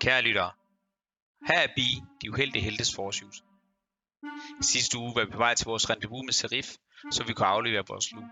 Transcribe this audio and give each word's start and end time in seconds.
Kære 0.00 0.22
lyttere, 0.22 0.50
her 1.48 1.60
er 1.60 1.68
Bi, 1.76 2.02
de 2.22 2.30
uheldige 2.30 2.62
heltes 2.62 2.94
forsys. 2.94 3.44
Sidste 4.60 4.98
uge 4.98 5.14
var 5.14 5.24
vi 5.24 5.30
på 5.30 5.38
vej 5.38 5.54
til 5.54 5.64
vores 5.64 5.90
rendezvous 5.90 6.24
med 6.24 6.32
Serif, 6.32 6.68
så 7.10 7.24
vi 7.24 7.32
kunne 7.32 7.46
aflevere 7.46 7.84
vores 7.88 8.12
lue. 8.12 8.30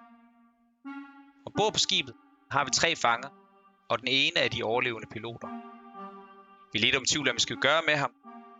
Ombord 1.46 1.72
på 1.72 1.78
skibet 1.78 2.14
har 2.50 2.64
vi 2.64 2.70
tre 2.70 2.96
fanger, 2.96 3.28
og 3.90 3.98
den 3.98 4.08
ene 4.08 4.40
af 4.40 4.50
de 4.50 4.62
overlevende 4.62 5.08
piloter. 5.10 5.48
Vi 6.72 6.78
lidt 6.78 6.96
om 6.96 7.04
tvivl, 7.04 7.24
hvad 7.24 7.34
vi 7.34 7.40
skal 7.40 7.56
gøre 7.56 7.82
med 7.86 7.96
ham, 7.96 8.12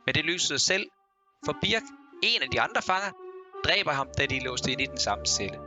men 0.07 0.14
det 0.14 0.25
løser 0.25 0.46
sig 0.46 0.61
selv, 0.61 0.87
for 1.45 1.57
Birk, 1.62 1.82
en 2.23 2.43
af 2.43 2.48
de 2.50 2.61
andre 2.61 2.82
fanger, 2.82 3.12
dræber 3.64 3.93
ham, 3.93 4.09
da 4.19 4.27
de 4.27 4.37
er 4.37 4.45
låst 4.45 4.66
ind 4.66 4.80
i 4.80 4.87
den 4.87 4.98
samme 4.98 5.27
celle. 5.27 5.59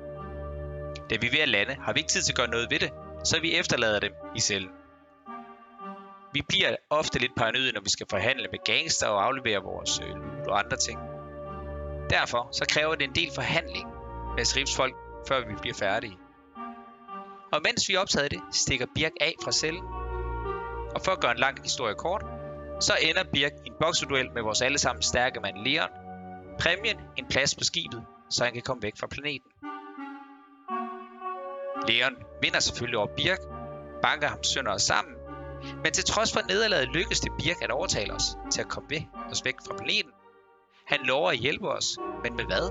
Da 1.09 1.15
vi 1.21 1.27
er 1.27 1.31
ved 1.31 1.39
at 1.39 1.49
lande, 1.49 1.75
har 1.75 1.93
vi 1.93 1.99
ikke 1.99 2.09
tid 2.09 2.21
til 2.21 2.31
at 2.31 2.37
gøre 2.37 2.47
noget 2.47 2.71
ved 2.71 2.79
det, 2.79 2.91
så 3.23 3.41
vi 3.41 3.55
efterlader 3.55 3.99
dem 3.99 4.13
i 4.35 4.39
cellen. 4.39 4.71
Vi 6.33 6.41
bliver 6.49 6.75
ofte 6.89 7.19
lidt 7.19 7.35
paranoide, 7.35 7.71
når 7.71 7.81
vi 7.81 7.89
skal 7.89 8.07
forhandle 8.09 8.47
med 8.51 8.59
gangster 8.65 9.07
og 9.07 9.25
aflevere 9.25 9.63
vores 9.63 9.99
øh, 9.99 10.07
loot 10.07 10.47
og 10.47 10.59
andre 10.59 10.77
ting. 10.77 10.99
Derfor 12.09 12.49
så 12.51 12.65
kræver 12.69 12.95
det 12.95 13.03
en 13.03 13.15
del 13.15 13.29
forhandling 13.35 13.87
med 14.35 14.45
Srifs 14.45 14.75
folk, 14.75 14.95
før 15.27 15.47
vi 15.47 15.53
bliver 15.61 15.75
færdige. 15.75 16.17
Og 17.53 17.61
mens 17.65 17.89
vi 17.89 17.95
optager 17.95 18.27
det, 18.27 18.41
stikker 18.51 18.85
Birk 18.95 19.11
af 19.21 19.33
fra 19.43 19.51
cellen. 19.51 19.83
Og 20.95 21.01
for 21.05 21.11
at 21.11 21.21
gøre 21.21 21.31
en 21.31 21.37
lang 21.37 21.63
historie 21.63 21.95
kort, 21.95 22.25
så 22.79 22.93
ender 23.01 23.23
Birk 23.33 23.51
i 23.65 23.67
en 23.67 23.73
bokseduel 23.81 24.31
med 24.33 24.41
vores 24.41 24.61
allesammen 24.61 25.01
stærke 25.01 25.39
mand 25.39 25.57
Leon. 25.57 25.89
Præmien 26.59 26.97
en 27.17 27.25
plads 27.29 27.55
på 27.55 27.63
skibet, 27.63 28.03
så 28.29 28.43
han 28.43 28.53
kan 28.53 28.61
komme 28.61 28.83
væk 28.83 28.93
fra 28.99 29.07
planeten. 29.07 29.51
Leon 31.87 32.15
vinder 32.41 32.59
selvfølgelig 32.59 32.97
over 32.97 33.15
Birk, 33.17 33.39
banker 34.01 34.27
ham 34.27 34.43
sønder 34.43 34.71
og 34.71 34.81
sammen, 34.81 35.15
men 35.83 35.91
til 35.93 36.03
trods 36.03 36.33
for 36.33 36.41
nederlaget 36.47 36.87
lykkes 36.87 37.19
det 37.19 37.31
Birk 37.39 37.61
at 37.61 37.71
overtale 37.71 38.13
os 38.13 38.37
til 38.51 38.61
at 38.61 38.67
komme 38.67 38.89
væk, 38.89 39.07
os 39.31 39.45
væk 39.45 39.55
fra 39.67 39.75
planeten. 39.77 40.11
Han 40.87 40.99
lover 41.03 41.31
at 41.31 41.37
hjælpe 41.37 41.69
os, 41.69 41.87
men 42.23 42.35
med 42.35 42.45
hvad? 42.45 42.65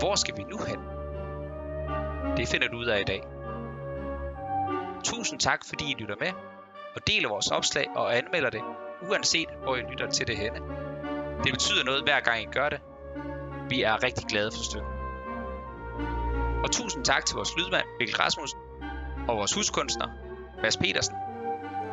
Hvor 0.00 0.14
skal 0.14 0.36
vi 0.36 0.42
nu 0.42 0.58
hen? 0.68 0.80
Det 2.36 2.48
finder 2.48 2.68
du 2.68 2.76
ud 2.76 2.86
af 2.86 3.00
i 3.00 3.04
dag. 3.04 3.22
Tusind 5.04 5.40
tak, 5.40 5.60
fordi 5.68 5.90
I 5.90 5.94
lytter 5.94 6.16
med, 6.20 6.32
og 6.94 7.06
deler 7.06 7.28
vores 7.28 7.50
opslag 7.50 7.86
og 7.96 8.16
anmelder 8.16 8.50
det, 8.50 8.62
uanset 9.08 9.48
hvor 9.62 9.76
I 9.76 9.80
lytter 9.80 10.10
til 10.10 10.26
det 10.26 10.36
henne. 10.36 10.58
Det 11.44 11.52
betyder 11.52 11.84
noget 11.84 12.02
hver 12.02 12.20
gang 12.20 12.42
I 12.42 12.46
gør 12.52 12.68
det. 12.68 12.80
Vi 13.68 13.82
er 13.82 14.02
rigtig 14.02 14.26
glade 14.26 14.50
for 14.50 14.62
støtten. 14.62 14.90
Og 16.64 16.70
tusind 16.70 17.04
tak 17.04 17.26
til 17.26 17.36
vores 17.36 17.56
lydmand 17.56 17.86
Mikkel 17.98 18.16
Rasmussen 18.16 18.60
og 19.28 19.36
vores 19.36 19.54
huskunstner 19.54 20.08
Mads 20.62 20.76
Petersen. 20.76 21.14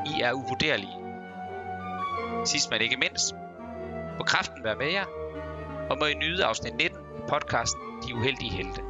I 0.06 0.22
er 0.22 0.34
uvurderlige. 0.34 0.98
Sidst 2.46 2.72
men 2.72 2.82
ikke 2.82 2.98
mindst, 2.98 3.36
må 4.18 4.23
kraften 4.23 4.64
være 4.64 4.76
med 4.76 4.92
jer, 4.92 5.06
og 5.90 5.98
må 6.00 6.06
I 6.06 6.14
nyde 6.14 6.46
afsnit 6.46 6.76
19 6.76 6.98
af 6.98 7.30
podcasten 7.30 7.82
De 8.08 8.16
Uheldige 8.16 8.52
Helte. 8.52 8.82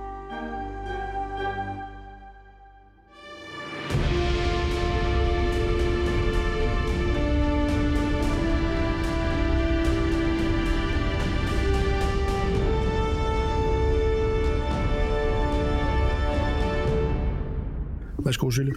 Værsgo, 18.26 18.52
Sille. 18.52 18.74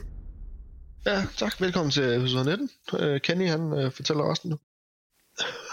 Ja, 1.11 1.27
tak. 1.37 1.61
Velkommen 1.61 1.91
til 1.91 2.17
episode 2.17 2.45
19. 2.45 2.71
Uh, 2.93 3.21
Kenny, 3.21 3.49
han 3.49 3.61
uh, 3.61 3.93
fortæller 3.93 4.31
resten 4.31 4.51
nu. 4.51 4.57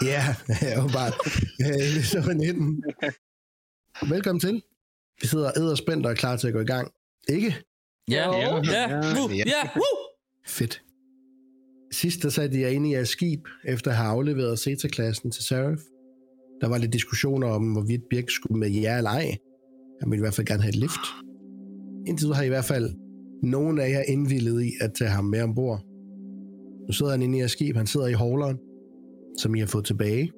Ja, 0.02 0.22
ja, 0.62 0.80
åbenbart. 0.80 1.14
Episode 1.96 2.34
19. 2.34 2.84
Velkommen 4.08 4.40
til. 4.40 4.62
Vi 5.20 5.26
sidder 5.26 5.58
æder 5.58 5.74
spændt 5.74 6.06
og 6.06 6.12
er 6.12 6.16
klar 6.16 6.36
til 6.36 6.46
at 6.46 6.52
gå 6.52 6.60
i 6.60 6.64
gang. 6.64 6.92
Ikke? 7.28 7.56
Ja, 8.10 8.36
ja, 8.36 8.56
ja, 8.56 8.62
Ja. 8.64 9.00
ja, 9.30 9.62
uh. 9.76 9.82
Fedt. 10.46 10.82
Sidst 11.92 12.22
der 12.22 12.28
satte 12.28 12.60
jeg 12.60 12.72
ind 12.72 12.86
i 12.86 12.92
jeres 12.94 13.08
skib, 13.08 13.48
efter 13.64 13.90
at 13.90 13.96
have 13.96 14.08
afleveret 14.08 14.58
Zeta-klassen 14.58 15.30
til 15.30 15.44
Seraph. 15.44 15.82
Der 16.60 16.68
var 16.68 16.78
lidt 16.78 16.92
diskussioner 16.92 17.48
om, 17.48 17.72
hvorvidt 17.72 18.02
Birk 18.10 18.30
skulle 18.30 18.58
med 18.58 18.70
jer 18.70 18.96
eller 18.96 19.10
ej. 19.10 19.36
Han 20.00 20.10
ville 20.10 20.20
i 20.20 20.24
hvert 20.24 20.34
fald 20.34 20.46
gerne 20.46 20.62
have 20.62 20.70
et 20.70 20.76
lift. 20.76 21.00
Indtil 22.06 22.24
videre 22.24 22.36
har 22.36 22.42
I 22.42 22.46
i 22.46 22.48
hvert 22.48 22.64
fald 22.64 23.07
nogen 23.42 23.78
af 23.78 23.90
jer 23.90 24.02
indvillet 24.08 24.62
i 24.62 24.70
at 24.80 24.92
tage 24.94 25.10
ham 25.10 25.24
med 25.24 25.42
ombord. 25.42 25.80
Nu 26.86 26.92
sidder 26.92 27.12
han 27.12 27.22
inde 27.22 27.38
i 27.38 27.40
jeres 27.40 27.52
skib. 27.52 27.76
Han 27.76 27.86
sidder 27.86 28.06
i 28.06 28.12
hauleren, 28.12 28.58
som 29.38 29.54
I 29.54 29.60
har 29.60 29.66
fået 29.66 29.84
tilbage. 29.84 30.32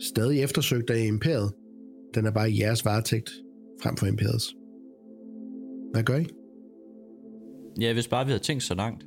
Stadig 0.00 0.42
eftersøgt 0.42 0.90
af 0.90 1.06
imperiet. 1.06 1.52
Den 2.14 2.26
er 2.26 2.30
bare 2.30 2.50
i 2.50 2.60
jeres 2.60 2.84
varetægt, 2.84 3.30
frem 3.82 3.96
for 3.96 4.06
imperiets. 4.06 4.54
Hvad 5.92 6.02
gør 6.02 6.16
I? 6.16 6.26
Ja, 7.80 7.92
hvis 7.92 8.08
bare 8.08 8.24
vi 8.24 8.30
havde 8.30 8.42
tænkt 8.42 8.62
så 8.62 8.74
langt. 8.74 9.04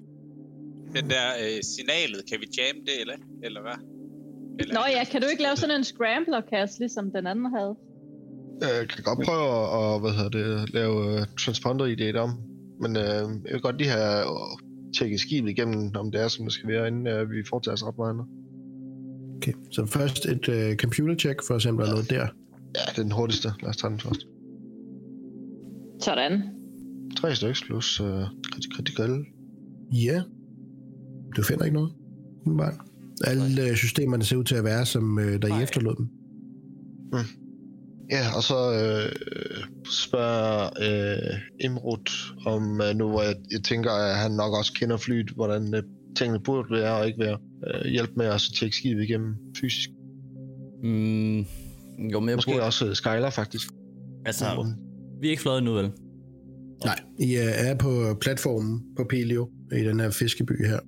Den 0.95 1.09
der 1.09 1.25
øh, 1.43 1.63
signalet, 1.63 2.21
kan 2.29 2.37
vi 2.41 2.47
jamme 2.57 2.81
det, 2.81 3.01
eller, 3.01 3.15
eller 3.43 3.61
hvad? 3.61 3.77
Eller, 4.59 4.73
Nå 4.73 4.81
ja, 4.97 5.03
kan 5.11 5.21
du 5.21 5.27
ikke 5.27 5.43
lave 5.43 5.55
sådan 5.55 5.75
en 5.75 5.83
scrambler-kast, 5.83 6.79
ligesom 6.79 7.11
den 7.11 7.27
anden 7.27 7.45
havde? 7.55 7.75
Jeg 8.61 8.89
kan 8.89 9.03
godt 9.03 9.19
prøve 9.25 9.47
at, 9.59 9.67
og, 9.79 9.99
hvad 9.99 10.11
hedder 10.11 10.29
det, 10.29 10.73
lave 10.73 10.95
uh, 11.13 11.21
transponder 11.39 11.85
i 11.85 11.95
det 11.95 12.15
om. 12.15 12.29
Men 12.83 12.91
uh, 12.95 13.03
jeg 13.45 13.53
vil 13.53 13.61
godt 13.61 13.77
lige 13.77 13.89
have 13.89 14.25
uh, 14.31 14.57
tjekket 14.97 15.19
skibet 15.19 15.49
igennem, 15.49 15.91
om 15.95 16.11
det 16.11 16.21
er, 16.21 16.27
som 16.27 16.45
det 16.45 16.53
skal 16.53 16.69
være, 16.69 16.87
inden 16.87 17.07
uh, 17.07 17.31
vi 17.31 17.43
foretager 17.49 17.73
os 17.73 17.85
ret 17.85 17.97
meget 17.97 18.09
andet. 18.09 18.25
Okay, 19.37 19.53
så 19.71 19.85
først 19.85 20.25
et 20.25 20.45
uh, 20.47 20.75
computer 20.75 21.15
check 21.15 21.39
for 21.47 21.57
der 21.57 21.69
er 21.69 21.73
noget 21.73 22.09
der. 22.09 22.27
Ja, 22.75 22.81
det 22.91 22.97
er 22.97 23.03
den 23.03 23.11
hurtigste. 23.11 23.49
Lad 23.61 23.69
os 23.69 23.77
tage 23.77 23.91
den 23.91 23.99
først. 23.99 24.27
Sådan. 26.01 26.41
Tre 27.17 27.35
stykker 27.35 27.61
plus 27.65 27.99
uh, 27.99 28.07
critical. 28.75 29.25
Ja. 29.91 30.21
Du 31.35 31.43
finder 31.43 31.65
ikke 31.65 31.75
noget? 31.75 31.91
Umiddelbart. 32.45 32.75
Alle 33.23 33.69
øh, 33.69 33.75
systemerne 33.75 34.23
ser 34.23 34.37
ud 34.37 34.43
til 34.43 34.55
at 34.55 34.63
være, 34.63 34.85
som 34.85 35.19
øh, 35.19 35.41
der 35.41 35.47
I 35.47 35.51
Nej. 35.51 35.63
efterlod 35.63 35.95
dem. 35.95 36.09
Ja, 38.11 38.35
og 38.35 38.43
så 38.43 38.55
øh, 38.55 39.11
spørger 40.05 40.69
øh, 40.81 41.39
Imrud 41.59 42.11
om, 42.45 42.81
øh, 42.81 42.95
nu 42.95 43.09
hvor 43.09 43.21
jeg, 43.21 43.35
jeg 43.51 43.63
tænker, 43.63 43.91
at 43.91 44.15
han 44.17 44.31
nok 44.31 44.53
også 44.57 44.73
kender 44.73 44.97
flyet, 44.97 45.29
hvordan 45.29 45.73
øh, 45.75 45.83
tingene 46.17 46.39
burde 46.39 46.67
være 46.71 46.97
og 46.97 47.07
ikke 47.07 47.19
være. 47.19 47.37
Øh, 47.67 47.91
hjælp 47.91 48.09
med 48.17 48.25
at 48.25 48.41
tjekke 48.59 48.75
skibet 48.75 49.03
igennem 49.03 49.35
fysisk. 49.61 49.89
Mm, 50.83 51.37
jo, 52.11 52.19
men 52.19 52.29
jeg 52.29 52.35
Måske 52.35 52.51
burde, 52.51 52.63
også 52.63 52.87
øh, 52.87 52.95
Skylar, 52.95 53.29
faktisk. 53.29 53.67
altså, 54.25 54.45
Mm. 54.63 54.71
vi 55.21 55.27
er 55.27 55.31
ikke 55.31 55.41
fløjet 55.41 55.57
endnu, 55.57 55.73
vel? 55.73 55.91
Nej, 56.85 56.99
I 57.19 57.35
øh, 57.35 57.69
er 57.69 57.75
på 57.75 58.17
platformen 58.21 58.81
på 58.97 59.03
Pelio, 59.09 59.49
i 59.71 59.79
den 59.79 59.99
her 59.99 60.09
fiskeby 60.09 60.67
her. 60.67 60.79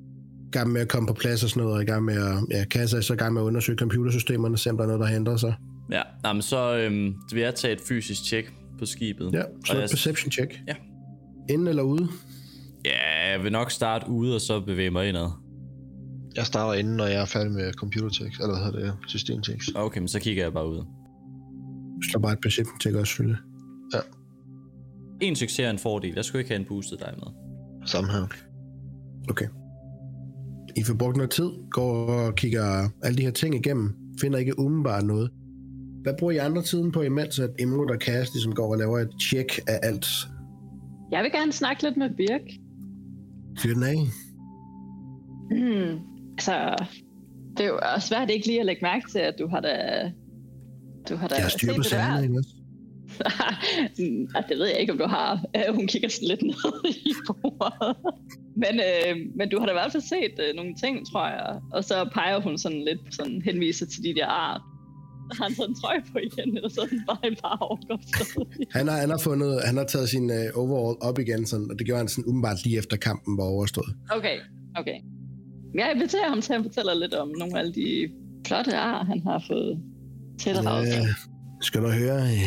I 0.48 0.52
gang 0.52 0.72
med 0.72 0.82
at 0.82 0.88
komme 0.88 1.08
på 1.08 1.14
plads 1.14 1.44
og 1.44 1.50
sådan 1.50 1.64
noget, 1.64 1.76
og 1.76 1.84
i 1.84 1.86
gang 1.86 2.06
med 2.06 2.16
at, 2.16 2.58
ja, 2.58 2.66
Kassa 2.66 2.98
er 2.98 3.02
så 3.02 3.14
i 3.14 3.18
gang 3.18 3.34
med 3.34 3.42
at 3.42 3.46
undersøge 3.46 3.78
computersystemerne, 3.78 4.58
se 4.58 4.70
om 4.70 4.78
der 4.78 4.84
er 4.84 4.88
noget, 4.88 5.00
der 5.00 5.08
har 5.08 5.16
ændret 5.16 5.40
sig. 5.40 5.54
Ja, 5.92 6.02
nej, 6.24 6.34
men 6.34 6.42
så 6.42 6.78
øhm, 6.78 7.14
vil 7.34 7.42
jeg 7.42 7.56
tage 7.56 7.74
et 7.74 7.82
fysisk 7.88 8.24
tjek 8.24 8.54
på 8.80 8.86
skibet. 8.86 9.34
Ja, 9.34 9.44
Og 9.44 9.50
så 9.66 9.74
et 9.74 9.82
jeg- 9.82 9.90
perception 9.92 10.32
check. 10.32 10.62
Ja. 10.68 10.76
Inden 11.50 11.68
eller 11.68 11.84
ude? 11.84 12.08
Ja, 12.86 13.30
jeg 13.32 13.44
vil 13.44 13.52
nok 13.52 13.72
starte 13.72 14.10
ude, 14.10 14.36
og 14.36 14.42
så 14.42 14.60
bevæge 14.62 14.92
mig 14.92 15.10
indad. 15.10 15.30
Jeg 16.36 16.46
starter 16.46 16.74
inden, 16.80 16.96
når 16.96 17.06
jeg 17.06 17.22
er 17.22 17.26
færdig 17.26 17.52
med 17.52 17.74
computer 17.74 18.10
checks, 18.10 18.40
eller 18.40 18.56
hvad 18.56 18.66
hedder 18.66 18.80
det, 18.80 18.94
system 19.08 19.44
checks. 19.44 19.70
Okay, 19.76 20.00
men 20.00 20.08
så 20.08 20.20
kigger 20.20 20.44
jeg 20.44 20.54
bare 20.54 20.70
ud. 20.70 20.84
Slå 22.12 22.20
bare 22.22 22.34
et 22.34 22.40
perception 22.42 22.80
check 22.80 22.96
også, 22.96 23.10
selvfølgelig. 23.10 23.38
En 25.22 25.36
succes 25.36 25.60
er 25.60 25.70
en 25.70 25.78
fordel. 25.80 26.14
Jeg 26.16 26.26
skulle 26.26 26.40
ikke 26.40 26.50
have 26.52 26.60
en 26.60 26.66
boostet 26.68 27.00
dig 27.00 27.14
med. 27.18 27.28
Samme 27.86 28.12
her. 28.12 28.28
Okay. 29.30 29.46
I 30.78 30.84
får 30.84 30.94
brugt 30.94 31.18
noget 31.18 31.32
tid, 31.32 31.50
går 31.72 32.06
og 32.08 32.36
kigger 32.36 32.90
alle 33.04 33.18
de 33.18 33.22
her 33.24 33.32
ting 33.32 33.56
igennem, 33.56 33.96
finder 34.22 34.38
ikke 34.40 34.60
umiddelbart 34.60 35.04
noget. 35.06 35.32
Hvad 36.06 36.14
bruger 36.20 36.34
I 36.34 36.38
andre 36.38 36.62
tiden 36.62 36.92
på, 36.92 37.02
imens 37.02 37.40
at 37.40 37.50
Imrud 37.60 37.90
og 37.90 37.98
Cass 37.98 38.34
ligesom 38.34 38.56
går 38.56 38.72
og 38.72 38.78
laver 38.78 39.00
et 39.00 39.10
tjek 39.30 39.60
af 39.68 39.80
alt? 39.84 40.06
Jeg 41.12 41.24
vil 41.24 41.32
gerne 41.32 41.52
snakke 41.52 41.84
lidt 41.84 41.98
med 41.98 42.10
Birk. 42.10 42.48
Fyr 43.60 43.74
den 43.74 43.84
af. 43.84 43.98
Hmm. 45.52 46.00
Altså, 46.38 46.86
det 47.58 47.66
er 47.66 47.70
jo 47.70 47.80
også 47.96 48.08
svært 48.08 48.30
ikke 48.30 48.48
lige 48.48 48.60
at 48.60 48.66
lægge 48.66 48.80
mærke 48.82 49.12
til, 49.12 49.20
at 49.20 49.36
du 49.40 49.48
har 49.48 49.60
da... 49.60 49.76
Du 51.10 51.16
har 51.16 51.28
da 51.28 51.36
Jeg 51.36 51.44
har 51.44 51.50
styr 51.50 51.68
på 51.68 51.74
ikke 52.24 52.38
også? 52.38 52.56
Mm, 54.00 54.28
det 54.50 54.58
ved 54.58 54.66
jeg 54.66 54.80
ikke, 54.80 54.92
om 54.94 54.98
du 54.98 55.08
har. 55.08 55.44
Øh, 55.56 55.76
Hun 55.76 55.88
kigger 55.88 56.10
sådan 56.10 56.28
lidt 56.28 56.42
ned 56.52 56.96
i 56.96 57.14
bordet. 57.28 57.98
Men, 58.56 58.80
øh, 58.80 59.16
men 59.36 59.50
du 59.50 59.60
har 59.60 59.66
da 59.66 59.72
i 59.72 59.80
hvert 59.80 59.92
fald 59.92 60.04
set 60.04 60.36
øh, 60.48 60.56
nogle 60.56 60.76
ting, 60.76 61.08
tror 61.12 61.28
jeg. 61.28 61.60
Og 61.74 61.84
så 61.84 62.10
peger 62.14 62.42
hun 62.42 62.58
sådan 62.58 62.84
lidt, 62.86 63.16
sådan 63.16 63.42
henviser 63.42 63.86
til 63.86 64.04
de 64.04 64.16
der 64.16 64.28
ar. 64.28 64.75
Har 65.32 65.44
han 65.48 65.56
sådan 65.56 65.70
en 65.72 65.76
trøje 65.82 66.02
på 66.12 66.18
igen, 66.18 66.56
eller 66.58 66.70
sådan 66.70 67.00
bare 67.08 67.18
en 67.24 67.36
par 67.44 67.58
overgår 67.62 68.00
stadig? 68.08 68.68
Han 68.72 68.88
har, 68.88 68.98
han 68.98 69.10
har, 69.10 69.18
fundet, 69.18 69.62
han 69.66 69.78
har 69.78 69.84
taget 69.84 70.10
sin 70.10 70.26
uh, 70.30 70.62
overall 70.62 70.98
op 71.02 71.20
igen, 71.20 71.46
sådan, 71.46 71.68
og 71.72 71.76
det 71.80 71.86
gjorde 71.86 71.98
han 72.00 72.08
sådan 72.08 72.26
umiddelbart 72.30 72.64
lige 72.66 72.78
efter 72.78 72.98
kampen 72.98 73.38
var 73.38 73.44
overstået. 73.44 73.92
Okay, 74.18 74.38
okay. 74.80 74.98
jeg 75.76 75.92
inviterer 75.96 76.30
ham 76.30 76.42
til 76.42 76.54
at 76.54 76.62
fortælle 76.64 77.00
lidt 77.00 77.14
om 77.14 77.28
nogle 77.40 77.60
af 77.60 77.74
de 77.74 78.10
flotte 78.48 78.78
ar, 78.78 79.04
han 79.06 79.22
har 79.28 79.44
fået 79.48 79.80
tilraget. 80.40 80.88
Ja, 80.88 81.06
skal 81.62 81.82
du 81.82 81.90
høre? 81.90 82.22
øh, 82.24 82.42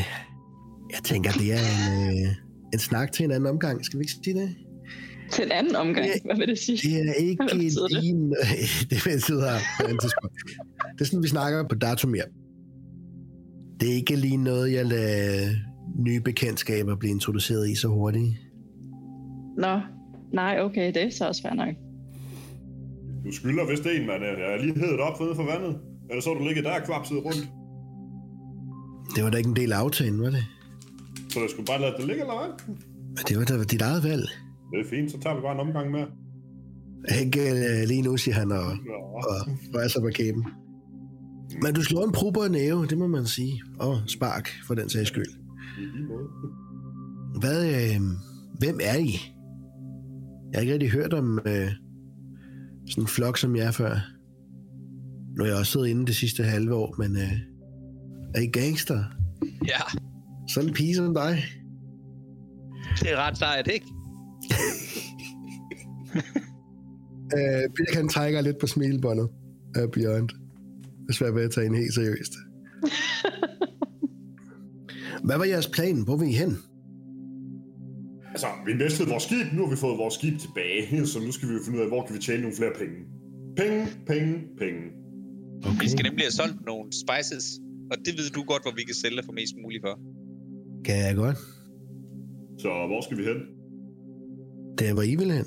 Jeg 0.95 1.01
tænker, 1.05 1.31
det 1.33 1.53
er 1.53 1.59
en, 1.59 2.19
øh, 2.27 2.29
en 2.73 2.79
snak 2.79 3.13
til 3.13 3.25
en 3.25 3.31
anden 3.31 3.51
omgang. 3.51 3.85
Skal 3.85 3.99
vi 3.99 4.03
ikke 4.03 4.13
sige 4.25 4.35
det? 4.41 4.55
Til 5.31 5.45
en 5.45 5.53
anden 5.53 5.77
omgang, 5.77 6.09
hvad 6.25 6.37
vil 6.37 6.49
det 6.49 6.59
sige? 6.59 6.77
Det 6.77 7.09
er 7.09 7.13
ikke 7.29 7.45
betyder 7.53 7.87
det? 7.87 8.05
en... 8.05 8.31
det 8.91 8.99
betyder. 9.05 9.53
Det 10.95 11.01
er 11.01 11.05
sådan, 11.05 11.23
vi 11.23 11.29
snakker 11.29 11.69
på 11.69 11.75
datumir. 11.75 12.23
Det 13.81 13.91
er 13.91 13.95
ikke 13.95 14.17
lige 14.17 14.37
noget, 14.37 14.73
jeg 14.73 14.87
lader 14.87 15.51
nye 15.99 16.21
bekendtskaber 16.21 16.97
blive 16.97 17.11
introduceret 17.11 17.71
i 17.71 17.75
så 17.75 17.89
hurtigt. 17.89 18.37
Nå, 19.59 19.81
nej, 20.33 20.61
okay, 20.61 20.87
det 20.95 21.03
er 21.03 21.11
så 21.11 21.29
også 21.29 21.43
fair 21.43 21.55
nok. 21.55 21.75
Du 23.25 23.33
skylder 23.33 23.67
vist 23.71 23.87
en, 23.87 24.07
mand. 24.07 24.23
Jeg 24.23 24.53
er 24.55 24.63
lige 24.63 24.75
heddet 24.75 25.01
op 25.01 25.21
nede 25.21 25.35
for 25.35 25.45
vandet. 25.53 25.79
Eller 26.11 26.23
så 26.23 26.35
du 26.35 26.45
ligget 26.45 26.65
der 26.65 26.81
og 26.81 26.87
kvapset 26.87 27.25
rundt. 27.25 27.49
Det 29.17 29.25
var 29.25 29.31
da 29.31 29.37
ikke 29.37 29.49
en 29.49 29.57
del 29.57 29.73
af 29.73 29.77
aftalen, 29.77 30.21
var 30.21 30.31
det? 30.31 30.45
Så 31.31 31.41
jeg 31.41 31.49
skulle 31.51 31.67
bare 31.67 31.81
lade 31.81 31.95
det 31.99 32.07
ligge, 32.07 32.21
eller 32.21 32.37
hvad? 32.39 32.75
Men 33.15 33.23
det 33.29 33.39
var 33.39 33.45
da 33.45 33.65
dit 33.65 33.83
eget 33.83 34.05
valg. 34.05 34.27
Det 34.73 34.81
er 34.81 34.89
fint, 34.91 35.11
så 35.11 35.19
tager 35.21 35.37
vi 35.37 35.43
bare 35.43 35.55
en 35.55 35.61
omgang 35.61 35.91
med. 35.91 36.05
Ikke 37.23 37.41
øh, 37.51 37.89
lige 37.89 38.03
nu, 38.03 38.17
siger 38.17 38.35
han 38.35 38.53
og, 38.53 38.67
Nå. 38.91 38.99
og 39.29 39.39
rejser 39.75 40.01
på 40.01 40.11
kæben. 40.15 40.45
Men 41.63 41.75
du 41.75 41.83
slår 41.83 42.05
en 42.05 42.13
prober 42.13 42.49
næve, 42.49 42.87
det 42.87 42.99
må 42.99 43.07
man 43.07 43.27
sige. 43.27 43.63
Og 43.79 44.01
spark, 44.07 44.49
for 44.67 44.75
den 44.75 44.89
sags 44.89 45.09
skyld. 45.09 45.27
Hvad, 47.41 47.67
øh, 47.75 48.01
hvem 48.59 48.79
er 48.83 48.97
I? 48.99 49.11
Jeg 50.53 50.55
har 50.55 50.61
ikke 50.61 50.73
rigtig 50.73 50.91
hørt 50.91 51.13
om 51.13 51.39
øh, 51.47 51.71
sådan 52.89 53.05
en 53.05 53.07
flok 53.07 53.39
som 53.39 53.57
jer 53.57 53.71
før. 53.71 53.99
Nu 55.37 55.45
har 55.45 55.51
jeg 55.51 55.59
også 55.59 55.73
siddet 55.73 55.87
inde 55.87 56.07
det 56.07 56.17
sidste 56.17 56.43
halve 56.43 56.75
år, 56.75 56.95
men 56.99 57.17
øh, 57.17 57.33
er 58.35 58.41
I 58.41 58.47
gangster? 58.47 59.05
Ja, 59.67 60.01
Sådan 60.49 60.69
en 60.69 60.75
pige 60.75 60.95
som 60.95 61.15
dig? 61.15 61.45
det 63.01 63.13
er 63.13 63.17
ret 63.17 63.39
sejt, 63.39 63.69
ikke? 63.75 63.87
Øh, 67.37 67.71
Birk 67.77 67.95
han 67.95 68.09
trækker 68.09 68.41
lidt 68.41 68.59
på 68.61 68.67
smilebåndet 68.67 69.29
af 69.75 69.91
Beyond. 69.91 70.29
Det 71.09 71.17
svært 71.17 71.35
ved 71.35 71.43
at 71.45 71.51
tage 71.51 71.67
en 71.67 71.75
helt 71.75 71.95
seriøst. 71.95 72.33
Hvad 75.27 75.39
var 75.39 75.45
jeres 75.45 75.69
plan? 75.69 76.03
Hvor 76.05 76.17
vil 76.17 76.29
I 76.29 76.33
hen? 76.33 76.53
Altså, 78.33 78.47
vi 78.67 78.73
mistede 78.75 79.09
vores 79.09 79.23
skib. 79.23 79.47
Nu 79.53 79.63
har 79.65 79.71
vi 79.71 79.77
fået 79.77 79.99
vores 79.99 80.15
skib 80.15 80.35
tilbage. 80.45 81.07
Så 81.07 81.19
nu 81.27 81.33
skal 81.33 81.49
vi 81.49 81.55
jo 81.55 81.61
finde 81.65 81.79
ud 81.79 81.83
af, 81.83 81.89
hvor 81.89 82.07
kan 82.07 82.15
vi 82.17 82.21
tjene 82.21 82.43
nogle 82.43 82.57
flere 82.57 82.73
penge. 82.81 82.97
Penge, 83.61 83.81
penge, 84.07 84.33
penge. 84.63 84.81
Okay. 85.69 85.81
Vi 85.81 85.89
skal 85.89 86.03
nemlig 86.09 86.25
have 86.25 86.37
solgt 86.41 86.67
nogle 86.67 86.85
spices, 87.03 87.45
og 87.91 87.97
det 88.05 88.13
ved 88.19 88.31
du 88.37 88.43
godt, 88.53 88.63
hvor 88.65 88.73
vi 88.79 88.83
kan 88.91 88.95
sælge 88.95 89.23
for 89.25 89.33
mest 89.33 89.55
muligt 89.63 89.83
for. 89.87 89.95
Kan 90.87 90.97
jeg 91.07 91.15
godt. 91.17 91.39
Så 92.63 92.69
hvor 92.91 93.01
skal 93.07 93.17
vi 93.21 93.25
hen? 93.31 93.41
Det 94.79 94.97
var 94.97 95.03
I 95.03 95.15
vil 95.21 95.31
hen. 95.33 95.47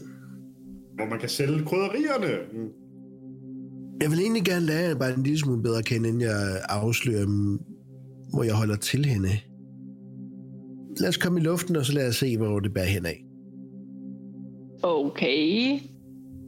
Hvor 0.95 1.05
man 1.05 1.19
kan 1.19 1.29
sælge 1.29 1.65
krydderierne. 1.65 2.33
Mm. 2.53 2.69
Jeg 4.01 4.11
vil 4.11 4.19
egentlig 4.19 4.43
gerne 4.43 4.65
lære 4.65 4.87
jer 4.87 4.95
bare 4.95 5.13
en 5.13 5.23
lille 5.23 5.39
smule 5.39 5.61
bedre 5.61 5.77
at 5.77 5.85
kende, 5.85 6.09
inden 6.09 6.21
jeg 6.21 6.61
afslører, 6.69 7.25
hvor 8.33 8.43
jeg 8.43 8.53
holder 8.53 8.75
til 8.75 9.05
henne. 9.05 9.29
Lad 10.99 11.09
os 11.09 11.17
komme 11.17 11.39
i 11.39 11.43
luften, 11.43 11.75
og 11.75 11.85
så 11.85 11.93
lad 11.93 12.07
os 12.07 12.15
se, 12.15 12.37
hvor 12.37 12.59
det 12.59 12.73
bærer 12.73 12.85
hen 12.85 13.05
af. 13.05 13.25
Okay. 14.83 15.79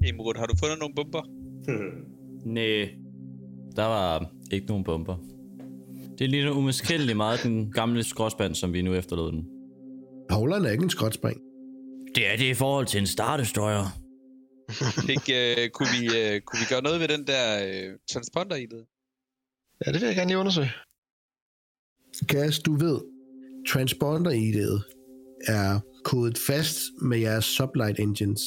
Imrud, 0.08 0.38
har 0.38 0.46
du 0.46 0.56
fundet 0.64 0.80
nogle 0.80 0.96
bomber? 0.96 1.22
Næh, 2.46 2.88
der 3.76 3.84
var 3.86 4.32
ikke 4.52 4.68
nogen 4.68 4.84
bomber. 4.84 5.16
Det 6.20 6.30
ligner 6.30 6.52
umiskendeligt 6.52 7.18
meget 7.18 7.44
den 7.44 7.72
gamle 7.72 8.04
skråspand, 8.04 8.56
som 8.56 8.74
vi 8.74 8.82
nu 8.82 8.94
efterlod 8.94 9.32
den. 9.32 9.46
Havleren 10.30 10.66
er 10.66 10.70
ikke 10.70 10.84
en 10.84 10.90
skråtspring. 10.90 11.38
Det 12.16 12.34
er 12.34 12.38
det 12.38 12.46
i 12.46 12.54
forhold 12.54 12.86
til 12.86 13.00
en 13.00 13.08
Star 13.08 13.38
Destroyer. 13.38 14.03
Fik, 15.10 15.30
øh, 15.34 15.70
kunne, 15.70 15.90
vi, 16.00 16.06
øh, 16.20 16.42
kunne 16.42 16.60
vi 16.60 16.66
gøre 16.70 16.82
noget 16.82 17.00
ved 17.00 17.08
den 17.08 17.28
der 17.28 17.46
øh, 17.68 17.98
transponder 18.12 18.56
i 18.56 18.66
det? 18.66 18.86
Ja, 19.86 19.92
det 19.92 20.02
vil 20.02 20.08
jeg 20.08 20.16
gerne 20.16 20.30
lige 20.30 20.38
undersøge. 20.38 20.72
Gas, 22.28 22.60
du 22.60 22.76
ved, 22.76 23.00
transponder-ID'et 23.70 24.82
er 25.48 25.80
kodet 26.04 26.38
fast 26.38 26.78
med 27.02 27.18
jeres 27.18 27.46
sublight 27.46 28.00
engines. 28.00 28.42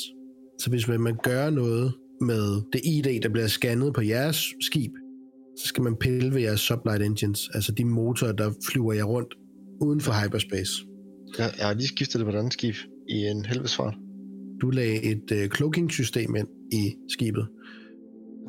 Så 0.60 0.70
hvis 0.70 0.88
man 0.88 1.16
gør 1.22 1.50
noget 1.50 1.94
med 2.20 2.62
det 2.72 2.80
ID, 2.84 3.22
der 3.22 3.28
bliver 3.28 3.46
scannet 3.46 3.94
på 3.94 4.02
jeres 4.02 4.44
skib, 4.60 4.92
så 5.58 5.66
skal 5.66 5.82
man 5.82 5.96
pille 5.96 6.34
ved 6.34 6.40
jeres 6.40 6.60
sublight 6.60 7.02
engines, 7.02 7.48
altså 7.54 7.72
de 7.72 7.84
motorer, 7.84 8.32
der 8.32 8.52
flyver 8.70 8.92
jer 8.92 9.04
rundt 9.04 9.34
uden 9.80 10.00
for 10.00 10.12
hyperspace. 10.12 10.72
Jeg, 11.38 11.54
jeg 11.58 11.66
har 11.66 11.74
lige 11.74 11.88
skiftet 11.88 12.18
det 12.18 12.26
på 12.26 12.30
et 12.30 12.38
andet 12.38 12.52
skib 12.52 12.74
i 13.08 13.14
en 13.14 13.44
helvedesfart. 13.44 13.94
Du 14.60 14.70
lagde 14.70 15.02
et 15.02 15.32
øh, 15.32 15.50
cloaking-system 15.50 16.36
ind 16.36 16.48
i 16.72 16.94
skibet. 17.08 17.48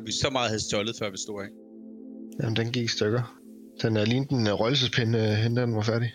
Vi 0.06 0.12
så 0.12 0.30
meget 0.32 0.48
havde 0.48 0.62
stjålet, 0.62 0.96
før 0.98 1.10
vi 1.10 1.16
stod 1.16 1.40
af. 1.42 1.48
Jamen, 2.42 2.56
den 2.56 2.72
gik 2.72 2.84
i 2.84 2.88
stykker. 2.88 3.40
Den 3.82 3.96
er 3.96 4.04
lige 4.04 4.26
en 4.30 4.46
uh, 4.46 4.60
røgelsespinde, 4.60 5.18
uh, 5.18 5.24
hende 5.24 5.62
den 5.62 5.74
var 5.74 5.82
færdig. 5.82 6.12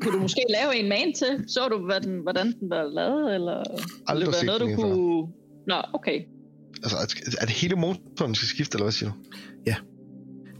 Kunne 0.00 0.14
du 0.16 0.20
måske 0.20 0.44
lave 0.48 0.76
en 0.76 0.88
man 0.88 1.12
til? 1.14 1.44
Så 1.48 1.68
du, 1.68 1.86
hvad 1.86 2.00
den, 2.00 2.18
hvordan 2.18 2.46
den 2.60 2.70
var 2.70 2.84
lavet, 2.84 3.34
eller 3.34 3.62
Aldrig 4.06 4.26
det 4.26 4.34
set 4.34 4.46
noget, 4.46 4.60
du 4.60 4.66
den 4.66 4.76
kunne... 4.76 5.28
Nå, 5.66 5.76
okay. 5.94 6.18
Altså, 6.82 6.96
er- 7.40 7.46
det 7.46 7.54
hele 7.54 7.76
motoren, 7.76 8.34
skal 8.34 8.48
skifte, 8.48 8.76
eller 8.76 8.84
hvad 8.84 8.92
siger 8.92 9.10
du? 9.10 9.16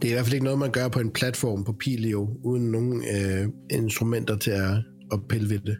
Det 0.03 0.09
er 0.09 0.13
i 0.13 0.15
hvert 0.15 0.25
fald 0.25 0.33
ikke 0.33 0.43
noget, 0.43 0.59
man 0.59 0.71
gør 0.71 0.87
på 0.87 0.99
en 0.99 1.11
platform 1.11 1.63
på 1.63 1.73
Pilio, 1.73 2.29
uden 2.43 2.71
nogen 2.71 3.03
øh, 3.15 3.47
instrumenter 3.71 4.37
til 4.37 4.51
at, 4.51 4.71
at 5.11 5.19
pille 5.29 5.49
ved 5.49 5.59
det. 5.59 5.77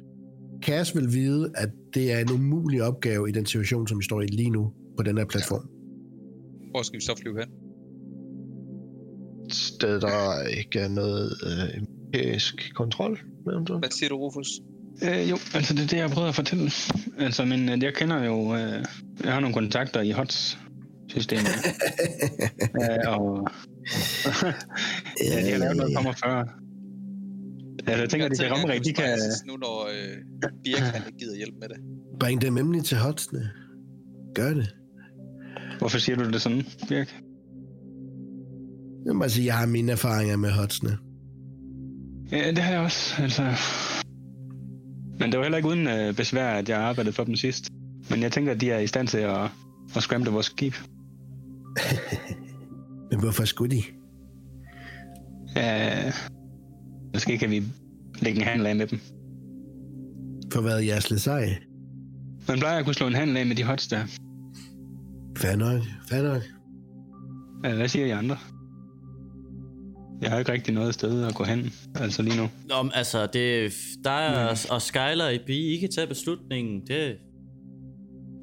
Cass 0.63 0.95
vil 0.95 1.13
vide, 1.13 1.51
at 1.55 1.69
det 1.93 2.11
er 2.11 2.19
en 2.19 2.31
umulig 2.31 2.83
opgave 2.83 3.29
i 3.29 3.31
den 3.31 3.45
situation, 3.45 3.87
som 3.87 3.99
vi 3.99 4.03
står 4.03 4.21
i 4.21 4.25
lige 4.25 4.49
nu 4.49 4.71
på 4.97 5.03
den 5.03 5.17
her 5.17 5.25
platform. 5.25 5.69
Hvor 6.71 6.81
skal 6.81 6.99
vi 6.99 7.03
så 7.03 7.15
flyve 7.21 7.39
hen? 7.39 7.49
Et 9.45 9.53
sted, 9.53 10.01
der 10.01 10.43
ikke 10.47 10.79
er 10.79 10.87
noget 10.87 11.31
øh, 11.45 11.81
empirisk 11.81 12.71
kontrol, 12.75 13.19
eventuelt. 13.51 13.81
Hvad 13.81 13.91
siger 13.91 14.09
du, 14.09 14.17
Rufus? 14.17 14.47
Øh, 15.03 15.29
jo, 15.29 15.37
altså 15.53 15.73
det 15.73 15.83
er 15.83 15.87
det, 15.87 15.97
jeg 15.97 16.09
prøver 16.09 16.27
at 16.27 16.35
fortælle. 16.35 16.71
Altså, 17.19 17.45
men 17.45 17.69
øh, 17.69 17.83
jeg 17.83 17.93
kender 17.93 18.23
jo... 18.23 18.55
Øh, 18.55 18.85
jeg 19.23 19.33
har 19.33 19.39
nogle 19.39 19.53
kontakter 19.53 20.01
i 20.01 20.11
HOTS-systemet. 20.11 21.55
øh, 22.81 23.19
og... 23.19 23.47
ja, 25.25 25.45
de 25.45 25.51
har 25.51 25.57
lavet 25.57 25.77
noget 25.77 25.93
for 25.95 26.03
mig 26.03 26.15
før. 26.23 26.63
Altså, 27.79 28.01
jeg 28.01 28.09
tænker, 28.09 28.27
de 28.27 28.35
kan 28.35 28.51
ramme 28.51 28.73
rigtigt. 28.73 28.97
De 28.97 29.01
kan... 29.01 29.17
Nu 29.47 29.57
når 29.57 29.87
øh, 29.93 30.17
Birk 30.63 30.79
han 30.79 31.01
ikke 31.07 31.17
gider 31.19 31.35
hjælpe 31.35 31.57
med 31.59 31.69
det. 31.69 31.77
Bring 32.19 32.41
dem 32.41 32.53
nemlig 32.53 32.83
til 32.83 32.97
hotsene. 32.97 33.49
Gør 34.35 34.53
det. 34.53 34.75
Hvorfor 35.79 35.97
siger 35.97 36.15
du 36.15 36.31
det 36.31 36.41
sådan, 36.41 36.63
Birk? 36.89 37.23
Jeg 39.05 39.13
må 39.13 39.19
bare 39.19 39.29
sige, 39.29 39.45
jeg 39.45 39.57
har 39.57 39.65
mine 39.65 39.91
erfaringer 39.91 40.37
med 40.37 40.51
hotsene. 40.51 40.97
Ja, 42.31 42.49
det 42.49 42.57
har 42.57 42.71
jeg 42.71 42.81
også, 42.81 43.21
altså. 43.21 43.43
Men 45.19 45.31
det 45.31 45.37
var 45.37 45.43
heller 45.43 45.57
ikke 45.57 45.69
uden 45.69 45.87
øh, 45.87 46.15
besvær, 46.15 46.49
at 46.49 46.69
jeg 46.69 46.79
arbejdede 46.79 47.13
for 47.13 47.23
dem 47.23 47.35
sidst. 47.35 47.69
Men 48.09 48.21
jeg 48.21 48.31
tænker, 48.31 48.51
at 48.51 48.61
de 48.61 48.71
er 48.71 48.79
i 48.79 48.87
stand 48.87 49.07
til 49.07 49.17
at, 49.17 49.49
at 49.95 50.03
scramble 50.03 50.31
vores 50.31 50.45
skib. 50.45 50.73
Men 53.11 53.19
hvorfor 53.19 53.45
skulle 53.45 53.75
de? 53.75 53.83
Ja, 55.55 56.11
måske 57.13 57.37
kan 57.37 57.49
vi 57.49 57.63
lægge 58.21 58.39
en 58.39 58.47
handel 58.47 58.67
af 58.67 58.75
med 58.75 58.87
dem. 58.87 58.99
For 60.53 60.61
hvad 60.61 60.73
er 60.73 60.79
jeres 60.79 61.21
sej? 61.21 61.55
Man 62.47 62.59
plejer 62.59 62.79
at 62.79 62.85
kunne 62.85 62.93
slå 62.93 63.07
en 63.07 63.13
handel 63.13 63.37
af 63.37 63.45
med 63.45 63.55
de 63.55 63.63
hots 63.63 63.87
der. 63.87 64.03
Fair 65.37 65.55
nok, 65.55 65.81
fair 66.09 66.21
nok. 66.21 66.41
Hvad 67.75 67.87
siger 67.87 68.05
I 68.05 68.09
andre? 68.09 68.37
Jeg 70.21 70.31
har 70.31 70.39
ikke 70.39 70.51
rigtig 70.51 70.73
noget 70.73 70.93
sted 70.93 71.25
at 71.25 71.35
gå 71.35 71.43
hen, 71.43 71.73
altså 71.95 72.21
lige 72.21 72.37
nu. 72.37 72.49
Nå, 72.69 72.81
men 72.83 72.91
altså, 72.95 73.25
det, 73.25 73.73
der 74.03 74.11
er, 74.11 74.67
og 74.69 74.81
Skyler 74.81 75.29
i 75.29 75.39
bi, 75.45 75.75
I 75.75 75.77
kan 75.79 75.91
tage 75.91 76.07
beslutningen. 76.07 76.81
Det... 76.87 77.17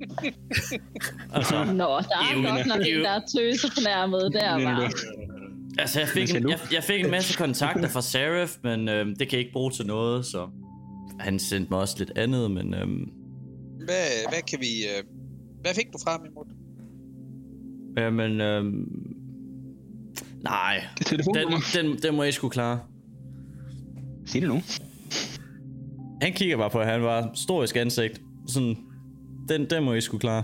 altså, 1.34 1.64
Nå, 1.64 1.84
der 1.84 1.86
er 1.88 2.36
Jo, 2.36 2.48
godt 2.48 2.66
nok 2.66 2.80
en, 2.86 3.00
der 3.00 3.10
er 3.10 3.20
tøse 3.36 3.68
fornærmet 3.74 4.32
der, 4.32 4.52
var. 4.64 4.92
Altså 5.78 6.00
jeg, 6.00 6.08
fik 6.08 6.34
en, 6.34 6.48
jeg, 6.48 6.58
jeg 6.72 6.84
fik 6.84 7.04
en 7.04 7.10
masse 7.10 7.38
kontakter 7.38 7.88
fra 7.88 8.02
Seraph, 8.02 8.52
men 8.64 8.88
øhm, 8.88 9.16
det 9.16 9.28
kan 9.28 9.36
jeg 9.36 9.40
ikke 9.40 9.52
bruge 9.52 9.70
til 9.70 9.86
noget, 9.86 10.26
så... 10.26 10.48
Han 11.20 11.38
sendte 11.38 11.70
mig 11.70 11.80
også 11.80 11.94
lidt 11.98 12.18
andet, 12.18 12.50
men 12.50 12.74
øhm, 12.74 13.10
Hvad, 13.84 14.28
hvad 14.28 14.42
kan 14.48 14.58
vi... 14.60 14.66
Øh, 14.66 15.04
hvad 15.60 15.74
fik 15.74 15.86
du 15.92 15.98
fra 16.04 16.10
ham, 16.10 16.24
Imrud? 16.24 16.44
jamen, 17.96 18.40
øhm, 18.40 18.84
nej, 20.42 20.84
er 21.12 21.16
den, 21.16 21.62
den, 21.74 21.98
den 22.02 22.16
må 22.16 22.22
jeg 22.22 22.34
skulle 22.34 22.52
klare. 22.52 22.80
Sig 24.26 24.40
det 24.40 24.48
nu. 24.48 24.62
Han 26.22 26.32
kigger 26.32 26.56
bare 26.56 26.70
på, 26.70 26.78
at 26.78 26.86
han 26.86 27.02
var 27.02 27.30
storisk 27.34 27.76
ansigt. 27.76 28.20
Sådan, 28.46 28.76
den, 29.48 29.70
den 29.70 29.84
må 29.84 29.94
I 29.94 30.00
skulle 30.00 30.20
klare. 30.20 30.42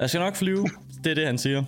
Jeg 0.00 0.10
skal 0.10 0.20
nok 0.20 0.36
flyve. 0.36 0.66
Det 1.04 1.10
er 1.10 1.14
det, 1.14 1.26
han 1.26 1.38
siger. 1.38 1.64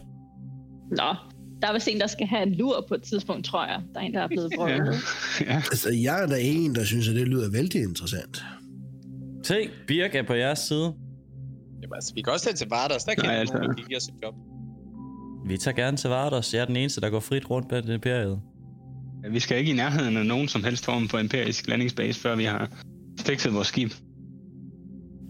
Nå, 0.90 1.29
der 1.62 1.68
er 1.68 1.72
vist 1.72 1.88
en, 1.88 2.00
der 2.00 2.06
skal 2.06 2.26
have 2.26 2.42
en 2.42 2.54
lur 2.54 2.84
på 2.88 2.94
et 2.94 3.02
tidspunkt, 3.02 3.44
tror 3.46 3.66
jeg. 3.66 3.82
Der 3.94 4.00
er 4.00 4.04
en, 4.04 4.14
der 4.14 4.20
er 4.20 4.28
blevet 4.28 4.50
Ja. 4.52 4.56
brødet. 4.56 4.94
ja. 5.48 5.56
Altså, 5.56 5.90
jeg 5.92 6.22
er 6.22 6.26
der 6.26 6.36
en, 6.36 6.74
der 6.74 6.84
synes, 6.84 7.08
at 7.08 7.14
det 7.14 7.28
lyder 7.28 7.50
vældig 7.50 7.82
interessant. 7.82 8.42
Se, 9.42 9.68
Birk 9.86 10.14
er 10.14 10.22
på 10.22 10.34
jeres 10.34 10.58
side. 10.58 10.94
Jamen, 11.82 11.94
altså, 11.94 12.14
vi 12.14 12.22
kan 12.22 12.32
også 12.32 12.44
tage 12.46 12.56
til 12.56 12.68
Vardas. 12.68 13.04
Der 13.04 13.14
kan 13.14 13.24
Nej, 13.24 13.34
altså. 13.34 13.54
nogen, 13.54 13.70
der 13.76 13.84
give 13.88 13.96
os 13.96 14.04
et 14.04 14.14
job. 14.22 14.34
Vi 15.46 15.56
tager 15.56 15.74
gerne 15.76 15.96
til 15.96 16.10
Vardos. 16.10 16.54
Jeg 16.54 16.60
er 16.60 16.64
den 16.66 16.76
eneste, 16.76 17.00
der 17.00 17.10
går 17.10 17.20
frit 17.20 17.50
rundt 17.50 17.68
bag 17.68 17.82
det 17.82 17.94
imperiet. 17.94 18.40
Vi 19.30 19.40
skal 19.40 19.58
ikke 19.58 19.70
i 19.70 19.74
nærheden 19.74 20.16
af 20.16 20.26
nogen 20.26 20.48
som 20.48 20.64
helst 20.64 20.84
form 20.84 21.08
for 21.08 21.18
imperisk 21.18 21.68
landingsbase, 21.68 22.20
før 22.20 22.36
vi 22.36 22.44
har 22.44 22.70
fikset 23.20 23.54
vores 23.54 23.68
skib. 23.68 23.90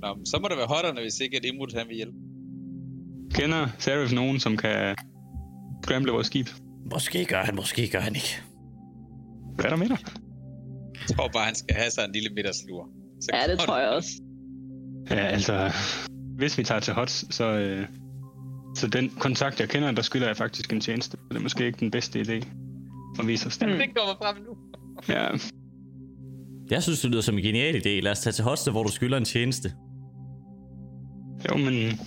Nå, 0.02 0.18
så 0.24 0.38
må 0.42 0.48
det 0.48 0.56
være 0.56 0.66
hotterne, 0.66 1.00
hvis 1.00 1.20
ikke 1.20 1.36
at 1.36 1.44
Imrud 1.44 1.76
han 1.78 1.88
vil 1.88 1.96
hjælpe. 1.96 2.16
Kender 3.34 3.68
Serif 3.78 4.12
nogen, 4.12 4.40
som 4.40 4.56
kan 4.56 4.96
scramble 5.82 6.12
vores 6.12 6.26
skib? 6.26 6.46
Måske 6.92 7.24
gør 7.24 7.42
han, 7.42 7.54
måske 7.54 7.88
gør 7.88 8.00
han 8.00 8.14
ikke. 8.14 8.42
Hvad 9.54 9.64
er 9.64 9.68
der 9.68 9.76
med 9.76 9.88
dig? 9.88 9.98
Jeg 11.08 11.16
tror 11.16 11.28
bare, 11.32 11.44
han 11.44 11.54
skal 11.54 11.76
have 11.76 11.90
sig 11.90 12.04
en 12.04 12.12
lille 12.12 12.28
middagslur. 12.36 12.88
Så 13.20 13.30
Ja, 13.34 13.52
det 13.52 13.58
tror 13.60 13.78
jeg 13.78 13.88
også. 13.88 14.10
Ja, 15.10 15.14
altså, 15.16 15.72
hvis 16.36 16.58
vi 16.58 16.64
tager 16.64 16.80
til 16.80 16.94
HOTS, 16.94 17.34
så, 17.34 17.44
øh, 17.44 17.86
så 18.76 18.86
den 18.86 19.10
kontakt, 19.18 19.60
jeg 19.60 19.68
kender, 19.68 19.92
der 19.92 20.02
skylder 20.02 20.26
jeg 20.26 20.36
faktisk 20.36 20.72
en 20.72 20.80
tjeneste. 20.80 21.16
Det 21.28 21.36
er 21.36 21.40
måske 21.40 21.66
ikke 21.66 21.80
den 21.80 21.90
bedste 21.90 22.20
idé 22.20 22.46
at 23.20 23.26
vise 23.26 23.46
os 23.46 23.58
det. 23.58 23.68
Mm. 23.68 23.74
Det 23.74 23.86
kommer 23.96 24.14
frem 24.22 24.36
nu. 24.48 24.56
Ja, 25.14 25.28
Jeg 26.70 26.82
synes, 26.82 27.00
det 27.00 27.10
lyder 27.10 27.22
som 27.22 27.38
en 27.38 27.44
genial 27.44 27.74
idé. 27.76 27.88
Lad 28.02 28.12
os 28.12 28.20
tage 28.20 28.32
til 28.32 28.44
Hoste, 28.44 28.70
hvor 28.70 28.82
du 28.82 28.90
skylder 28.90 29.16
en 29.18 29.24
tjeneste. 29.24 29.72
jo, 31.50 31.56
men 31.56 31.74
jeg 31.74 31.98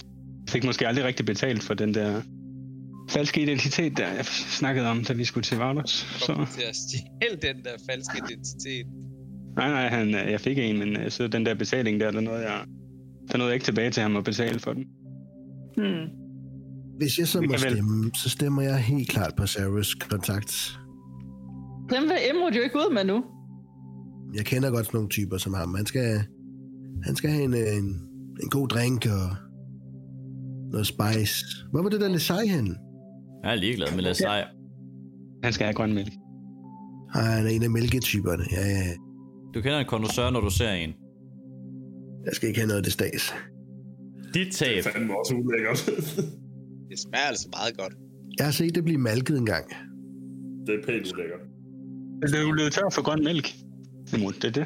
fik 0.49 0.63
måske 0.63 0.87
aldrig 0.87 1.05
rigtig 1.05 1.25
betalt 1.25 1.63
for 1.63 1.73
den 1.73 1.93
der 1.93 2.21
falske 3.09 3.41
identitet, 3.41 3.97
der 3.97 4.07
jeg 4.07 4.25
snakkede 4.25 4.87
om, 4.87 5.03
da 5.03 5.13
vi 5.13 5.25
skulle 5.25 5.43
til 5.43 5.57
Vardos. 5.57 5.89
Så, 6.19 6.45
til 6.51 6.61
at 6.61 6.75
stjæle 6.75 7.37
den 7.41 7.63
der 7.63 7.71
falske 7.89 8.17
identitet. 8.17 8.85
nej, 9.55 9.69
nej, 9.69 9.87
han, 9.87 10.15
øh, 10.15 10.31
jeg 10.31 10.41
fik 10.41 10.57
en, 10.57 10.79
men 10.79 10.97
øh, 10.97 11.11
så 11.11 11.27
den 11.27 11.45
der 11.45 11.53
betaling 11.53 11.99
der, 11.99 12.11
der 12.11 12.21
nåede 12.21 12.51
jeg, 12.51 12.65
der 13.31 13.37
nåede 13.37 13.49
jeg 13.49 13.55
ikke 13.55 13.65
tilbage 13.65 13.91
til 13.91 14.03
ham 14.03 14.15
at 14.15 14.23
betale 14.23 14.59
for 14.59 14.73
den. 14.73 14.85
Hmm. 15.77 16.07
Hvis 16.97 17.17
jeg 17.17 17.27
så 17.27 17.41
må 17.41 17.57
stemme, 17.57 18.11
så 18.15 18.29
stemmer 18.29 18.61
jeg 18.61 18.77
helt 18.77 19.09
klart 19.09 19.33
på 19.37 19.45
Sarahs 19.45 19.93
kontakt. 19.93 20.79
Dem 21.89 22.03
vil 22.03 22.17
Emrud 22.29 22.51
jo 22.51 22.61
ikke 22.61 22.75
ud 22.75 22.93
med 22.93 23.03
nu. 23.03 23.23
Jeg 24.35 24.45
kender 24.45 24.69
godt 24.71 24.85
sådan 24.85 24.97
nogle 24.97 25.09
typer 25.09 25.37
som 25.37 25.53
ham. 25.53 25.75
Han 25.75 25.85
skal, 25.85 26.23
han 27.03 27.15
skal 27.15 27.29
have 27.29 27.43
en, 27.43 27.53
øh, 27.53 27.77
en, 27.77 28.01
en 28.43 28.49
god 28.49 28.67
drink 28.67 29.05
og 29.05 29.35
noget 30.71 30.87
spice. 30.87 31.45
Hvor 31.71 31.81
var 31.81 31.89
det 31.89 32.01
der 32.01 32.09
Lesai 32.09 32.47
henne? 32.47 32.75
Jeg 33.43 33.51
er 33.51 33.55
ligeglad 33.55 33.95
med 33.95 34.03
Lesej. 34.03 34.45
Han 35.43 35.53
skal 35.53 35.65
have 35.65 35.73
grøn 35.73 35.93
mælk. 35.93 36.13
Ah, 37.15 37.23
han 37.23 37.45
er 37.45 37.49
en 37.49 37.63
af 37.63 37.69
mælketyperne. 37.69 38.43
Ja, 38.51 38.65
ja. 38.69 38.83
Du 39.53 39.61
kender 39.61 39.79
en 39.79 39.85
kondensør, 39.85 40.29
når 40.29 40.41
du 40.41 40.49
ser 40.49 40.69
en. 40.71 40.93
Jeg 42.25 42.33
skal 42.33 42.47
ikke 42.49 42.59
have 42.59 42.67
noget 42.67 42.77
af 42.77 42.83
det 42.83 42.93
stas. 42.93 43.33
Dit 44.33 44.53
tab. 44.53 44.67
Det 44.67 44.85
er 44.85 44.91
fandme 44.91 45.13
også 45.19 45.33
ulækkert. 45.35 45.79
Det 46.89 46.99
smager 46.99 47.25
altså 47.27 47.47
meget 47.57 47.77
godt. 47.77 47.93
Jeg 48.37 48.45
har 48.45 48.51
set 48.51 48.75
det 48.75 48.83
blive 48.83 48.97
malket 48.97 49.37
en 49.37 49.45
gang. 49.45 49.65
det 50.65 50.75
er 50.75 50.83
pænt 50.87 51.13
ulækkert. 51.13 51.39
Det 52.21 52.35
er 52.39 52.41
jo 52.41 52.51
blevet 52.51 52.71
tør 52.73 52.89
for 52.93 53.03
grøn 53.03 53.23
mælk. 53.23 53.47
Imod 54.17 54.33
det 54.33 54.43
er 54.43 54.51
det. 54.51 54.65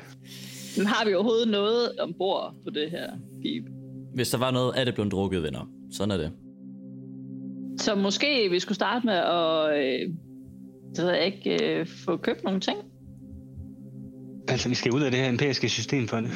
Men 0.78 0.86
har 0.88 1.06
vi 1.06 1.14
overhovedet 1.14 1.48
noget 1.48 2.00
ombord 2.00 2.56
på 2.66 2.70
det 2.70 2.92
her 2.92 3.08
skib? 3.40 3.64
Hvis 4.14 4.30
der 4.30 4.38
var 4.38 4.52
noget, 4.52 4.80
er 4.80 4.84
det 4.86 4.94
blevet 4.94 5.12
drukket, 5.12 5.44
venner. 5.44 5.70
Sådan 5.92 6.12
er 6.12 6.18
det. 6.18 6.32
Så 7.78 7.96
måske 7.96 8.50
vi 8.50 8.60
skulle 8.60 8.76
starte 8.76 9.06
med 9.06 9.14
at 9.14 9.78
øh, 9.78 10.10
det 10.96 11.06
ved 11.06 11.12
jeg 11.12 11.26
ikke, 11.26 11.66
øh, 11.66 11.88
få 11.88 12.18
købt 12.18 12.44
nogle 12.44 12.60
ting? 12.60 12.78
Altså, 14.48 14.70
vi 14.70 14.76
skal 14.76 14.92
ud 14.92 15.02
af 15.02 15.12
det 15.12 15.20
her 15.20 15.30
empiriske 15.30 15.70
system 15.70 16.08
for 16.08 16.18
det. 16.18 16.32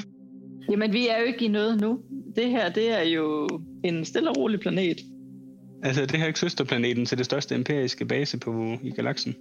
Jamen, 0.71 0.93
vi 0.93 1.07
er 1.07 1.19
jo 1.19 1.25
ikke 1.25 1.45
i 1.45 1.47
noget 1.47 1.81
nu. 1.81 1.99
Det 2.35 2.49
her, 2.49 2.69
det 2.69 2.91
er 2.91 3.01
jo 3.01 3.47
en 3.83 4.05
stille 4.05 4.29
og 4.29 4.37
rolig 4.37 4.59
planet. 4.59 4.97
Altså, 5.83 6.01
det 6.01 6.11
her 6.11 6.23
er 6.23 6.27
ikke 6.27 6.39
søsterplaneten 6.39 7.05
til 7.05 7.17
det 7.17 7.25
største 7.25 7.55
empiriske 7.55 8.05
base 8.05 8.39
på, 8.39 8.77
i 8.83 8.91
galaksen. 8.91 9.35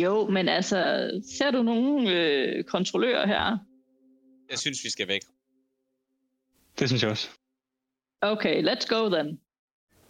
Jo, 0.00 0.28
men 0.30 0.48
altså, 0.48 1.10
ser 1.38 1.50
du 1.50 1.62
nogle 1.62 2.10
øh, 2.10 2.64
kontrollører 2.64 3.26
her? 3.26 3.58
Jeg 4.50 4.58
synes, 4.58 4.78
vi 4.84 4.90
skal 4.90 5.08
væk. 5.08 5.20
Det 6.78 6.88
synes 6.88 7.02
jeg 7.02 7.10
også. 7.10 7.28
Okay, 8.20 8.62
let's 8.62 8.86
go 8.88 9.08
then. 9.08 9.38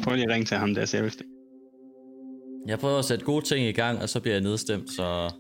Prøv 0.03 0.15
lige 0.15 0.25
at 0.25 0.31
ringe 0.33 0.47
til 0.47 0.57
ham 0.57 0.75
der, 0.75 0.85
Serif. 0.85 1.17
Jeg 2.67 2.79
prøver 2.79 2.99
at 2.99 3.05
sætte 3.05 3.25
gode 3.25 3.45
ting 3.45 3.67
i 3.67 3.73
gang, 3.73 4.03
og 4.03 4.09
så 4.09 4.21
bliver 4.21 4.35
jeg 4.35 4.43
nedstemt, 4.43 4.91
så... 4.91 5.33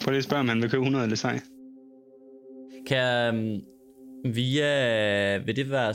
Prøv 0.00 0.10
lige 0.10 0.18
at 0.18 0.24
spørge, 0.24 0.40
om 0.40 0.48
han 0.48 0.62
vil 0.62 0.70
købe 0.70 0.82
100 0.82 1.04
eller 1.04 1.16
sej. 1.16 1.40
Kan 2.86 3.34
um, 3.34 3.60
Via... 4.24 5.38
Vil 5.38 5.56
det 5.56 5.70
være... 5.70 5.94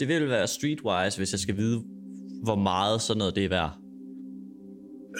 Det 0.00 0.08
vil 0.08 0.28
være 0.28 0.46
streetwise, 0.46 1.18
hvis 1.18 1.32
jeg 1.32 1.40
skal 1.40 1.56
vide, 1.56 1.82
hvor 2.42 2.56
meget 2.56 3.00
sådan 3.00 3.18
noget 3.18 3.36
det 3.36 3.44
er 3.44 3.48
værd. 3.48 3.78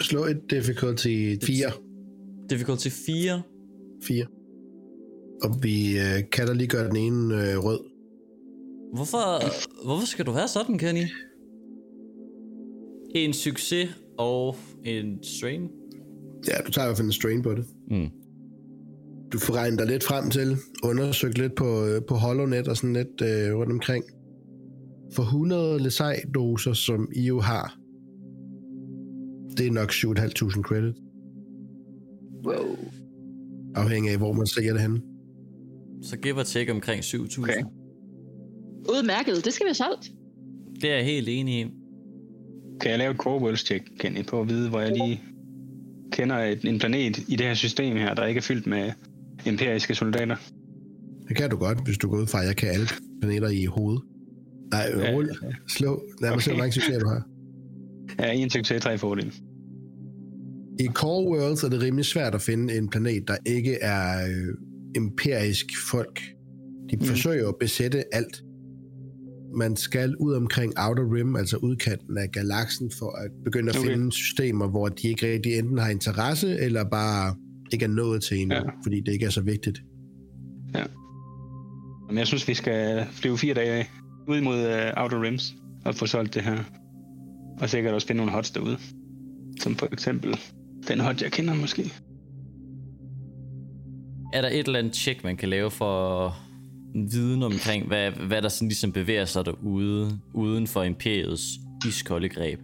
Slå 0.01 0.25
et 0.25 0.41
difficulty 0.51 1.35
4. 1.45 1.71
Difficulty 2.49 2.87
4. 3.05 3.41
4. 4.03 4.25
Og 5.43 5.63
vi 5.63 5.99
øh, 5.99 6.29
kan 6.31 6.47
da 6.47 6.53
lige 6.53 6.67
gøre 6.67 6.87
den 6.87 6.95
ene 6.95 7.35
øh, 7.35 7.57
rød. 7.63 7.79
Hvorfor, 8.93 9.25
hvorfor 9.85 10.05
skal 10.05 10.25
du 10.25 10.31
være 10.31 10.47
sådan, 10.47 10.77
Kenny? 10.77 11.05
En 13.15 13.33
succes 13.33 13.89
og 14.17 14.55
en 14.83 15.23
strain. 15.23 15.61
Ja, 16.47 16.57
du 16.67 16.71
tager 16.71 16.85
i 16.85 16.87
hvert 16.87 16.97
fald 16.97 17.07
en 17.07 17.11
strain 17.11 17.41
på 17.41 17.55
det. 17.55 17.65
Mm. 17.91 18.09
Du 19.33 19.39
får 19.39 19.53
regnet 19.53 19.79
dig 19.79 19.87
lidt 19.87 20.03
frem 20.03 20.29
til, 20.29 20.57
undersøgt 20.83 21.37
lidt 21.37 21.55
på, 21.55 21.85
øh, 21.85 22.01
på 22.07 22.15
HoloNet 22.15 22.67
og 22.67 22.77
sådan 22.77 22.93
lidt 22.93 23.21
øh, 23.21 23.57
rundt 23.57 23.71
omkring. 23.71 24.03
For 25.13 25.23
100 25.23 25.79
Lesai-doser, 25.79 26.73
som 26.73 27.09
I 27.15 27.21
jo 27.27 27.39
har, 27.39 27.77
det 29.57 29.67
er 29.67 29.71
nok 29.71 29.91
7.500 29.91 30.61
credit, 30.61 30.95
Wow. 32.45 32.77
afhængig 33.75 34.11
af, 34.11 34.17
hvor 34.17 34.33
man 34.33 34.47
sælger 34.47 34.73
det 34.73 34.81
henne. 34.81 35.01
Så 36.01 36.17
give 36.17 36.35
og 36.35 36.45
take 36.45 36.71
omkring 36.71 37.03
7.000. 37.03 37.43
Okay. 37.43 37.63
Udmærket, 38.89 39.45
det 39.45 39.53
skal 39.53 39.65
vi 39.65 39.69
have 39.69 39.75
solgt. 39.75 40.11
Det 40.81 40.91
er 40.91 40.95
jeg 40.95 41.05
helt 41.05 41.29
enig 41.29 41.59
i. 41.59 41.65
Kan 42.81 42.91
jeg 42.91 42.99
lave 42.99 43.11
et 43.11 43.17
core 43.17 43.41
worlds 43.41 43.65
check, 43.65 43.83
Kenny, 43.99 44.25
på 44.25 44.41
at 44.41 44.49
vide, 44.49 44.69
hvor 44.69 44.79
jeg 44.79 44.91
lige 44.91 45.21
kender 46.11 46.35
et, 46.35 46.65
en 46.65 46.79
planet 46.79 47.17
i 47.27 47.35
det 47.35 47.45
her 47.45 47.53
system 47.53 47.97
her, 47.97 48.13
der 48.13 48.25
ikke 48.25 48.37
er 48.37 48.41
fyldt 48.41 48.67
med 48.67 48.91
empiriske 49.45 49.95
soldater? 49.95 50.35
Det 51.27 51.37
kan 51.37 51.49
du 51.49 51.57
godt, 51.57 51.85
hvis 51.85 51.97
du 51.97 52.09
går 52.09 52.17
ud 52.17 52.27
fra, 52.27 52.41
at 52.41 52.47
jeg 52.47 52.55
kan 52.55 52.69
alle 52.69 52.87
planeter 53.21 53.49
i 53.49 53.65
hovedet. 53.65 54.01
Nej, 54.71 54.81
Ja, 54.81 55.13
rul. 55.13 55.29
Slå. 55.67 56.03
Lad 56.21 56.31
mig 56.31 56.41
se, 56.41 56.49
hvor 56.51 56.57
mange 56.57 56.71
succeser 56.71 56.99
du 56.99 57.07
har. 57.07 57.27
Ja, 58.19 58.31
en 58.31 58.49
succes, 58.49 58.83
tre 58.83 58.97
fordele. 58.97 59.31
I 60.79 60.87
Core 60.87 61.25
Worlds 61.29 61.63
er 61.63 61.69
det 61.69 61.81
rimelig 61.81 62.05
svært 62.05 62.35
at 62.35 62.41
finde 62.41 62.77
en 62.77 62.89
planet, 62.89 63.27
der 63.27 63.37
ikke 63.45 63.77
er 63.81 64.27
øh, 64.27 64.53
empirisk 64.95 65.65
folk. 65.91 66.21
De 66.91 66.95
mm. 66.95 67.05
forsøger 67.05 67.49
at 67.49 67.55
besætte 67.59 68.15
alt. 68.15 68.41
Man 69.55 69.75
skal 69.75 70.15
ud 70.15 70.33
omkring 70.33 70.73
Outer 70.79 71.13
Rim, 71.13 71.35
altså 71.35 71.57
udkanten 71.57 72.17
af 72.17 72.31
galaksen, 72.31 72.91
for 72.99 73.11
at 73.11 73.31
begynde 73.43 73.69
at 73.69 73.77
Okay. 73.79 73.89
finde 73.89 74.11
systemer, 74.11 74.67
hvor 74.67 74.87
de 74.89 75.07
ikke 75.07 75.31
rigtig 75.31 75.57
enten 75.57 75.77
har 75.77 75.89
interesse, 75.89 76.57
eller 76.59 76.83
bare 76.83 77.35
ikke 77.71 77.85
er 77.85 77.89
nået 77.89 78.23
til 78.23 78.37
endnu, 78.41 78.55
Ja. 78.55 78.61
ja. 78.61 78.69
fordi 78.83 78.99
det 79.01 79.13
ikke 79.13 79.25
er 79.25 79.29
så 79.29 79.41
vigtigt. 79.41 79.81
Men 82.09 82.17
jeg 82.17 82.27
synes, 82.27 82.47
vi 82.47 82.53
skal 82.53 83.05
flyve 83.11 83.37
fire 83.37 83.53
dage 83.53 83.87
ud 84.27 84.41
mod 84.41 84.57
uh, 84.59 85.03
Outer 85.03 85.21
Rims 85.21 85.55
og 85.85 85.95
få 85.95 86.05
solgt 86.05 86.33
det 86.33 86.41
her. 86.43 86.57
Og 87.61 87.69
sikkert 87.69 87.93
også 87.93 88.07
finde 88.07 88.17
nogle 88.17 88.31
hots 88.31 88.51
derude. 88.51 88.77
Som 89.59 89.75
for 89.75 89.87
eksempel 89.93 90.39
den 90.87 90.99
hot, 90.99 91.21
jeg 91.21 91.31
kender 91.31 91.53
måske. 91.55 91.93
Er 94.33 94.41
der 94.41 94.49
et 94.49 94.65
eller 94.67 94.79
andet 94.79 94.95
check, 94.95 95.23
man 95.23 95.37
kan 95.37 95.49
lave 95.49 95.71
for 95.71 96.35
viden 96.95 97.43
omkring, 97.43 97.87
hvad, 97.87 98.11
hvad 98.11 98.41
der 98.41 98.49
sådan 98.49 98.67
ligesom 98.67 98.91
bevæger 98.91 99.25
sig 99.25 99.45
derude, 99.45 100.19
uden 100.33 100.67
for 100.67 100.83
imperiets 100.83 101.43
iskolde 101.87 102.29
greb? 102.29 102.59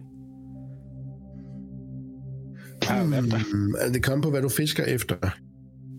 Været 2.88 3.30
der. 3.30 3.38
Mm, 3.52 3.74
er 3.80 3.92
det 3.92 4.02
kommer 4.02 4.22
på, 4.22 4.30
hvad 4.30 4.42
du 4.42 4.48
fisker 4.48 4.84
efter? 4.84 5.16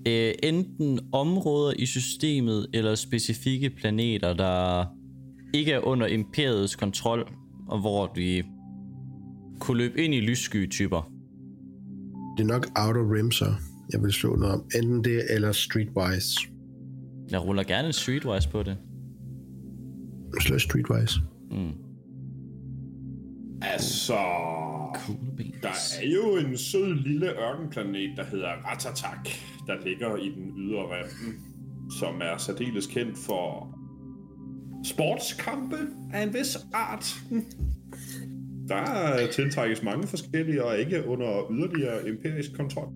Øh, 0.08 0.34
enten 0.44 1.00
områder 1.12 1.74
i 1.80 1.86
systemet, 1.86 2.68
eller 2.74 2.96
specifikke 2.96 3.70
planeter, 3.70 4.34
der 4.34 4.86
ikke 5.54 5.72
er 5.72 5.80
under 5.80 6.08
imperiets 6.08 6.76
kontrol, 6.76 7.28
og 7.68 7.80
hvor 7.80 8.12
vi 8.16 8.44
kunne 9.60 9.78
løbe 9.78 10.04
ind 10.04 10.14
i 10.14 10.20
lyssky-typer. 10.20 11.12
Det 12.38 12.44
er 12.44 12.48
nok 12.48 12.68
Outer 12.76 13.14
Rim, 13.14 13.32
så 13.32 13.46
jeg 13.94 14.02
vil 14.02 14.14
slå 14.14 14.36
noget 14.36 14.54
om. 14.54 14.64
Enten 14.76 15.04
det, 15.04 15.22
eller 15.30 15.52
Streetwise. 15.52 16.53
Jeg 17.32 17.44
ruller 17.44 17.64
gerne 17.64 17.88
en 17.88 17.94
streetwise 17.94 18.50
på 18.50 18.64
det. 18.64 18.78
Slå 20.42 20.60
Streetwise. 20.60 21.20
Mm. 21.52 21.72
Altså, 23.62 24.14
der 25.64 25.70
er 26.02 26.10
jo 26.14 26.38
en 26.38 26.58
sød 26.58 26.94
lille 26.96 27.28
ørkenplanet, 27.28 28.18
der 28.18 28.24
hedder 28.24 28.48
Ratatak, 28.48 29.28
der 29.68 29.86
ligger 29.86 30.16
i 30.16 30.30
den 30.30 30.54
ydre 30.58 30.82
rem, 30.82 31.10
som 32.00 32.22
er 32.22 32.38
særdeles 32.38 32.88
kendt 32.88 33.18
for 33.18 33.76
sportskampe 34.86 35.78
af 36.14 36.24
en 36.24 36.34
vis 36.34 36.58
art. 36.74 37.16
Der 38.68 39.28
tiltrækkes 39.32 39.84
mange 39.84 40.08
forskellige, 40.08 40.66
og 40.66 40.78
ikke 40.78 41.08
under 41.08 41.52
yderligere 41.52 42.10
empirisk 42.10 42.56
kontrol. 42.58 42.88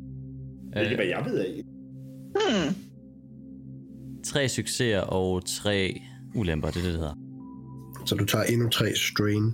Øh, 0.75 0.84
Ikke 0.84 0.96
hvad 0.96 1.05
jeg 1.05 1.25
ved 1.25 1.39
af. 1.39 1.62
Hmm. 2.36 2.75
Tre 4.27 4.50
succeser 4.50 5.00
og 5.00 5.46
tre 5.46 6.01
ulemper, 6.36 6.67
det 6.67 6.77
er 6.77 6.81
det, 6.81 6.91
det 6.91 7.00
hedder. 7.00 7.15
Så 8.05 8.15
du 8.15 8.25
tager 8.25 8.43
endnu 8.43 8.69
tre 8.69 8.96
strain. 8.96 9.51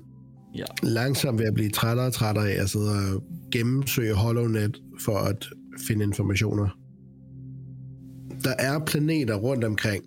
Ja. 0.55 0.63
Langsomt 0.83 1.39
ved 1.39 1.45
at 1.45 1.53
blive 1.53 1.69
trættere 1.69 2.07
og 2.07 2.13
trættere 2.13 2.51
af 2.51 2.61
at 2.61 2.69
sidde 2.69 2.89
og 2.89 3.23
gennemsøge 3.51 4.13
HollowNet 4.13 4.81
for 5.01 5.17
at 5.17 5.47
finde 5.87 6.03
informationer. 6.03 6.69
Der 8.43 8.53
er 8.59 8.79
planeter 8.85 9.35
rundt 9.35 9.63
omkring. 9.63 10.03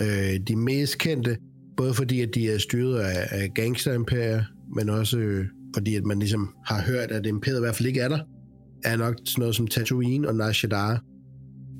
Øh, 0.00 0.40
de 0.48 0.56
mest 0.56 0.98
kendte, 0.98 1.36
både 1.76 1.94
fordi 1.94 2.20
at 2.20 2.34
de 2.34 2.50
er 2.50 2.58
styret 2.58 3.00
af, 3.00 3.28
af 3.30 3.50
gangsterimperier, 3.54 4.42
men 4.74 4.88
også 4.88 5.18
øh, 5.18 5.46
fordi 5.74 5.94
at 5.94 6.04
man 6.04 6.18
ligesom 6.18 6.54
har 6.66 6.82
hørt, 6.82 7.10
at 7.10 7.26
imperiet 7.26 7.58
i 7.58 7.60
hvert 7.60 7.76
fald 7.76 7.88
ikke 7.88 8.00
er 8.00 8.08
der, 8.08 8.18
er 8.84 8.96
nok 8.96 9.14
sådan 9.24 9.40
noget 9.40 9.56
som 9.56 9.66
Tatooine 9.66 10.28
og 10.28 10.34
Nar. 10.34 11.00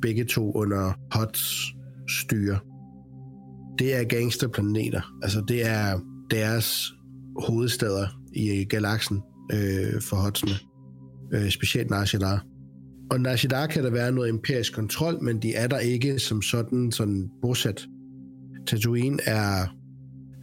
Begge 0.02 0.24
to 0.24 0.52
under 0.52 0.92
Hots 1.12 1.75
styre. 2.08 2.58
Det 3.78 3.94
er 3.94 4.04
gangsterplaneter. 4.04 5.16
Altså 5.22 5.44
det 5.48 5.66
er 5.66 6.00
deres 6.30 6.92
hovedsteder 7.38 8.06
i 8.32 8.64
galaksen 8.64 9.22
øh, 9.52 10.02
for 10.02 10.16
Hotsene. 10.16 10.52
Øh, 11.32 11.50
specielt 11.50 11.90
Nar 11.90 12.04
Shaddaa. 12.04 12.38
Og 13.10 13.20
Nar 13.20 13.36
Shaddaa 13.36 13.66
kan 13.66 13.84
der 13.84 13.90
være 13.90 14.12
noget 14.12 14.28
empirisk 14.30 14.75
kontrol, 14.75 15.25
men 15.25 15.42
de 15.42 15.54
er 15.54 15.66
der 15.66 15.78
ikke 15.78 16.18
som 16.18 16.42
sådan, 16.42 16.92
sådan 16.92 17.30
bosat. 17.42 17.86
Tatooine 18.66 19.18
er 19.26 19.66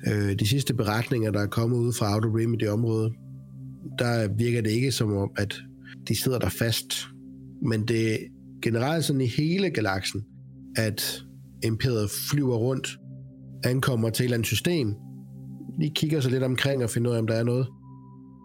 øh, 0.08 0.40
de 0.40 0.48
sidste 0.48 0.74
beretninger, 0.74 1.32
der 1.32 1.42
er 1.42 1.48
kommet 1.48 1.78
ud 1.78 1.94
fra 1.94 2.16
Outer 2.16 2.36
Rim 2.36 2.54
i 2.54 2.58
det 2.58 2.70
område. 2.70 3.14
Der 4.00 4.34
virker 4.38 4.62
det 4.62 4.70
ikke 4.70 4.92
som 4.92 5.14
om, 5.14 5.32
at 5.38 5.56
de 6.08 6.16
sidder 6.16 6.40
der 6.40 6.50
fast. 6.50 7.08
Men 7.62 7.88
det 7.88 8.14
er 8.14 8.18
generelt 8.62 9.06
sådan 9.06 9.22
i 9.22 9.28
hele 9.28 9.70
galaksen, 9.70 10.24
at 10.76 11.24
imperiet 11.64 12.10
flyver 12.30 12.56
rundt, 12.56 12.98
ankommer 13.64 14.10
til 14.10 14.24
et 14.24 14.26
eller 14.26 14.38
andet 14.38 14.48
system, 14.48 14.96
de 15.82 15.90
kigger 15.90 16.22
sig 16.22 16.32
lidt 16.32 16.44
omkring 16.44 16.84
og 16.84 16.90
finder 16.90 17.12
ud 17.12 17.16
af, 17.16 17.20
om 17.20 17.28
der 17.28 17.36
er 17.36 17.44
noget. 17.44 17.68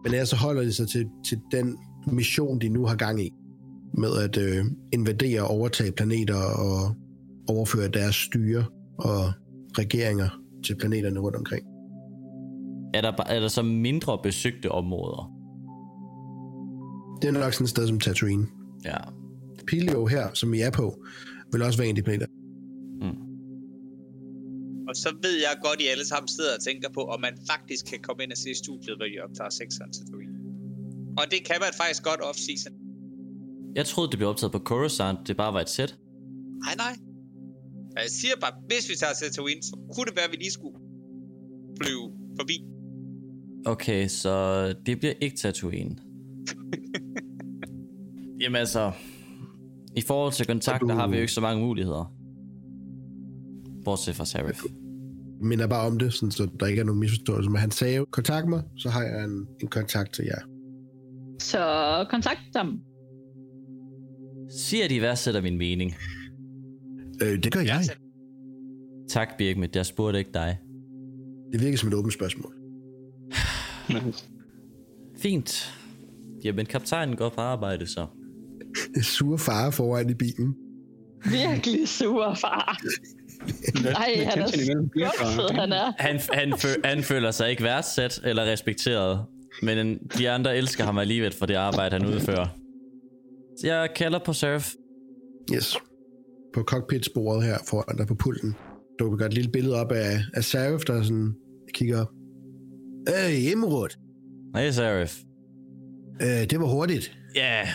Men 0.04 0.12
ellers 0.12 0.28
så 0.28 0.36
holder 0.36 0.62
de 0.62 0.72
sig 0.72 0.88
til, 0.88 1.06
til 1.28 1.38
den 1.52 1.78
mission, 2.06 2.58
de 2.58 2.68
nu 2.68 2.86
har 2.86 2.96
gang 2.96 3.22
i, 3.22 3.30
med 3.98 4.16
at 4.24 4.36
øh, 4.36 4.64
invadere 4.92 5.42
og 5.42 5.48
overtage 5.48 5.92
planeter 5.92 6.36
og 6.36 6.94
overføre 7.48 7.88
deres 7.88 8.14
styre 8.14 8.64
og 8.98 9.32
regeringer 9.78 10.28
til 10.64 10.76
planeterne 10.76 11.20
rundt 11.20 11.36
omkring. 11.36 11.62
Er 12.94 13.00
der, 13.00 13.12
er 13.26 13.40
der 13.40 13.48
så 13.48 13.62
mindre 13.62 14.18
besøgte 14.22 14.72
områder? 14.72 15.32
Det 17.22 17.28
er 17.28 17.32
nok 17.40 17.52
sådan 17.52 17.64
et 17.64 17.70
sted 17.70 17.88
som 17.88 18.00
Tatooine. 18.00 18.46
Ja. 18.84 18.96
Pilio 19.66 20.06
her, 20.06 20.28
som 20.34 20.52
vi 20.52 20.60
er 20.60 20.70
på, 20.70 21.04
vil 21.52 21.62
også 21.62 21.78
være 21.78 21.88
en 21.88 21.96
af 21.96 22.02
de 22.02 22.02
planeter. 22.02 22.26
Og 24.88 24.96
så 24.96 25.08
ved 25.22 25.34
jeg 25.46 25.54
godt, 25.64 25.78
at 25.80 25.84
I 25.84 25.86
alle 25.94 26.06
sammen 26.12 26.28
sidder 26.28 26.52
og 26.58 26.62
tænker 26.68 26.88
på, 26.96 27.00
om 27.14 27.20
man 27.20 27.34
faktisk 27.52 27.82
kan 27.90 27.98
komme 28.06 28.22
ind 28.24 28.32
og 28.32 28.38
se 28.38 28.50
studiet, 28.64 28.96
hvor 28.98 29.04
I 29.14 29.16
optager 29.26 29.50
6'eren 29.60 29.90
til 29.94 30.02
Tatooine. 30.06 30.34
Og 31.20 31.24
det 31.32 31.40
kan 31.48 31.56
man 31.64 31.72
faktisk 31.82 32.02
godt 32.10 32.20
off-season. 32.28 32.74
Jeg 33.74 33.86
troede, 33.86 34.10
det 34.10 34.18
blev 34.18 34.28
optaget 34.28 34.52
på 34.52 34.58
Coruscant. 34.58 35.18
Det 35.28 35.36
bare 35.36 35.52
var 35.52 35.60
et 35.60 35.68
sæt. 35.68 35.98
Nej, 36.64 36.74
nej. 36.84 36.94
Og 37.96 38.00
Jeg 38.04 38.10
siger 38.20 38.34
bare, 38.40 38.52
hvis 38.68 38.88
vi 38.90 38.94
tager 38.94 39.12
til 39.14 39.26
Tatooine, 39.30 39.62
så 39.62 39.74
kunne 39.94 40.06
det 40.08 40.16
være, 40.16 40.24
at 40.24 40.30
vi 40.30 40.36
lige 40.36 40.50
skulle 40.58 40.76
flyve 41.82 42.06
forbi. 42.38 42.56
Okay, 43.66 44.08
så 44.08 44.32
det 44.86 44.98
bliver 44.98 45.14
ikke 45.20 45.36
Tatooine. 45.36 45.96
Jamen 48.40 48.56
altså, 48.56 48.92
i 49.96 50.00
forhold 50.00 50.32
til 50.32 50.46
kontakter 50.46 50.86
du- 50.86 50.94
har 50.94 51.06
vi 51.08 51.14
jo 51.16 51.20
ikke 51.20 51.32
så 51.32 51.40
mange 51.40 51.62
muligheder. 51.64 52.14
Bortset 53.84 54.16
fra 54.16 54.24
Serif. 54.24 54.62
Jeg 55.38 55.46
minder 55.46 55.66
bare 55.66 55.86
om 55.86 55.98
det, 55.98 56.12
sådan, 56.14 56.30
så 56.30 56.48
der 56.60 56.66
ikke 56.66 56.80
er 56.80 56.84
nogen 56.84 57.00
misforståelse. 57.00 57.50
Men 57.50 57.60
han 57.60 57.70
sagde 57.70 57.96
jo, 57.96 58.06
kontakt 58.10 58.48
mig, 58.48 58.62
så 58.76 58.90
har 58.90 59.02
jeg 59.02 59.24
en, 59.24 59.46
en 59.62 59.68
kontakt 59.68 60.14
til 60.14 60.24
jer. 60.24 60.40
Så 61.40 62.06
kontakt 62.10 62.40
dem. 62.54 62.80
Siger 64.50 64.88
de 64.88 65.00
værdsætter 65.00 65.40
min 65.40 65.58
mening. 65.58 65.94
Øh, 67.22 67.42
det 67.42 67.52
gør 67.52 67.60
jeg. 67.60 67.82
Tak, 69.08 69.28
Birgit. 69.38 69.76
Jeg 69.76 69.86
spurgte 69.86 70.18
ikke 70.18 70.30
dig. 70.34 70.58
Det 71.52 71.60
virker 71.60 71.78
som 71.78 71.88
et 71.88 71.94
åbent 71.94 72.14
spørgsmål. 72.14 72.54
Fint. 75.22 75.74
Jamen, 76.44 76.66
kaptajnen 76.66 77.16
går 77.16 77.28
på 77.28 77.40
arbejde 77.40 77.86
så. 77.86 78.06
Sure 79.02 79.38
far 79.38 79.70
foran 79.70 80.10
i 80.10 80.14
bilen. 80.14 80.54
Virkelig 81.24 81.88
sur 81.88 82.34
far. 82.34 82.78
Ej, 83.96 84.24
han 84.24 84.42
er 84.42 84.46
skuffet, 84.46 85.50
han 85.50 85.72
er. 85.72 85.92
Han, 85.98 86.20
han, 86.32 86.52
fø- 86.52 86.80
han 86.84 87.02
føler 87.02 87.30
sig 87.30 87.50
ikke 87.50 87.62
værdsat 87.62 88.20
eller 88.24 88.44
respekteret, 88.52 89.24
men 89.62 89.98
de 90.18 90.30
andre 90.30 90.56
elsker 90.56 90.84
ham 90.84 90.98
alligevel 90.98 91.32
for 91.32 91.46
det 91.46 91.54
arbejde, 91.54 91.96
han 91.98 92.06
udfører. 92.06 92.46
Så 93.60 93.66
jeg 93.66 93.88
kalder 93.96 94.18
på 94.18 94.32
Surf. 94.32 94.72
Yes. 95.54 95.76
På 96.54 96.62
cockpitsporet 96.62 97.44
her 97.44 97.58
foran 97.70 97.96
dig 97.96 98.06
på 98.06 98.14
pulten. 98.14 98.54
Du 98.98 99.08
kan 99.08 99.18
gøre 99.18 99.28
et 99.28 99.34
lille 99.34 99.50
billede 99.50 99.74
op 99.80 99.92
af, 99.92 100.20
af 100.34 100.44
Sarif, 100.44 100.80
der 100.80 101.02
sådan 101.02 101.34
kigger 101.74 102.00
op. 102.00 102.08
Øh, 103.08 103.52
Emerald. 103.52 103.90
Hej, 104.54 104.70
Serif. 104.70 105.18
Øh, 106.22 106.28
det 106.50 106.60
var 106.60 106.66
hurtigt. 106.66 107.18
Ja, 107.34 107.68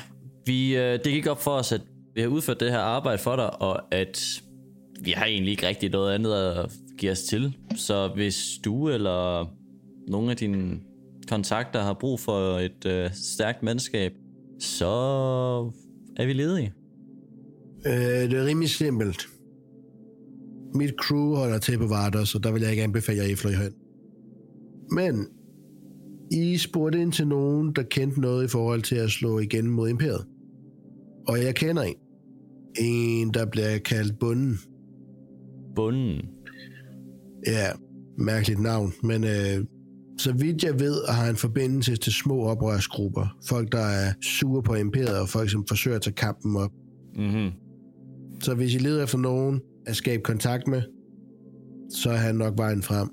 vi, 0.46 0.78
øh, 0.78 0.94
det 0.94 1.06
gik 1.06 1.28
op 1.28 1.42
for 1.42 1.52
os, 1.52 1.72
at 1.72 1.82
vi 2.16 2.22
har 2.22 2.28
udført 2.28 2.60
det 2.60 2.72
her 2.72 2.80
arbejde 2.80 3.18
for 3.18 3.36
dig, 3.36 3.62
og 3.62 3.94
at 3.94 4.42
vi 5.04 5.12
har 5.12 5.26
egentlig 5.26 5.52
ikke 5.52 5.68
rigtig 5.68 5.90
noget 5.90 6.16
andet 6.16 6.34
at 6.34 6.72
give 6.98 7.12
os 7.12 7.24
til. 7.24 7.58
Så 7.76 8.12
hvis 8.16 8.60
du 8.66 8.90
eller 8.90 9.54
nogle 10.08 10.32
af 10.32 10.38
dine 10.38 10.80
kontakter 11.30 11.82
har 11.82 11.94
brug 11.94 12.20
for 12.20 12.60
et 12.60 12.86
øh, 12.86 13.10
stærkt 13.14 13.64
mandskab, 13.64 14.12
så 14.60 14.88
er 16.18 16.26
vi 16.26 16.34
ledige. 16.34 16.74
Øh, 17.86 17.94
det 18.32 18.34
er 18.34 18.46
rimelig 18.46 18.70
simpelt. 18.70 19.28
Mit 20.76 20.94
crew 21.02 21.36
holder 21.36 21.58
til 21.58 21.78
på 21.78 21.88
Varder, 21.88 22.24
så 22.24 22.40
der 22.40 22.52
vil 22.52 22.62
jeg 22.62 22.72
ikke 22.72 22.84
anbefale 22.84 23.18
jer, 23.18 23.24
at 23.24 23.46
I 23.46 23.48
hen. 23.48 23.74
Men 24.92 25.28
I 26.32 26.58
spurgte 26.58 27.02
ind 27.02 27.12
til 27.12 27.28
nogen, 27.28 27.74
der 27.76 27.84
kendte 27.84 28.22
noget 28.22 28.46
i 28.46 28.48
forhold 28.48 28.82
til 28.82 28.96
at 28.96 29.10
slå 29.10 29.40
igen 29.40 29.70
mod 29.70 29.90
imperiet. 29.90 30.26
Og 31.28 31.44
jeg 31.44 31.56
kender 31.56 31.84
en. 31.84 31.96
En, 32.80 33.34
der 33.34 33.46
bliver 33.46 33.78
kaldt 33.78 34.20
Bunden. 34.20 34.60
Bunden. 35.76 36.22
Ja, 37.48 37.68
mærkeligt 38.18 38.60
navn, 38.60 38.94
men 39.04 39.24
øh, 39.24 39.66
så 40.18 40.34
vidt 40.34 40.64
jeg 40.64 40.80
ved, 40.80 41.08
har 41.10 41.26
han 41.26 41.36
forbindelse 41.36 41.96
til 41.96 42.14
små 42.14 42.44
oprørsgrupper. 42.44 43.38
Folk, 43.50 43.72
der 43.72 43.86
er 43.86 44.14
sure 44.22 44.64
på 44.64 44.76
imperiet, 44.76 45.20
og 45.20 45.30
folk, 45.30 45.50
som 45.50 45.66
forsøger 45.68 45.96
at 45.96 46.02
tage 46.02 46.14
kampen 46.14 46.56
op. 46.56 46.72
Mm-hmm. 47.16 47.52
Så 48.42 48.56
hvis 48.56 48.76
I 48.76 48.78
leder 48.78 49.04
efter 49.04 49.18
nogen 49.18 49.62
at 49.86 49.96
skabe 49.96 50.24
kontakt 50.24 50.68
med, 50.68 50.82
så 51.90 52.10
er 52.10 52.18
han 52.18 52.36
nok 52.36 52.54
vejen 52.58 52.84
frem. 52.84 53.10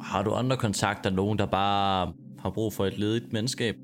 Har 0.00 0.22
du 0.22 0.30
andre 0.30 0.56
kontakter, 0.56 1.10
nogen 1.10 1.38
der 1.38 1.46
bare 1.46 2.12
har 2.38 2.50
brug 2.50 2.72
for 2.72 2.86
et 2.86 2.98
ledigt 2.98 3.32
mandskab? 3.32 3.74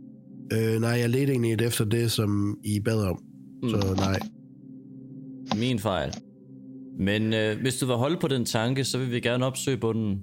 Øh, 0.53 0.81
nej, 0.81 0.91
jeg 0.91 1.11
ledte 1.11 1.33
egentlig 1.33 1.67
efter 1.67 1.85
det, 1.85 2.11
som 2.11 2.59
I 2.65 2.81
bad 2.81 3.03
om. 3.03 3.23
Mm. 3.63 3.69
Så 3.69 3.95
nej. 3.97 4.19
Min 5.57 5.79
fejl. 5.79 6.15
Men 6.99 7.33
øh, 7.33 7.61
hvis 7.61 7.77
du 7.77 7.87
vil 7.87 7.97
holde 7.97 8.17
på 8.21 8.29
den 8.29 8.45
tanke, 8.45 8.85
så 8.85 8.99
vil 8.99 9.11
vi 9.11 9.21
gerne 9.21 9.47
opsøge 9.47 9.77
bunden. 9.77 10.21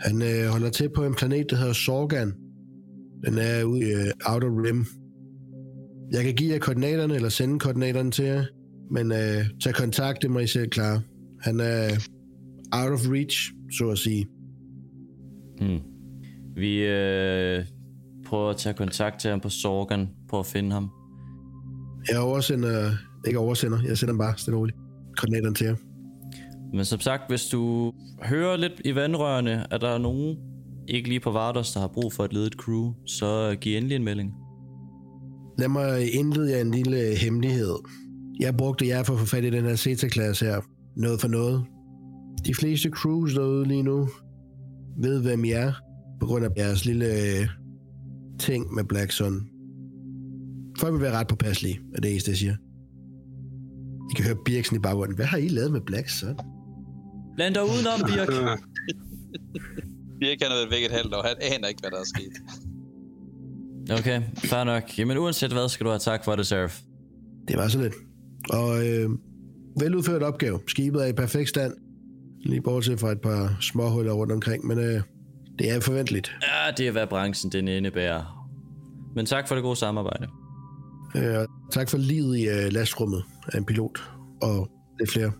Han 0.00 0.22
øh, 0.22 0.50
holder 0.50 0.70
til 0.70 0.90
på 0.94 1.04
en 1.04 1.14
planet, 1.14 1.50
der 1.50 1.56
hedder 1.56 1.72
Sorgan. 1.72 2.32
Den 3.26 3.38
er 3.38 3.64
ude 3.64 3.80
i 3.80 3.92
øh, 3.92 4.32
Outer 4.32 4.62
Rim. 4.64 4.86
Jeg 6.12 6.24
kan 6.24 6.34
give 6.34 6.52
jer 6.52 6.58
koordinaterne, 6.58 7.14
eller 7.14 7.28
sende 7.28 7.58
koordinaterne 7.58 8.10
til 8.10 8.24
jer. 8.24 8.44
Men 8.90 9.12
øh, 9.12 9.44
tag 9.62 9.74
kontakt, 9.74 10.22
det 10.22 10.30
må 10.30 10.38
I 10.38 10.46
selv 10.46 10.68
klare. 10.68 11.00
Han 11.40 11.60
er 11.60 11.88
out 12.72 12.92
of 12.92 13.08
reach, 13.08 13.52
så 13.78 13.90
at 13.90 13.98
sige. 13.98 14.26
Hmm. 15.60 15.80
Vi 16.56 16.86
øh, 16.86 17.64
prøver 18.26 18.50
at 18.50 18.56
tage 18.56 18.74
kontakt 18.74 19.20
til 19.20 19.30
ham 19.30 19.40
på 19.40 19.48
Sorgan, 19.48 20.08
på 20.28 20.38
at 20.38 20.46
finde 20.46 20.72
ham. 20.72 20.90
Jeg 22.10 22.20
oversender, 22.20 22.90
ikke 23.26 23.38
oversender, 23.38 23.78
jeg 23.88 23.98
sender 23.98 24.18
bare 24.18 24.34
stille 24.36 24.58
roligt 24.58 24.83
koordinaterne 25.16 25.54
til 25.54 25.66
jer. 25.66 25.74
Men 26.72 26.84
som 26.84 27.00
sagt, 27.00 27.22
hvis 27.28 27.44
du 27.46 27.92
hører 28.22 28.56
lidt 28.56 28.80
i 28.84 28.94
vandrørene, 28.94 29.72
at 29.72 29.80
der 29.80 29.88
er 29.88 29.98
nogen, 29.98 30.36
ikke 30.88 31.08
lige 31.08 31.20
på 31.20 31.30
Vardos, 31.30 31.72
der 31.72 31.80
har 31.80 31.88
brug 31.88 32.12
for 32.12 32.24
et 32.24 32.32
ledet 32.32 32.52
crew, 32.52 32.92
så 33.06 33.56
giv 33.60 33.76
endelig 33.76 33.96
en 33.96 34.04
melding. 34.04 34.32
Lad 35.58 35.68
mig 35.68 36.14
indlede 36.14 36.50
jer 36.50 36.60
en 36.60 36.70
lille 36.70 37.16
hemmelighed. 37.16 37.74
Jeg 38.40 38.56
brugte 38.56 38.86
jer 38.86 39.02
for 39.02 39.14
at 39.14 39.20
få 39.20 39.26
fat 39.26 39.44
i 39.44 39.50
den 39.50 39.64
her 39.64 39.76
CETA-klasse 39.76 40.44
her. 40.44 40.60
Noget 40.96 41.20
for 41.20 41.28
noget. 41.28 41.64
De 42.46 42.54
fleste 42.54 42.88
crews 42.88 43.34
derude 43.34 43.68
lige 43.68 43.82
nu 43.82 44.08
ved, 44.98 45.22
hvem 45.22 45.44
I 45.44 45.50
er, 45.50 45.72
på 46.20 46.26
grund 46.26 46.44
af 46.44 46.48
jeres 46.56 46.84
lille 46.84 47.06
øh, 47.06 47.48
ting 48.38 48.74
med 48.74 48.84
Black 48.84 49.12
Sun. 49.12 49.48
Folk 50.78 50.94
vil 50.94 51.02
være 51.02 51.18
ret 51.18 51.26
påpasselige, 51.26 51.80
er 51.94 52.00
det 52.00 52.10
eneste, 52.10 52.30
jeg 52.30 52.38
siger. 52.38 52.56
I 54.10 54.14
kan 54.16 54.24
høre 54.24 54.36
Birksen 54.44 54.76
i 54.76 54.78
baggrunden. 54.78 55.16
Hvad 55.16 55.26
har 55.26 55.38
I 55.38 55.48
lavet 55.48 55.72
med 55.72 55.80
Black 55.80 56.08
Sun? 56.08 56.36
Bland 57.34 57.54
dig 57.54 57.62
udenom, 57.64 58.00
Birk. 58.00 58.28
Birk 60.20 60.38
han 60.42 60.50
har 60.50 60.56
været 60.56 60.70
væk 60.70 60.84
et 60.84 60.90
halvt 60.90 61.14
år. 61.14 61.22
Han 61.22 61.36
aner 61.40 61.68
ikke, 61.68 61.80
hvad 61.80 61.90
der 61.90 62.00
er 62.00 62.04
sket. 62.04 62.32
Okay, 63.98 64.22
fair 64.36 64.64
nok. 64.64 64.98
Jamen 64.98 65.18
uanset 65.18 65.52
hvad, 65.52 65.68
skal 65.68 65.84
du 65.84 65.90
have 65.90 65.98
tak 65.98 66.24
for 66.24 66.36
det, 66.36 66.46
Seraph. 66.46 66.74
Det 67.48 67.56
var 67.56 67.68
så 67.68 67.82
lidt. 67.82 67.94
Og 68.50 68.86
øh, 68.86 69.10
veludført 69.80 70.22
opgave. 70.22 70.60
Skibet 70.66 71.02
er 71.02 71.06
i 71.06 71.12
perfekt 71.12 71.48
stand. 71.48 71.72
Lige 72.40 72.62
bortset 72.62 73.00
fra 73.00 73.12
et 73.12 73.20
par 73.20 73.56
småhuller 73.60 74.12
rundt 74.12 74.32
omkring, 74.32 74.66
men 74.66 74.78
øh, 74.78 75.02
det 75.58 75.70
er 75.70 75.80
forventeligt. 75.80 76.36
Ja, 76.42 76.70
det 76.76 76.88
er 76.88 76.90
hvad 76.90 77.06
branchen 77.06 77.52
den 77.52 77.68
indebærer. 77.68 78.48
Men 79.14 79.26
tak 79.26 79.48
for 79.48 79.54
det 79.54 79.62
gode 79.64 79.76
samarbejde. 79.76 80.26
Øh, 81.16 81.46
tak 81.72 81.90
for 81.90 81.98
livet 81.98 82.38
i 82.38 82.48
øh, 82.48 82.72
lastrummet 82.72 83.22
af 83.52 83.58
en 83.58 83.64
pilot. 83.64 83.98
Og 84.42 84.68
lidt 85.00 85.10
flere. 85.10 85.32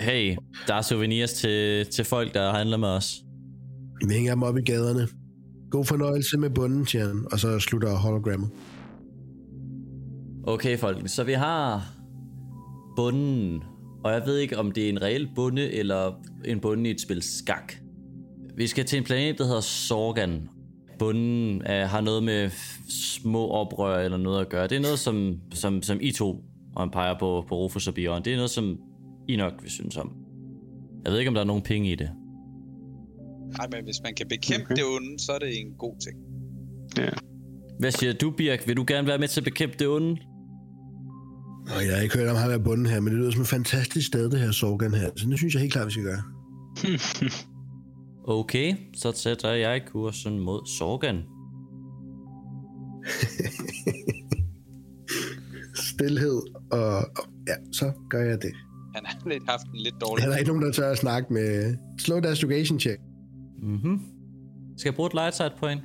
Hey, 0.00 0.36
der 0.66 0.74
er 0.74 0.82
souvenirs 0.82 1.32
til, 1.32 1.86
til 1.86 2.04
folk, 2.04 2.34
der 2.34 2.52
handler 2.52 2.76
med 2.76 2.88
os. 2.88 3.22
Vi 4.06 4.14
hænger 4.14 4.34
dem 4.34 4.42
op 4.42 4.56
i 4.56 4.62
gaderne. 4.62 5.08
God 5.70 5.84
fornøjelse 5.84 6.38
med 6.38 6.50
bunden, 6.50 6.86
siger 6.86 7.06
han, 7.06 7.26
og 7.32 7.38
så 7.38 7.58
slutter 7.58 7.94
hologrammet. 7.94 8.50
Okay, 10.44 10.78
folk, 10.78 11.08
så 11.08 11.24
vi 11.24 11.32
har 11.32 11.92
bunden, 12.96 13.62
og 14.04 14.12
jeg 14.12 14.22
ved 14.26 14.38
ikke, 14.38 14.58
om 14.58 14.72
det 14.72 14.84
er 14.84 14.88
en 14.88 15.02
reel 15.02 15.28
bunde, 15.34 15.72
eller 15.72 16.12
en 16.44 16.60
bunde 16.60 16.88
i 16.88 16.92
et 16.92 17.00
spil 17.00 17.22
skak. 17.22 17.74
Vi 18.56 18.66
skal 18.66 18.84
til 18.84 18.98
en 18.98 19.04
planet, 19.04 19.38
der 19.38 19.44
hedder 19.44 19.60
Sorgan. 19.60 20.48
Bunden 21.00 21.62
er, 21.66 21.86
har 21.86 22.00
noget 22.00 22.22
med 22.22 22.50
små 22.88 23.48
oprør 23.48 23.98
eller 23.98 24.18
noget 24.18 24.40
at 24.40 24.48
gøre. 24.48 24.66
Det 24.68 24.76
er 24.76 24.80
noget, 24.80 24.98
som, 24.98 25.40
som, 25.52 25.82
som 25.82 25.98
I 26.00 26.12
to 26.12 26.44
og 26.76 26.92
peger 26.92 27.18
på, 27.18 27.44
på 27.48 27.54
Rufus 27.54 27.88
og 27.88 27.94
Bjørn. 27.94 28.24
Det 28.24 28.32
er 28.32 28.36
noget, 28.36 28.50
som 28.50 28.78
I 29.28 29.36
nok 29.36 29.52
vil 29.62 29.70
synes 29.70 29.96
om. 29.96 30.12
Jeg 31.04 31.12
ved 31.12 31.18
ikke, 31.18 31.28
om 31.28 31.34
der 31.34 31.40
er 31.40 31.46
nogen 31.46 31.62
penge 31.62 31.92
i 31.92 31.94
det. 31.94 32.10
Nej, 33.58 33.66
men 33.72 33.84
hvis 33.84 33.96
man 34.04 34.14
kan 34.14 34.26
bekæmpe 34.28 34.64
okay. 34.64 34.74
det 34.74 34.84
onde, 34.84 35.18
så 35.18 35.32
er 35.32 35.38
det 35.38 35.60
en 35.60 35.72
god 35.78 35.94
ting. 36.00 36.16
Ja. 36.98 37.10
Hvad 37.78 37.90
siger 37.90 38.12
du, 38.12 38.30
Birk? 38.30 38.68
Vil 38.68 38.76
du 38.76 38.84
gerne 38.86 39.06
være 39.06 39.18
med 39.18 39.28
til 39.28 39.40
at 39.40 39.44
bekæmpe 39.44 39.76
det 39.78 39.88
onde? 39.88 40.16
Og 41.76 41.86
jeg 41.86 41.94
har 41.94 42.02
ikke 42.02 42.18
hørt 42.18 42.28
om 42.28 42.36
ham 42.36 42.48
være 42.48 42.60
bunden 42.60 42.86
her, 42.86 43.00
men 43.00 43.12
det 43.12 43.20
lyder 43.20 43.30
som 43.30 43.42
et 43.42 43.48
fantastisk 43.48 44.06
sted, 44.06 44.30
det 44.30 44.40
her 44.40 44.50
Sorgan 44.50 44.94
her. 44.94 45.10
Så 45.16 45.26
det 45.26 45.38
synes 45.38 45.54
jeg 45.54 45.60
helt 45.60 45.72
klart, 45.72 45.86
vi 45.86 45.92
skal 45.92 46.04
gøre. 46.04 46.22
Okay, 48.24 48.74
så 48.94 49.12
sætter 49.12 49.52
jeg 49.52 49.82
kursen 49.86 50.38
mod 50.38 50.66
Sorgan. 50.66 51.16
Stilhed, 55.90 56.42
og, 56.72 56.96
og 56.96 57.24
ja, 57.48 57.54
så 57.72 57.92
gør 58.10 58.22
jeg 58.22 58.42
det. 58.42 58.52
Han 58.94 59.06
har 59.06 59.28
lidt 59.28 59.42
haft 59.48 59.66
en 59.66 59.80
lidt 59.80 59.94
dårlig... 60.00 60.24
Er 60.24 60.28
der 60.28 60.36
ikke 60.36 60.48
nogen, 60.50 60.62
der 60.62 60.72
tør 60.72 60.90
at 60.90 60.98
snakke 60.98 61.32
med... 61.32 61.76
Slow 61.98 62.20
dash 62.20 62.42
location 62.42 62.80
check. 62.80 63.00
Mhm. 63.62 64.00
Skal 64.76 64.88
jeg 64.90 64.94
bruge 64.94 65.06
et 65.06 65.14
light 65.14 65.34
side 65.34 65.52
point? 65.58 65.80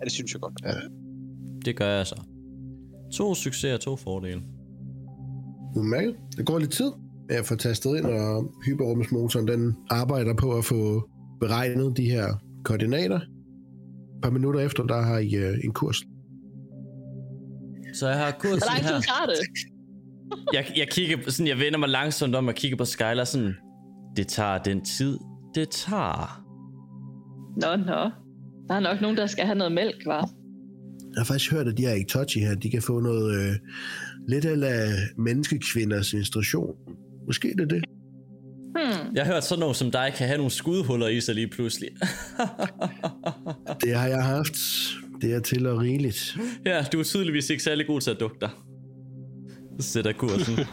Ja, 0.00 0.04
det 0.04 0.12
synes 0.12 0.32
jeg 0.32 0.40
godt. 0.40 0.54
Ja. 0.64 0.72
Det 1.64 1.76
gør 1.76 1.88
jeg 1.88 2.06
så. 2.06 2.22
To 3.12 3.34
succeser, 3.34 3.76
to 3.76 3.96
fordele. 3.96 4.42
Udmærket. 5.76 6.16
Det 6.36 6.46
går 6.46 6.58
lidt 6.58 6.72
tid 6.72 6.92
at 7.30 7.46
få 7.46 7.56
tastet 7.56 7.96
ind, 7.96 8.04
og 8.06 8.52
hyperrumsmotoren 8.66 9.48
den 9.48 9.76
arbejder 9.90 10.34
på 10.34 10.52
at 10.58 10.64
få 10.64 11.08
beregnet 11.40 11.96
de 11.96 12.04
her 12.10 12.34
koordinater. 12.64 13.16
Et 13.16 14.22
par 14.22 14.30
minutter 14.30 14.60
efter, 14.60 14.82
der 14.82 15.02
har 15.02 15.18
I 15.18 15.36
uh, 15.48 15.54
en 15.64 15.72
kurs. 15.72 15.96
Så 17.94 18.08
jeg 18.08 18.18
har 18.18 18.30
kursen 18.40 18.58
Hvor 18.58 18.66
lang 18.74 18.84
her. 18.84 19.00
tid 19.00 19.02
tager 19.08 19.26
det? 19.26 19.38
Jeg, 20.54 20.64
jeg 20.76 20.88
kigger 20.90 21.16
på- 21.24 21.30
sådan, 21.30 21.46
jeg 21.48 21.58
vender 21.58 21.78
mig 21.78 21.88
langsomt 21.88 22.34
om 22.34 22.48
og 22.48 22.54
kigger 22.54 22.76
på 22.76 22.84
Skylar 22.84 23.24
sådan, 23.24 23.54
det 24.16 24.28
tager 24.28 24.58
den 24.58 24.84
tid, 24.84 25.18
det 25.54 25.68
tager. 25.70 26.44
Nå, 27.56 27.76
nå. 27.84 28.10
Der 28.68 28.74
er 28.74 28.80
nok 28.80 29.00
nogen, 29.00 29.16
der 29.16 29.26
skal 29.26 29.44
have 29.44 29.58
noget 29.58 29.72
mælk, 29.72 30.06
var. 30.06 30.30
Jeg 31.14 31.20
har 31.20 31.24
faktisk 31.24 31.52
hørt, 31.52 31.68
at 31.68 31.78
de 31.78 31.82
her 31.82 31.94
Itochi 31.94 32.40
her, 32.40 32.54
de 32.54 32.70
kan 32.70 32.82
få 32.82 33.00
noget 33.00 33.34
øh, 33.40 33.52
lidt 34.28 34.44
af 34.44 34.88
menneskekvinders 35.18 36.12
instruktion. 36.12 36.74
Måske 37.26 37.48
det 37.48 37.60
er 37.60 37.66
det. 37.66 37.84
Hmm. 38.74 39.14
Jeg 39.14 39.24
har 39.24 39.32
hørt 39.32 39.44
sådan 39.44 39.60
noget 39.60 39.76
som 39.76 39.90
dig 39.90 40.12
kan 40.16 40.26
have 40.26 40.36
nogle 40.36 40.50
skudhuller 40.50 41.08
i 41.08 41.20
sig 41.20 41.34
lige 41.34 41.48
pludselig. 41.48 41.88
Det 43.84 43.94
har 43.94 44.08
jeg 44.08 44.24
haft. 44.24 44.56
Det 45.20 45.34
er 45.34 45.40
til 45.40 45.66
og 45.66 45.80
rigeligt. 45.80 46.36
ja, 46.66 46.84
du 46.92 46.98
er 46.98 47.04
tydeligvis 47.04 47.50
ikke 47.50 47.62
særlig 47.62 47.86
god 47.86 48.00
til 48.00 48.10
at 48.10 48.20
dukke 48.20 48.36
dig. 48.40 48.50
Så 49.80 49.88
sætter 49.88 50.10
jeg 50.10 50.16
kursen. 50.18 50.58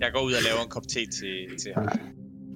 Jeg 0.00 0.10
går 0.12 0.20
ud 0.20 0.32
og 0.32 0.42
laver 0.42 0.62
en 0.64 0.70
kop 0.70 0.88
te 0.88 1.06
til, 1.18 1.34
til 1.62 1.72
ham. 1.76 1.88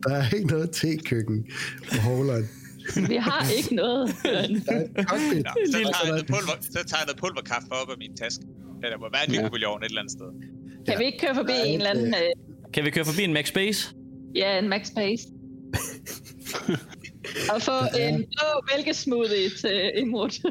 Der 0.03 0.15
er 0.15 0.31
ikke 0.37 0.47
noget 0.47 0.71
te-køkken 0.71 1.47
på 1.89 1.97
Hovland. 2.01 2.45
Vi 3.13 3.17
har 3.17 3.43
ikke 3.59 3.75
noget. 3.75 4.09
Er. 4.25 4.49
Nå, 4.49 5.53
så, 5.73 5.79
tager 5.79 6.05
jeg 6.05 6.09
noget 6.09 6.27
pulver, 6.27 6.57
så 6.61 6.81
tager 6.89 7.01
jeg 7.01 7.07
noget 7.07 7.21
pulverkaffe 7.23 7.69
op 7.81 7.91
af 7.91 7.99
min 7.99 8.17
taske. 8.17 8.45
Ja, 8.83 8.87
der 8.93 8.99
må 8.99 9.07
være 9.13 9.25
en 9.27 9.33
mikrobølgeovn 9.33 9.83
et 9.83 9.89
eller 9.89 10.01
andet 10.01 10.13
sted. 10.19 10.31
Kan 10.89 10.99
vi 10.99 11.05
ikke 11.05 11.19
køre 11.19 11.35
forbi 11.35 11.53
en 11.67 11.75
eller 11.81 11.91
anden... 11.91 12.07
Øh, 12.15 12.73
kan 12.73 12.85
vi 12.85 12.91
køre 12.91 13.05
forbi 13.05 13.23
en 13.25 13.33
Max 13.33 13.53
Base? 13.53 13.95
ja, 14.35 14.59
en 14.59 14.69
Max 14.69 14.95
Pace? 14.97 15.29
og 17.55 17.63
få 17.63 17.73
en 18.01 18.17
blå 18.17 18.77
mælkesmoothie 18.77 19.49
til 19.61 19.93
Imrud. 19.97 20.51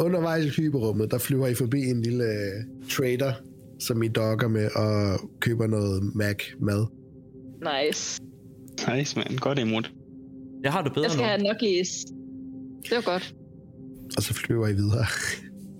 Undervejs 0.00 0.44
i 0.44 0.48
hyperrummet, 0.48 1.10
der 1.10 1.18
flyver 1.18 1.46
I 1.46 1.54
forbi 1.54 1.80
en 1.80 2.02
lille 2.02 2.24
uh, 2.24 2.88
trader, 2.88 3.32
som 3.80 4.02
I 4.02 4.08
dokker 4.08 4.48
med 4.48 4.68
og 4.76 5.20
køber 5.40 5.66
noget 5.66 6.14
Mac-mad. 6.14 6.86
nice. 7.86 8.20
Nice, 8.96 9.18
man. 9.18 9.36
Godt 9.36 9.58
imod. 9.58 9.82
Jeg 10.62 10.72
har 10.72 10.82
det 10.82 10.92
bedre 10.92 11.04
Jeg 11.04 11.10
skal 11.10 11.22
nu. 11.22 11.28
have 11.28 11.42
Nuggies. 11.42 12.04
Det 12.82 12.90
var 12.96 13.00
godt. 13.12 13.34
Og 14.16 14.22
så 14.22 14.34
flyver 14.34 14.68
I 14.68 14.72
videre. 14.72 15.06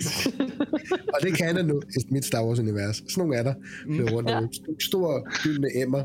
og 1.14 1.18
det 1.22 1.36
kan 1.36 1.56
der 1.56 1.62
nu 1.62 1.82
i 1.96 2.00
mit 2.10 2.24
Star 2.24 2.44
Wars-univers. 2.46 2.96
Sådan 2.96 3.12
nogle 3.18 3.36
er 3.36 3.42
der. 3.42 3.54
Flyver 3.94 4.10
rundt. 4.10 4.30
Ja. 4.30 4.40
Store 4.80 5.22
gyldne 5.42 5.68
emmer, 5.82 6.02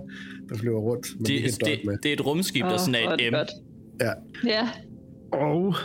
der 0.50 0.58
flyver 0.58 0.80
rundt. 0.80 1.08
Men 1.18 1.26
Det, 1.26 1.44
det, 1.44 1.54
et 1.54 1.62
dog 1.62 1.70
med. 1.86 1.94
det, 1.94 2.04
det 2.04 2.10
er 2.10 2.14
et 2.14 2.26
rumskib, 2.26 2.64
der 2.66 2.74
Åh, 2.74 2.80
sådan 2.80 2.96
er 2.96 3.14
et 3.14 3.32
M. 3.32 3.36
godt. 3.36 3.50
Ja. 4.02 4.12
Ja, 4.46 4.70
Og 5.32 5.76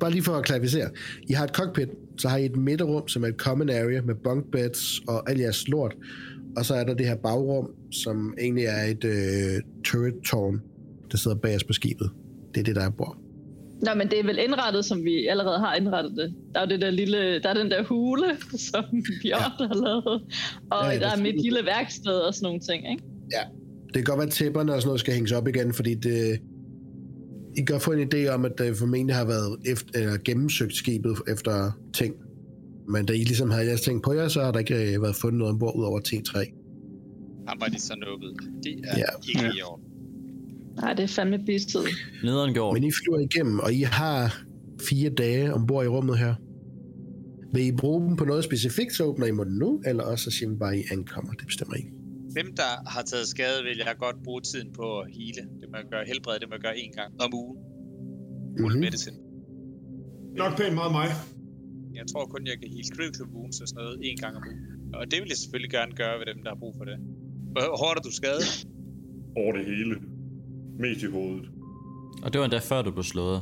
bare 0.00 0.10
lige 0.10 0.22
for 0.22 0.32
at 0.32 0.44
klassificere. 0.44 0.90
I 1.28 1.32
har 1.32 1.44
et 1.44 1.50
cockpit, 1.50 1.88
så 2.18 2.28
har 2.28 2.36
I 2.36 2.44
et 2.44 2.56
midterrum, 2.56 3.08
som 3.08 3.24
er 3.24 3.28
et 3.28 3.36
common 3.36 3.70
area 3.70 4.00
med 4.02 4.14
bunk 4.14 4.44
beds 4.52 4.98
og 5.08 5.30
al 5.30 5.38
jeres 5.38 5.68
lort. 5.68 5.96
Og 6.56 6.64
så 6.64 6.74
er 6.74 6.84
der 6.84 6.94
det 6.94 7.06
her 7.06 7.16
bagrum, 7.16 7.70
som 7.92 8.34
egentlig 8.40 8.64
er 8.64 8.84
et 8.84 9.04
øh, 9.04 9.62
turret-tårn, 9.84 10.60
der 11.10 11.16
sidder 11.16 11.36
bagerst 11.36 11.66
på 11.66 11.72
skibet. 11.72 12.10
Det 12.54 12.60
er 12.60 12.64
det, 12.64 12.76
der 12.76 12.82
er 12.82 12.90
bord. 12.90 13.16
Nå, 13.82 13.94
men 13.96 14.08
det 14.10 14.18
er 14.20 14.24
vel 14.24 14.38
indrettet, 14.38 14.84
som 14.84 15.04
vi 15.04 15.26
allerede 15.26 15.58
har 15.58 15.74
indrettet 15.74 16.12
det. 16.16 16.34
Der 16.54 16.60
er 16.60 16.64
jo 16.64 16.70
det 16.70 16.80
der 16.80 16.90
lille, 16.90 17.38
der 17.42 17.48
er 17.48 17.54
den 17.54 17.70
der 17.70 17.82
hule, 17.84 18.24
som 18.70 18.84
Bjørn 19.22 19.52
ja. 19.60 19.66
har 19.66 19.74
lavet. 19.74 20.22
Og 20.70 20.84
Ja, 20.84 20.86
ja, 20.86 20.92
ja, 20.92 20.98
der 20.98 21.10
er 21.10 21.22
mit 21.22 21.42
lille 21.42 21.58
værksted 21.64 22.12
og 22.12 22.34
sådan 22.34 22.44
nogle 22.46 22.60
ting, 22.60 22.90
ikke? 22.90 23.02
Det 23.86 23.94
kan 23.94 24.04
godt 24.04 24.18
være, 24.18 24.26
at 24.26 24.32
tæpperne 24.32 24.74
og 24.74 24.80
sådan 24.80 24.88
noget 24.88 25.00
skal 25.00 25.14
hænges 25.14 25.32
op 25.32 25.48
igen, 25.48 25.72
fordi 25.74 25.94
det, 25.94 26.38
I 27.56 27.56
kan 27.56 27.64
godt 27.64 27.82
få 27.82 27.92
en 27.92 28.08
idé 28.14 28.28
om, 28.28 28.44
at 28.44 28.52
det 28.58 28.76
formentlig 28.76 29.16
har 29.16 29.24
været 29.24 29.56
efter, 29.66 29.98
eller 30.00 30.16
gennemsøgt 30.24 30.74
skibet 30.74 31.16
efter 31.28 31.70
ting. 31.94 32.14
Men 32.88 33.06
da 33.06 33.12
I 33.12 33.16
ligesom 33.18 33.50
havde 33.50 33.66
jeres 33.66 33.80
ting 33.80 34.02
på 34.02 34.12
jer, 34.12 34.28
så 34.28 34.42
har 34.42 34.52
der 34.52 34.58
ikke 34.58 34.94
øh, 34.94 35.02
været 35.02 35.16
fundet 35.16 35.38
noget 35.38 35.52
ombord 35.52 35.76
ud 35.76 35.84
over 35.84 36.00
T3. 36.08 36.38
Han 37.48 37.60
var 37.60 37.66
de 37.66 37.80
så 37.80 37.94
nubbet. 38.06 38.32
Det 38.64 38.72
er 38.84 38.98
Ja. 38.98 39.04
ikke 39.28 39.42
Ja. 39.46 39.50
i 39.58 39.62
orden. 39.62 39.84
Nej, 40.80 40.92
det 40.92 41.02
er 41.02 41.06
fandme 41.06 41.38
bistid. 41.46 41.80
Nederen 42.24 42.54
gjort. 42.54 42.72
Men 42.74 42.84
I 42.84 42.90
flyver 42.92 43.18
igennem, 43.18 43.58
og 43.58 43.72
I 43.74 43.82
har 43.82 44.42
fire 44.88 45.10
dage 45.10 45.54
ombord 45.54 45.84
i 45.84 45.88
rummet 45.88 46.18
her. 46.18 46.34
Vil 47.54 47.66
I 47.66 47.72
bruge 47.72 48.08
dem 48.08 48.16
på 48.16 48.24
noget 48.24 48.44
specifikt, 48.44 48.92
så 48.96 49.04
åbner 49.04 49.26
I 49.26 49.30
mod 49.30 49.46
nu, 49.46 49.82
eller 49.86 50.02
også 50.04 50.24
så 50.24 50.30
siger 50.36 50.50
I 50.52 50.54
bare, 50.56 50.72
at 50.74 50.78
I 50.78 50.82
ankommer. 50.92 51.32
Det 51.32 51.46
bestemmer 51.46 51.76
I. 51.76 51.84
Dem, 52.40 52.48
der 52.56 52.70
har 52.94 53.02
taget 53.02 53.26
skade, 53.34 53.58
vil 53.68 53.76
jeg 53.86 53.94
godt 53.98 54.16
bruge 54.24 54.40
tiden 54.50 54.68
på 54.78 54.86
at 55.00 55.06
hele. 55.18 55.40
Det 55.60 55.66
må 55.70 55.74
jeg 55.80 55.86
gøre 55.90 56.04
helbred, 56.06 56.34
det 56.40 56.48
må 56.48 56.54
jeg 56.58 56.64
gøre 56.68 56.78
en 56.84 56.92
gang 56.98 57.10
om 57.24 57.30
ugen. 57.42 57.56
Full 57.58 58.60
Mhm. 58.60 58.62
mm-hmm. 58.62 58.80
medicine. 58.80 59.16
Nok 60.42 60.52
pænt 60.58 60.74
meget 60.80 60.92
mig. 61.00 61.08
Jeg 61.98 62.04
tror 62.12 62.24
kun, 62.32 62.42
jeg 62.50 62.56
kan 62.60 62.68
heal 62.74 62.86
critical 62.96 63.26
wounds 63.34 63.56
og 63.62 63.66
sådan 63.68 63.80
noget 63.84 63.96
en 64.08 64.16
gang 64.24 64.32
om 64.38 64.42
ugen. 64.50 64.94
Og 64.98 65.02
det 65.10 65.16
vil 65.20 65.28
jeg 65.32 65.38
selvfølgelig 65.42 65.72
gerne 65.78 65.92
gøre 66.02 66.14
ved 66.20 66.26
dem, 66.32 66.38
der 66.44 66.50
har 66.54 66.60
brug 66.62 66.74
for 66.78 66.84
det. 66.90 66.96
Hvor 67.54 67.66
hårdt 67.82 67.96
er 68.00 68.04
du 68.08 68.12
skadet? 68.20 68.46
Over 69.40 69.52
det 69.58 69.64
hele. 69.72 69.94
Mest 70.78 71.02
i 71.02 71.06
hovedet. 71.06 71.48
Og 72.22 72.32
det 72.32 72.38
var 72.38 72.44
endda 72.44 72.58
før, 72.58 72.82
du 72.82 72.90
blev 72.90 73.04
slået. 73.04 73.40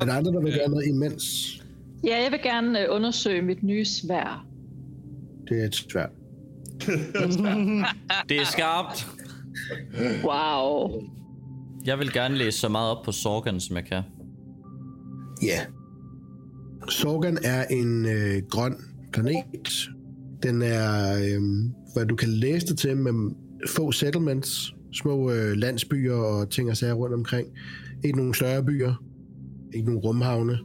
Er 0.00 0.04
der 0.04 0.12
andre, 0.12 0.32
der 0.32 0.40
vil 0.40 0.52
gøre 0.52 0.68
noget 0.68 0.86
imens? 0.86 1.24
Ja, 2.04 2.22
jeg 2.22 2.32
vil 2.32 2.40
gerne 2.42 2.80
øh, 2.80 2.86
undersøge 2.90 3.42
mit 3.42 3.62
nye 3.62 3.84
svær. 3.84 4.46
Det 5.48 5.60
er 5.60 5.64
et 5.66 5.74
svært. 5.74 6.10
Det 8.28 8.40
er 8.40 8.44
skarpt. 8.44 9.06
Wow. 10.24 11.02
Jeg 11.84 11.98
vil 11.98 12.12
gerne 12.12 12.36
læse 12.36 12.58
så 12.58 12.68
meget 12.68 12.90
op 12.96 13.04
på 13.04 13.12
Sorgan, 13.12 13.60
som 13.60 13.76
jeg 13.76 13.84
kan. 13.84 14.02
Ja. 15.42 15.60
Sorgan 16.88 17.38
er 17.44 17.64
en 17.64 18.06
øh, 18.06 18.42
grøn 18.50 18.76
planet. 19.12 19.90
Den 20.42 20.62
er, 20.62 21.14
øh, 21.14 21.42
hvad 21.94 22.06
du 22.06 22.16
kan 22.16 22.28
læse 22.28 22.66
det 22.66 22.78
til, 22.78 22.96
med 22.96 23.34
få 23.68 23.92
settlements, 23.92 24.74
små 24.92 25.30
øh, 25.30 25.56
landsbyer 25.56 26.14
og 26.14 26.50
ting 26.50 26.70
og 26.70 26.76
sager 26.76 26.94
rundt 26.94 27.14
omkring. 27.14 27.48
Ikke 28.04 28.16
nogen 28.16 28.34
større 28.34 28.64
byer, 28.64 29.04
ikke 29.74 29.86
nogen 29.86 30.00
rumhavne. 30.00 30.58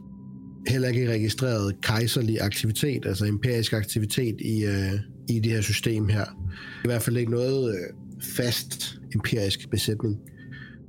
Heller 0.68 0.88
ikke 0.88 1.10
registreret 1.10 1.80
kejserlig 1.82 2.40
aktivitet, 2.40 3.06
altså 3.06 3.24
imperisk 3.24 3.72
aktivitet 3.72 4.40
i, 4.40 4.64
øh, 4.64 4.92
i 5.28 5.40
det 5.40 5.52
her 5.52 5.60
system 5.60 6.08
her. 6.08 6.24
I 6.84 6.88
hvert 6.88 7.02
fald 7.02 7.16
ikke 7.16 7.30
noget 7.30 7.68
øh, 7.68 7.80
fast 8.22 8.98
imperisk 9.14 9.70
besætning. 9.70 10.18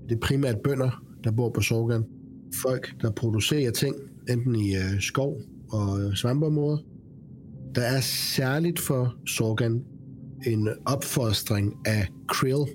Det 0.10 0.16
er 0.16 0.20
primært 0.20 0.56
bønder, 0.64 1.04
der 1.24 1.32
bor 1.32 1.50
på 1.50 1.62
Sorgan. 1.62 2.04
Folk, 2.62 3.02
der 3.02 3.12
producerer 3.12 3.72
ting, 3.72 3.96
enten 4.30 4.56
i 4.56 4.76
øh, 4.76 5.02
skov 5.02 5.42
og 5.72 6.02
øh, 6.02 6.16
svampområder. 6.16 6.78
Der 7.76 7.82
er 7.82 8.00
særligt 8.02 8.80
for 8.80 9.16
Sorgan 9.28 9.84
en 10.46 10.70
opfostring 10.86 11.74
af 11.86 12.08
krill, 12.28 12.66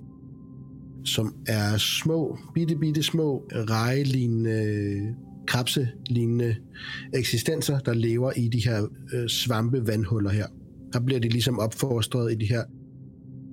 som 1.05 1.35
er 1.47 1.77
små, 1.77 2.39
bitte, 2.55 2.77
bitte 2.77 3.03
små, 3.03 3.49
rejelignende, 3.53 5.15
krabselignende 5.47 6.57
eksistenser, 7.15 7.79
der 7.79 7.95
lever 7.95 8.33
i 8.37 8.49
de 8.49 8.65
her 8.65 8.87
øh, 9.15 9.29
svampevandhuller 9.29 10.31
her. 10.31 10.47
Der 10.93 11.01
bliver 11.01 11.21
de 11.21 11.29
ligesom 11.29 11.59
opforstret 11.59 12.33
i 12.33 12.35
de 12.35 12.47
her. 12.47 12.65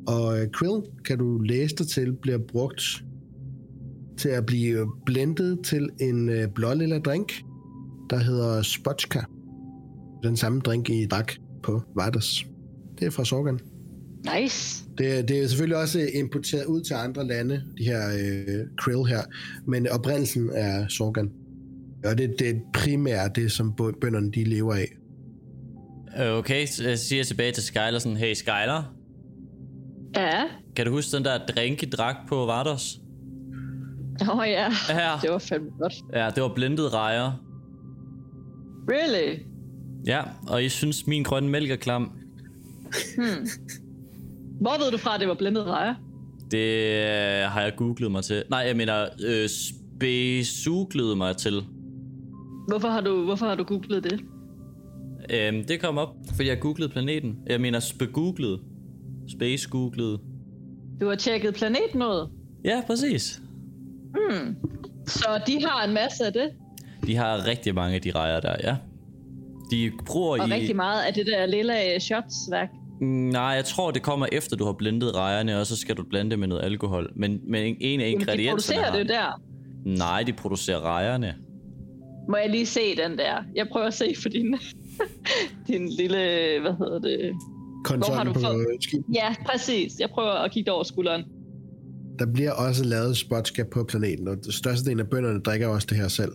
Og 0.08 0.40
øh, 0.40 0.48
krill, 0.54 0.82
kan 1.06 1.18
du 1.18 1.38
læse 1.40 1.76
dig 1.76 1.88
til, 1.88 2.14
bliver 2.22 2.38
brugt 2.38 3.04
til 4.18 4.30
at 4.30 4.46
blive 4.46 4.92
blendet 5.06 5.60
til 5.64 5.90
en 6.02 6.30
øh, 6.30 6.48
blålilla 6.56 7.00
drink, 7.00 7.44
der 8.10 8.18
hedder 8.18 8.62
Spotchka. 8.62 9.20
Den 10.24 10.38
samme 10.38 10.60
drink, 10.60 10.90
I 10.90 11.06
drak 11.06 11.32
på 11.64 11.82
Vardas. 11.96 12.46
Det 13.00 13.06
er 13.06 13.12
fra 13.12 13.26
Sorgan. 13.26 13.60
Nice. 14.40 14.87
Det, 14.98 15.18
er- 15.20 15.22
det 15.22 15.44
er 15.44 15.48
selvfølgelig 15.48 15.78
også 15.78 16.10
importeret 16.14 16.66
ud 16.66 16.82
til 16.82 16.94
andre 16.94 17.28
lande, 17.28 17.64
de 17.78 17.84
her 17.84 18.08
øh, 18.10 18.66
krill 18.78 19.06
her, 19.06 19.22
men 19.68 19.88
oprindelsen 19.88 20.50
er 20.54 20.88
Sorgan. 20.88 21.32
Og 22.06 22.18
det, 22.18 22.36
det 22.40 22.50
er 22.50 22.54
primært 22.74 23.36
det, 23.36 23.52
som 23.52 23.74
bø- 23.82 24.00
bønderne 24.02 24.32
de 24.32 24.44
lever 24.44 24.74
af. 24.76 24.88
Okay, 26.40 26.66
så 26.66 26.88
jeg 26.90 27.00
siger 27.00 27.24
tilbage 27.24 27.52
til 27.52 27.64
Skyler 27.64 28.00
sådan, 28.00 28.18
hey 28.18 28.34
Skyler, 28.34 28.94
Ja. 30.16 30.44
kan 30.76 30.86
du 30.86 30.92
huske 30.92 31.18
den 31.18 31.26
der 31.26 31.38
drink, 31.46 31.84
I 31.84 31.86
drak 31.86 32.16
på 32.30 32.46
Vardos? 32.46 33.00
Åh 34.22 34.38
oh, 34.38 34.48
ja. 34.48 34.68
Ja. 34.90 35.16
Det 35.22 35.30
var 35.30 35.38
fandme 35.40 35.70
godt. 35.80 35.94
Ja, 36.14 36.30
det 36.36 36.44
var 36.44 36.52
blendet 36.56 36.94
rejer. 36.94 37.44
Really? 38.92 39.40
Ja, 40.08 40.22
og 40.48 40.64
I 40.64 40.70
synes, 40.70 41.08
min 41.08 41.24
grønne 41.24 41.50
mælk 41.50 41.72
er 41.72 41.76
klam. 41.76 42.12
Hvor 44.62 44.84
ved 44.84 44.92
du 44.92 44.98
fra, 44.98 45.14
at 45.14 45.20
det 45.20 45.28
var 45.28 45.34
blendet 45.34 45.66
rejer? 45.66 45.96
Det 46.52 46.58
øh, 46.58 47.52
har 47.52 47.62
jeg 47.62 47.74
googlet 47.78 48.12
mig 48.12 48.24
til. 48.24 48.44
Nej, 48.50 48.60
jeg 48.60 48.76
mener, 48.78 49.06
øh, 49.28 49.50
spesuglet 49.50 51.18
mig 51.18 51.38
til. 51.38 51.64
Hvorfor 52.68 52.88
har 52.88 53.02
du, 53.02 53.24
hvorfor 53.26 53.46
har 53.46 53.56
du 53.56 53.64
googlet 53.64 54.04
det? 54.04 54.20
Øhm, 55.34 55.64
det 55.66 55.82
kom 55.82 55.98
op, 55.98 56.16
fordi 56.36 56.50
jeg 56.50 56.60
googlede 56.60 56.90
planeten. 56.90 57.36
Jeg 57.50 57.62
mener, 57.62 57.80
spegooglet. 57.80 58.60
Space 59.30 59.70
googlet. 59.70 60.20
Du 61.02 61.08
har 61.08 61.16
tjekket 61.16 61.54
planeten 61.56 62.02
ud. 62.02 62.30
Ja, 62.66 62.82
præcis. 62.88 63.42
Så 65.08 65.42
de 65.48 65.66
har 65.66 65.88
en 65.88 65.94
masse 65.94 66.26
af 66.26 66.34
det. 66.34 66.50
De 67.08 67.16
har 67.16 67.48
rigtig 67.48 67.76
mange 67.76 67.96
af 67.96 68.02
de 68.02 68.12
rejer 68.12 68.40
der, 68.40 68.56
ja. 68.64 68.76
De 69.72 69.92
bruger 70.06 70.42
Og 70.42 70.50
i... 70.50 70.54
rigtig 70.54 70.76
meget 70.76 71.04
af 71.04 71.14
det 71.14 71.26
der 71.26 71.46
lille 71.46 72.00
shotsværk. 72.00 72.70
Nej, 73.02 73.44
jeg 73.44 73.66
tror, 73.66 73.92
det 73.92 74.02
kommer 74.02 74.28
efter, 74.32 74.56
du 74.56 74.66
har 74.66 74.74
blendet 74.74 75.16
rejerne, 75.16 75.60
og 75.60 75.66
så 75.68 75.76
skal 75.76 75.96
du 75.96 76.04
blande 76.10 76.32
det 76.32 76.40
med 76.40 76.48
noget 76.48 76.64
alkohol. 76.64 77.12
Men, 77.16 77.40
men 77.48 77.64
en- 77.64 77.78
en 77.80 78.00
af 78.00 78.06
Jamen, 78.06 78.18
de 78.18 78.22
ingredienserne 78.22 78.52
producerer 78.52 78.84
har... 78.92 78.92
det 78.98 79.00
jo 79.00 79.08
der. 79.14 79.42
Nej, 79.98 80.24
de 80.24 80.34
producerer 80.34 80.80
rejerne. 80.80 81.36
Må 82.30 82.38
jeg 82.38 82.50
lige 82.50 82.66
se 82.66 82.80
den 83.04 83.18
der? 83.18 83.44
Jeg 83.56 83.68
prøver 83.72 83.88
at 83.88 83.94
se 83.94 84.14
for 84.22 84.30
din, 84.30 84.56
din 85.68 85.90
lille, 85.90 86.18
hvad 86.62 86.72
hedder 86.78 87.00
det? 87.00 87.32
Konsollen 87.86 88.28
du 88.28 88.34
på 88.34 88.40
fået-. 88.40 89.04
Ja, 89.16 89.36
præcis. 89.46 90.00
Jeg 90.00 90.10
prøver 90.10 90.32
at 90.32 90.52
kigge 90.52 90.72
over 90.72 90.84
skulderen. 90.84 91.24
Der 92.20 92.26
bliver 92.34 92.52
også 92.52 92.84
lavet 92.84 93.18
spotska 93.18 93.64
på 93.64 93.84
planeten, 93.84 94.28
og 94.28 94.38
størstedelen 94.50 95.00
af 95.00 95.10
bønderne 95.10 95.40
drikker 95.40 95.68
også 95.68 95.88
det 95.90 95.98
her 95.98 96.08
selv. 96.08 96.32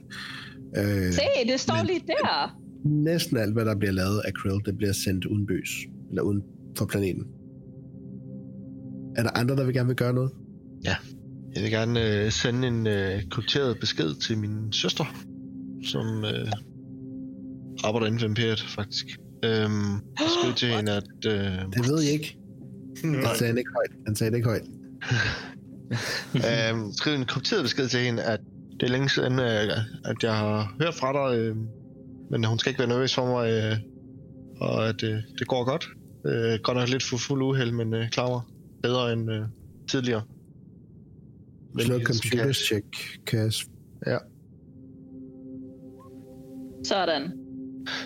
Øh, 0.77 1.13
Se, 1.13 1.21
det 1.47 1.61
står 1.61 1.75
men- 1.77 1.87
lige 1.87 2.01
der. 2.07 2.57
næsten 2.85 3.37
alt, 3.37 3.53
hvad 3.53 3.65
der 3.65 3.77
bliver 3.79 3.93
lavet 3.93 4.21
af 4.25 4.35
krill, 4.35 4.61
det 4.67 4.77
bliver 4.77 4.93
sendt 4.93 5.25
uden 5.25 5.47
bøs, 5.47 5.69
eller 6.13 6.23
uden 6.23 6.43
for 6.79 6.87
planeten. 6.87 7.25
Er 9.17 9.23
der 9.23 9.31
andre, 9.39 9.57
der 9.57 9.65
vil 9.65 9.75
gerne 9.75 9.87
vil 9.87 9.97
gøre 9.97 10.13
noget? 10.13 10.31
Jeg 11.55 11.63
vil 11.63 11.71
gerne 11.71 12.25
øh, 12.25 12.31
sende 12.33 12.69
en 12.69 12.87
øh, 12.87 13.23
krypteret 13.31 13.77
besked 13.81 14.15
til 14.15 14.39
min 14.39 14.73
søster, 14.73 15.05
som 15.85 16.25
øh, 16.25 16.53
arbejder 17.85 18.07
inden 18.07 18.21
for 18.21 18.27
Imperiet, 18.27 18.61
faktisk. 18.61 19.07
Øhm, 19.45 19.93
jeg 19.95 20.29
skriver 20.39 20.55
til 20.57 20.69
hende, 20.77 20.93
at... 20.93 21.27
Øh, 21.27 21.33
Det 21.77 21.89
ved 21.89 22.03
jeg 22.03 22.13
ikke. 22.13 22.39
Han 23.05 23.37
sagde 23.37 23.53
det 23.53 23.59
ikke 23.59 23.71
højt. 23.75 23.91
Han 24.07 24.17
sagde 24.17 24.31
det 24.31 24.37
ikke 24.37 24.49
højt. 24.49 24.63
øh, 26.35 26.93
skrive 26.93 27.17
en 27.17 27.25
krypteret 27.25 27.63
besked 27.63 27.89
til 27.89 28.01
hende, 28.01 28.23
at 28.23 28.41
det 28.81 28.83
er 28.83 28.93
længe 28.93 29.09
siden, 29.09 29.39
øh, 29.39 29.79
at 30.05 30.17
jeg 30.23 30.35
har 30.35 30.75
hørt 30.81 30.95
fra 30.95 31.13
dig, 31.13 31.39
øh, 31.39 31.57
men 32.31 32.45
hun 32.45 32.59
skal 32.59 32.71
ikke 32.71 32.79
være 32.79 32.89
nervøs 32.89 33.15
for 33.15 33.27
mig, 33.27 33.51
øh, 33.51 33.77
og 34.61 34.89
at 34.89 35.03
øh, 35.03 35.17
det 35.39 35.47
går 35.47 35.65
godt. 35.65 35.89
Øh, 36.27 36.59
godt 36.63 36.77
nok 36.79 36.89
lidt 36.89 37.03
for 37.03 37.17
fuld 37.17 37.43
uheld, 37.43 37.73
men 37.73 37.95
øh, 37.95 38.11
klarer 38.11 38.51
bedre 38.83 39.13
end 39.13 39.31
øh, 39.33 39.43
tidligere. 39.89 40.23
Slå 41.79 41.99
hilsen, 41.99 42.07
computers 42.07 42.57
Cass. 42.57 42.67
check, 42.67 42.87
Cass. 43.27 43.67
Ja. 44.07 44.19
Sådan. 46.85 47.33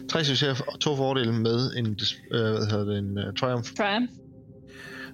Tre 0.09 0.25
succeser 0.25 0.65
og 0.69 0.81
to 0.81 0.97
fordele 0.97 1.33
med 1.33 1.73
en, 1.77 1.87
øh, 1.87 2.41
hvad 2.41 2.71
hedder 2.71 2.85
det, 2.85 2.99
en 2.99 3.19
uh, 3.19 3.35
Triumph. 3.35 3.73
Triumph. 3.77 4.13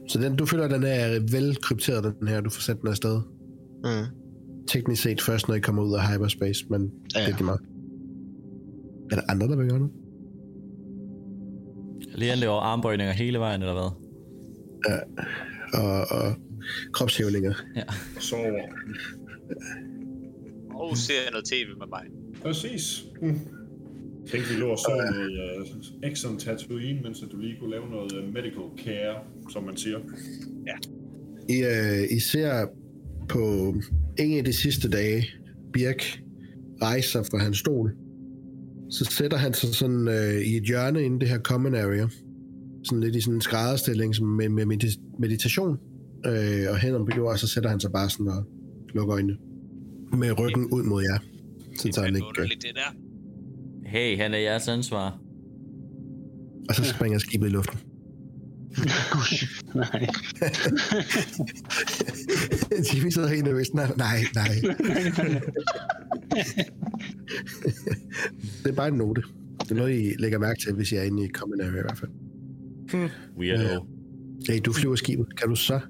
Så 0.09 0.19
den, 0.21 0.37
du 0.37 0.47
føler, 0.47 0.69
den 0.69 0.83
er 0.85 1.21
vel 1.21 1.57
krypteret, 1.63 2.15
den 2.21 2.29
her. 2.29 2.41
Du 2.41 2.51
får 2.51 2.61
sendt 2.61 2.81
den 2.81 2.89
afsted. 2.89 3.21
Mm. 3.85 4.05
Teknisk 4.69 5.03
set 5.03 5.21
først, 5.21 5.49
når 5.49 5.55
I 5.55 5.61
kommer 5.61 5.83
ud 5.83 5.95
af 5.95 6.09
hyperspace, 6.13 6.67
men 6.71 6.91
Ja, 7.15 7.21
det 7.21 7.29
er 7.29 7.33
lige 7.33 7.45
meget. 7.45 7.61
Er 9.11 9.17
der 9.17 9.23
andre, 9.29 9.49
der 9.49 9.57
vil 9.57 9.69
gøre 9.69 9.79
noget? 9.79 9.95
Leon 12.15 12.39
laver 12.39 12.61
armbøjninger 12.61 13.13
hele 13.13 13.39
vejen, 13.39 13.63
eller 13.63 13.73
hvad? 13.73 13.91
Og, 15.81 16.07
og 16.11 16.35
kropshævninger. 16.93 17.55
Sover. 18.19 18.69
Og 20.75 20.97
ser 20.97 21.31
noget 21.31 21.45
tv 21.45 21.79
med 21.79 21.87
mig. 21.87 22.03
Præcis. 22.43 23.05
Mm. 23.23 23.39
Tænkte, 24.31 24.55
vi 24.55 24.61
lå 24.61 24.69
og 24.69 24.79
så 24.79 25.11
noget 25.13 25.61
uh, 26.03 26.11
Exxon 26.11 26.39
Tatooine, 26.39 27.01
mens 27.03 27.23
at 27.23 27.29
du 27.33 27.37
lige 27.37 27.57
kunne 27.61 27.71
lave 27.71 27.91
noget 27.91 28.13
uh, 28.13 28.35
medical 28.35 28.85
care, 28.85 29.15
som 29.53 29.65
man 29.65 29.77
siger. 29.77 29.99
I, 31.49 31.59
øh, 31.63 32.17
I 32.17 32.21
ser 32.21 32.67
på 33.29 33.75
en 34.19 34.39
af 34.39 34.45
de 34.45 34.53
sidste 34.53 34.91
dage, 34.91 35.27
Birk 35.73 36.23
rejse 36.83 37.09
sig 37.09 37.27
fra 37.27 37.39
hans 37.39 37.59
stol. 37.59 37.97
Så 38.93 39.05
sætter 39.05 39.37
han 39.37 39.55
sig 39.55 39.75
sådan 39.75 40.09
øh, 40.09 40.35
i 40.41 40.57
et 40.57 40.63
hjørne 40.63 41.03
inde 41.03 41.17
i 41.17 41.19
det 41.19 41.29
her 41.29 41.39
common 41.39 41.75
area. 41.75 42.07
Sådan 42.85 43.01
lidt 43.01 43.17
i 43.17 43.21
sådan 43.21 43.35
en 43.35 43.41
skrædderstilling 43.41 44.15
som 44.15 44.27
med, 44.27 44.49
med 44.49 44.67
medit- 44.67 45.19
meditation. 45.21 45.79
Øh, 46.27 46.71
og 46.71 46.79
hænderne 46.79 47.07
på 47.07 47.17
jorden, 47.17 47.39
så 47.39 47.47
sætter 47.47 47.71
han 47.71 47.81
sig 47.81 47.93
bare 47.93 48.11
sådan 48.11 48.29
og 48.29 48.45
lukker 48.95 49.15
øjnene. 49.15 49.37
Med 50.13 50.39
ryggen 50.39 50.65
ud 50.73 50.83
mod 50.83 51.03
jer. 51.03 51.19
Så 51.79 51.89
tager 51.93 52.07
han 52.07 52.15
ikke. 52.15 52.25
øh, 52.27 52.29
underligt, 52.29 52.63
det 52.63 52.71
der. 52.75 52.97
Hey, 53.91 54.17
han 54.19 54.35
er 54.35 54.39
jeres 54.39 54.69
ansvar. 54.69 55.19
Og 56.69 56.75
så 56.75 56.85
springer 56.85 57.19
skibet 57.19 57.47
i 57.47 57.51
luften. 57.51 57.79
Nej. 59.75 60.07
Jimmy 62.95 63.11
sidder 63.11 63.29
helt 63.29 63.45
nervøs. 63.45 63.75
Nej, 63.75 63.91
nej, 63.97 64.21
nej. 64.35 64.49
det 68.63 68.71
er 68.71 68.73
bare 68.73 68.89
en 68.89 68.95
note. 68.95 69.23
Det 69.63 69.71
er 69.71 69.75
noget, 69.75 70.01
I 70.01 70.13
lægger 70.19 70.39
mærke 70.39 70.61
til, 70.61 70.75
hvis 70.75 70.93
I 70.93 70.95
er 70.97 71.03
inde 71.03 71.25
i 71.25 71.29
common 71.29 71.61
area 71.61 71.79
i 71.79 71.83
hvert 71.83 71.99
fald. 71.99 72.11
Weirdo. 73.39 73.87
Hey, 74.49 74.61
du 74.65 74.73
flyver 74.73 74.95
skibet. 74.95 75.37
Kan 75.39 75.49
du 75.49 75.55
så 75.55 75.81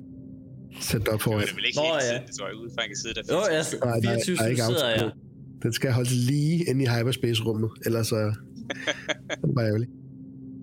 Sæt 0.81 1.00
det 1.00 1.09
op 1.09 1.14
Det 1.14 1.22
for 1.22 1.31
var 1.31 1.38
jer. 1.38 1.46
det 1.46 1.57
vel 1.57 1.64
ikke 1.66 1.76
Nå, 1.78 1.83
hele 1.83 1.94
ja. 1.94 2.00
tiden, 2.11 2.26
det 2.26 2.35
tror 2.37 2.46
jeg, 2.83 2.88
kan 2.88 2.96
sidde 2.96 3.14
der. 3.14 3.22
Jo, 3.35 3.40
24. 3.50 3.55
jeg 3.57 3.64
Nej, 3.85 4.00
nej, 4.00 4.14
24 4.24 4.37
der 4.37 4.42
er 4.42 4.48
ikke 4.48 4.62
sidder 4.62 4.88
jeg. 4.90 5.11
på. 5.12 5.18
Den 5.62 5.72
skal 5.72 5.92
holdes 5.92 6.12
lige 6.12 6.64
inde 6.70 6.85
i 6.85 6.87
hyperspace-rummet, 6.87 7.70
ellers 7.87 8.07
så... 8.07 8.16
det 9.44 9.55
var 9.57 9.62
ærgerligt. 9.62 9.90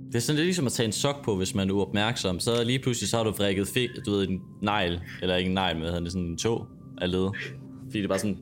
Det 0.08 0.15
er 0.15 0.20
sådan 0.20 0.36
lidt 0.36 0.46
ligesom 0.46 0.65
at 0.65 0.72
tage 0.72 0.86
en 0.88 0.92
sok 0.92 1.26
på, 1.26 1.36
hvis 1.36 1.56
man 1.56 1.70
er 1.70 1.74
uopmærksom. 1.74 2.39
Så 2.39 2.63
lige 2.63 2.80
pludselig 2.80 3.10
så 3.10 3.18
har 3.18 3.24
du 3.24 3.32
vrikket 3.32 3.68
fik, 3.68 3.89
du 4.06 4.12
ved, 4.12 4.28
en 4.28 4.39
negl, 4.62 5.00
eller 5.22 5.36
ikke 5.36 5.48
en 5.48 5.54
negl, 5.54 5.78
men 5.80 6.10
sådan 6.12 6.28
en 6.28 6.38
tog 6.38 6.68
af 7.02 7.12
led. 7.12 7.28
Fordi 7.86 7.98
det 7.98 8.04
er 8.04 8.08
bare 8.08 8.20
sådan, 8.20 8.38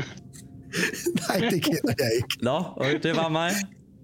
Nej, 1.28 1.50
det 1.50 1.62
kender 1.64 1.94
jeg 1.98 2.10
ikke. 2.16 2.36
nå, 2.42 2.64
okay, 2.76 2.98
det 3.02 3.16
var 3.16 3.28
mig. 3.28 3.50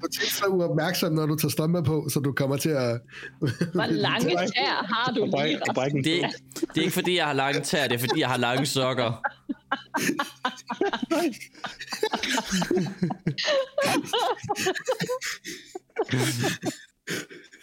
Du 0.01 0.07
er 0.07 0.31
så 0.31 0.47
uopmærksom, 0.47 1.13
når 1.13 1.27
du 1.27 1.37
tager 1.37 1.51
strømper 1.51 1.83
på, 1.83 2.09
så 2.09 2.21
du 2.21 2.33
kommer 2.33 2.57
til 2.57 2.69
at... 2.69 3.01
Hvor 3.75 3.87
lange 3.87 4.31
tæer 4.55 4.95
har 4.95 5.13
du 5.15 5.25
lige, 5.25 6.03
Det, 6.05 6.27
det 6.61 6.77
er 6.77 6.81
ikke 6.81 6.95
fordi, 6.95 7.17
jeg 7.17 7.27
har 7.27 7.33
lange 7.33 7.61
tæer, 7.61 7.89
det 7.89 7.95
er 7.95 7.99
fordi, 7.99 8.21
jeg 8.21 8.29
har 8.29 8.37
lange 8.37 8.67
sokker. 8.67 9.23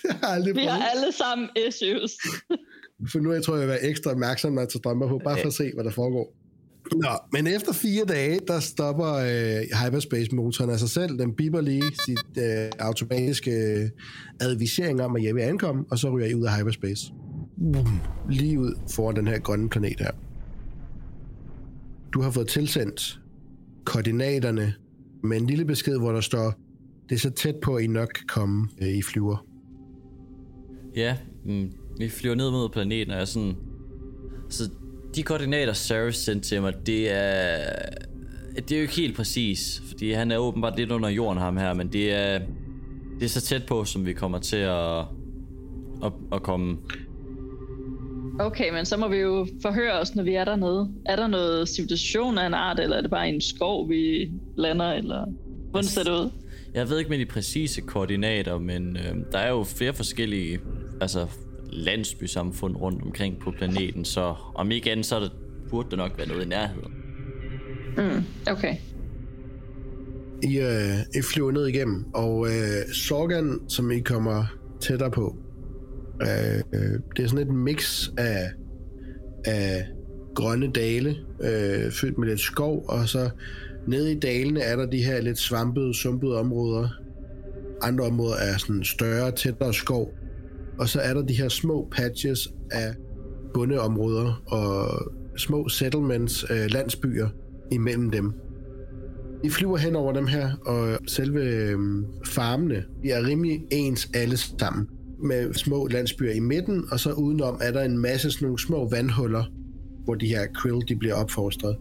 Jeg 0.04 0.16
har 0.22 0.28
aldrig 0.28 0.56
Vi 0.56 0.66
har 0.66 0.84
alle 0.90 1.12
sammen 1.12 1.50
issues. 1.68 2.12
For 3.12 3.20
nu 3.20 3.34
jeg 3.34 3.44
tror 3.44 3.54
jeg, 3.54 3.62
jeg 3.62 3.68
vil 3.68 3.74
være 3.74 3.90
ekstra 3.90 4.12
opmærksom, 4.12 4.54
når 4.54 4.62
jeg 4.62 4.70
tager 4.70 4.80
strømper 4.80 5.08
på, 5.08 5.22
bare 5.24 5.38
for 5.42 5.48
at 5.48 5.54
se, 5.54 5.72
hvad 5.74 5.84
der 5.84 5.92
foregår. 5.92 6.45
Nå, 6.92 7.08
men 7.34 7.48
efter 7.48 7.74
fire 7.74 8.06
dage, 8.06 8.40
der 8.48 8.60
stopper 8.60 9.14
øh, 9.14 9.86
hyperspace-motoren 9.86 10.70
af 10.70 10.80
sig 10.80 10.90
selv. 10.90 11.20
Den 11.20 11.34
biber 11.34 11.62
lige 11.62 11.84
sit 12.06 12.44
øh, 12.44 12.70
automatiske 12.80 13.52
øh, 13.52 13.90
advisering 14.40 15.02
om, 15.02 15.16
at 15.16 15.24
jeg 15.24 15.36
vil 15.36 15.42
ankomme, 15.42 15.86
og 15.92 16.00
så 16.00 16.10
ryger 16.10 16.28
jeg 16.28 16.36
ud 16.36 16.46
af 16.46 16.58
hyperspace. 16.58 17.14
Boom. 17.74 18.00
Lige 18.30 18.60
ud 18.60 18.74
foran 18.92 19.16
den 19.16 19.28
her 19.28 19.40
grønne 19.40 19.70
planet 19.70 20.00
her. 20.00 20.12
Du 22.14 22.22
har 22.22 22.32
fået 22.32 22.48
tilsendt 22.48 23.20
koordinaterne 23.86 24.74
med 25.24 25.38
en 25.38 25.48
lille 25.48 25.66
besked, 25.66 25.98
hvor 25.98 26.12
der 26.12 26.22
står, 26.22 26.54
det 27.10 27.16
er 27.16 27.20
så 27.20 27.30
tæt 27.30 27.56
på, 27.64 27.76
at 27.76 27.84
I 27.84 27.88
nok 27.88 28.10
kan 28.16 28.28
komme, 28.28 28.68
øh, 28.82 28.88
I 28.88 29.02
flyver. 29.02 29.46
Ja, 30.96 31.18
mm, 31.46 31.72
vi 31.98 32.10
flyver 32.10 32.36
ned 32.36 32.52
mod 32.52 32.70
planeten, 32.70 33.12
og 33.12 33.16
jeg 33.16 33.22
er 33.22 33.26
sådan... 33.26 33.56
Så 34.50 34.70
de 35.16 35.24
koordinater, 35.24 35.74
Sarah 35.74 36.14
sendte 36.14 36.50
til 36.50 36.62
mig, 36.62 36.74
det 36.86 37.12
er... 37.12 37.58
Det 38.56 38.72
er 38.72 38.76
jo 38.76 38.82
ikke 38.82 38.96
helt 38.96 39.16
præcis, 39.16 39.82
fordi 39.88 40.12
han 40.12 40.32
er 40.32 40.38
åbenbart 40.38 40.78
lidt 40.78 40.92
under 40.92 41.10
jorden, 41.10 41.42
ham 41.42 41.58
her, 41.58 41.74
men 41.74 41.88
det 41.88 42.14
er... 42.14 42.40
Det 43.20 43.26
er 43.26 43.30
så 43.30 43.42
tæt 43.42 43.66
på, 43.66 43.86
som 43.86 44.06
vi 44.06 44.14
kommer 44.14 44.40
til 44.40 44.58
at... 44.58 45.00
At, 46.04 46.12
at 46.32 46.44
komme. 46.44 46.78
Okay, 48.40 48.74
men 48.74 48.86
så 48.86 48.98
må 48.98 49.08
vi 49.08 49.18
jo 49.18 49.48
forhøre 49.62 49.94
os, 49.94 50.16
når 50.16 50.24
vi 50.24 50.36
er 50.36 50.46
dernede. 50.46 50.92
Er 51.06 51.16
der 51.16 51.28
noget 51.28 51.70
civilisation 51.70 52.38
af 52.38 52.48
en 52.48 52.54
art, 52.54 52.80
eller 52.80 52.98
er 52.98 53.02
det 53.02 53.12
bare 53.12 53.30
en 53.30 53.42
skov, 53.42 53.90
vi 53.90 54.32
lander, 54.58 54.94
eller 54.94 55.26
hvordan 55.70 55.86
ser 55.86 56.04
det 56.04 56.12
ud? 56.12 56.30
Jeg 56.74 56.90
ved 56.90 57.00
ikke 57.00 57.10
med 57.10 57.20
de 57.20 57.26
præcise 57.26 57.82
koordinater, 57.82 58.58
men 58.58 58.98
øh, 58.98 59.16
der 59.32 59.38
er 59.38 59.50
jo 59.50 59.64
flere 59.64 59.94
forskellige 59.94 60.60
altså, 61.02 61.28
landsbysamfund 61.76 62.76
rundt 62.76 63.02
omkring 63.02 63.40
på 63.40 63.52
planeten, 63.52 64.06
så 64.06 64.36
om 64.56 64.72
ikke 64.72 64.92
andet, 64.92 65.06
så 65.06 65.16
er 65.16 65.20
det, 65.20 65.32
burde 65.70 65.90
der 65.92 65.98
nok 65.98 66.18
være 66.18 66.28
noget 66.28 66.46
i 66.46 66.48
nærheden. 66.48 66.92
Mm, 67.98 68.24
okay. 68.52 68.76
I, 70.44 70.60
øh, 70.60 71.00
I 71.16 71.22
flyver 71.22 71.52
ned 71.52 71.68
igennem, 71.68 72.06
og 72.14 72.48
øh, 72.48 72.94
Sorgan, 72.94 73.60
som 73.68 73.92
I 73.92 74.00
kommer 74.00 74.46
tættere 74.82 75.12
på, 75.12 75.36
øh, 76.22 76.58
øh, 76.74 77.00
det 77.18 77.24
er 77.24 77.28
sådan 77.28 77.48
et 77.48 77.54
mix 77.54 78.10
af, 78.18 78.52
af 79.46 79.88
grønne 80.36 80.72
dale, 80.72 81.16
øh, 81.42 81.92
fyldt 81.92 82.18
med 82.18 82.28
lidt 82.28 82.40
skov, 82.40 82.86
og 82.88 83.10
så 83.10 83.30
nede 83.88 84.12
i 84.12 84.20
dalene 84.20 84.60
er 84.60 84.76
der 84.76 84.86
de 84.86 85.04
her 85.04 85.22
lidt 85.22 85.40
svampede, 85.40 85.94
sumpede 85.94 86.40
områder. 86.40 86.90
Andre 87.82 88.06
områder 88.06 88.36
er 88.36 88.58
sådan 88.58 88.84
større, 88.84 89.32
tættere 89.32 89.74
skov. 89.74 90.14
Og 90.80 90.90
så 90.90 91.00
er 91.00 91.14
der 91.14 91.22
de 91.22 91.34
her 91.34 91.50
små 91.50 91.88
patches 91.92 92.48
af 92.72 92.96
bundeområder 93.54 94.44
og 94.48 94.88
små 95.38 95.70
settlements, 95.70 96.46
øh, 96.50 96.72
landsbyer 96.72 97.30
imellem 97.72 98.12
dem. 98.12 98.34
I 99.44 99.50
flyver 99.50 99.78
hen 99.78 99.96
over 99.96 100.14
dem 100.14 100.28
her, 100.28 100.52
og 100.66 100.98
selve 101.08 101.44
øh, 101.44 101.80
farmene 102.26 102.84
de 103.04 103.12
er 103.12 103.28
rimelig 103.28 103.64
ens 103.72 104.10
alle 104.14 104.38
sammen. 104.38 104.88
Med 105.24 105.54
små 105.54 105.88
landsbyer 105.88 106.32
i 106.32 106.40
midten, 106.40 106.84
og 106.92 107.00
så 107.00 107.12
udenom 107.12 107.58
er 107.62 107.72
der 107.72 107.82
en 107.82 107.98
masse 107.98 108.32
sådan 108.32 108.46
nogle 108.46 108.60
små 108.60 108.90
vandhuller, 108.90 109.44
hvor 110.06 110.16
de 110.16 110.28
her 110.28 110.48
krill 110.54 110.82
de 110.88 110.96
bliver 110.96 111.16
opfostret. 111.16 111.78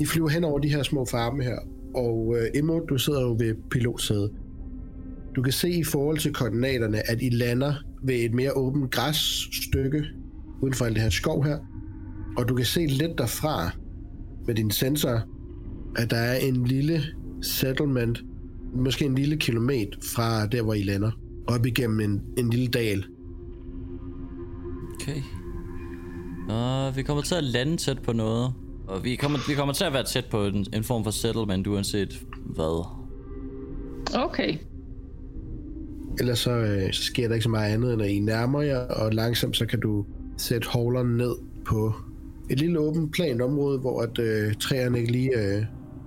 I 0.00 0.06
flyver 0.06 0.28
hen 0.28 0.44
over 0.44 0.58
de 0.58 0.68
her 0.68 0.82
små 0.82 1.04
farme 1.04 1.42
her, 1.42 1.58
og 1.94 2.36
øh, 2.38 2.60
Emo, 2.60 2.80
du 2.80 2.98
sidder 2.98 3.22
jo 3.22 3.36
ved 3.38 3.54
pilotsædet. 3.70 4.30
Du 5.36 5.42
kan 5.42 5.52
se 5.52 5.70
i 5.70 5.84
forhold 5.84 6.18
til 6.18 6.32
koordinaterne, 6.32 7.10
at 7.10 7.22
I 7.22 7.28
lander 7.28 7.74
ved 8.02 8.14
et 8.14 8.34
mere 8.34 8.52
åbent 8.52 8.90
græsstykke 8.90 10.04
uden 10.62 10.74
for 10.74 10.84
alt 10.84 10.94
det 10.94 11.02
her 11.02 11.10
skov 11.10 11.44
her. 11.44 11.58
Og 12.36 12.48
du 12.48 12.54
kan 12.54 12.64
se 12.64 12.86
lidt 12.86 13.18
derfra 13.18 13.70
med 14.46 14.54
din 14.54 14.70
sensor, 14.70 15.20
at 15.96 16.10
der 16.10 16.16
er 16.16 16.36
en 16.36 16.66
lille 16.66 17.02
settlement, 17.42 18.22
måske 18.74 19.04
en 19.04 19.14
lille 19.14 19.36
kilometer 19.36 19.98
fra 20.14 20.46
der, 20.46 20.62
hvor 20.62 20.74
I 20.74 20.82
lander, 20.82 21.10
op 21.46 21.66
igennem 21.66 22.00
en, 22.00 22.22
en 22.38 22.50
lille 22.50 22.68
dal. 22.68 23.04
Okay. 24.94 25.22
Og 26.48 26.96
vi 26.96 27.02
kommer 27.02 27.22
til 27.22 27.34
at 27.34 27.44
lande 27.44 27.76
tæt 27.76 28.02
på 28.02 28.12
noget. 28.12 28.52
Og 28.88 29.04
vi 29.04 29.16
kommer, 29.16 29.38
vi 29.48 29.54
kommer 29.54 29.74
til 29.74 29.84
at 29.84 29.92
være 29.92 30.04
tæt 30.04 30.24
på 30.30 30.46
en, 30.46 30.66
en 30.72 30.84
form 30.84 31.04
for 31.04 31.10
settlement, 31.10 31.66
uanset 31.66 32.22
hvad. 32.54 32.86
Okay. 34.14 34.58
Ellers 36.18 36.38
så, 36.38 36.50
øh, 36.50 36.92
så 36.92 37.02
sker 37.02 37.28
der 37.28 37.34
ikke 37.34 37.44
så 37.44 37.50
meget 37.50 37.72
andet, 37.72 37.92
end 37.92 38.02
at 38.02 38.10
I 38.10 38.20
nærmer 38.20 38.62
jer, 38.62 38.78
og 38.78 39.12
langsomt 39.12 39.56
så 39.56 39.66
kan 39.66 39.80
du 39.80 40.04
sætte 40.36 40.68
holderen 40.68 41.16
ned 41.16 41.34
på 41.64 41.92
et 42.50 42.60
lille 42.60 42.78
åbent 42.78 43.12
plant 43.12 43.42
område, 43.42 43.78
hvor 43.78 44.02
at, 44.02 44.18
øh, 44.18 44.54
træerne 44.54 44.98
ikke 44.98 45.12
lige 45.12 45.38
øh, 45.38 45.64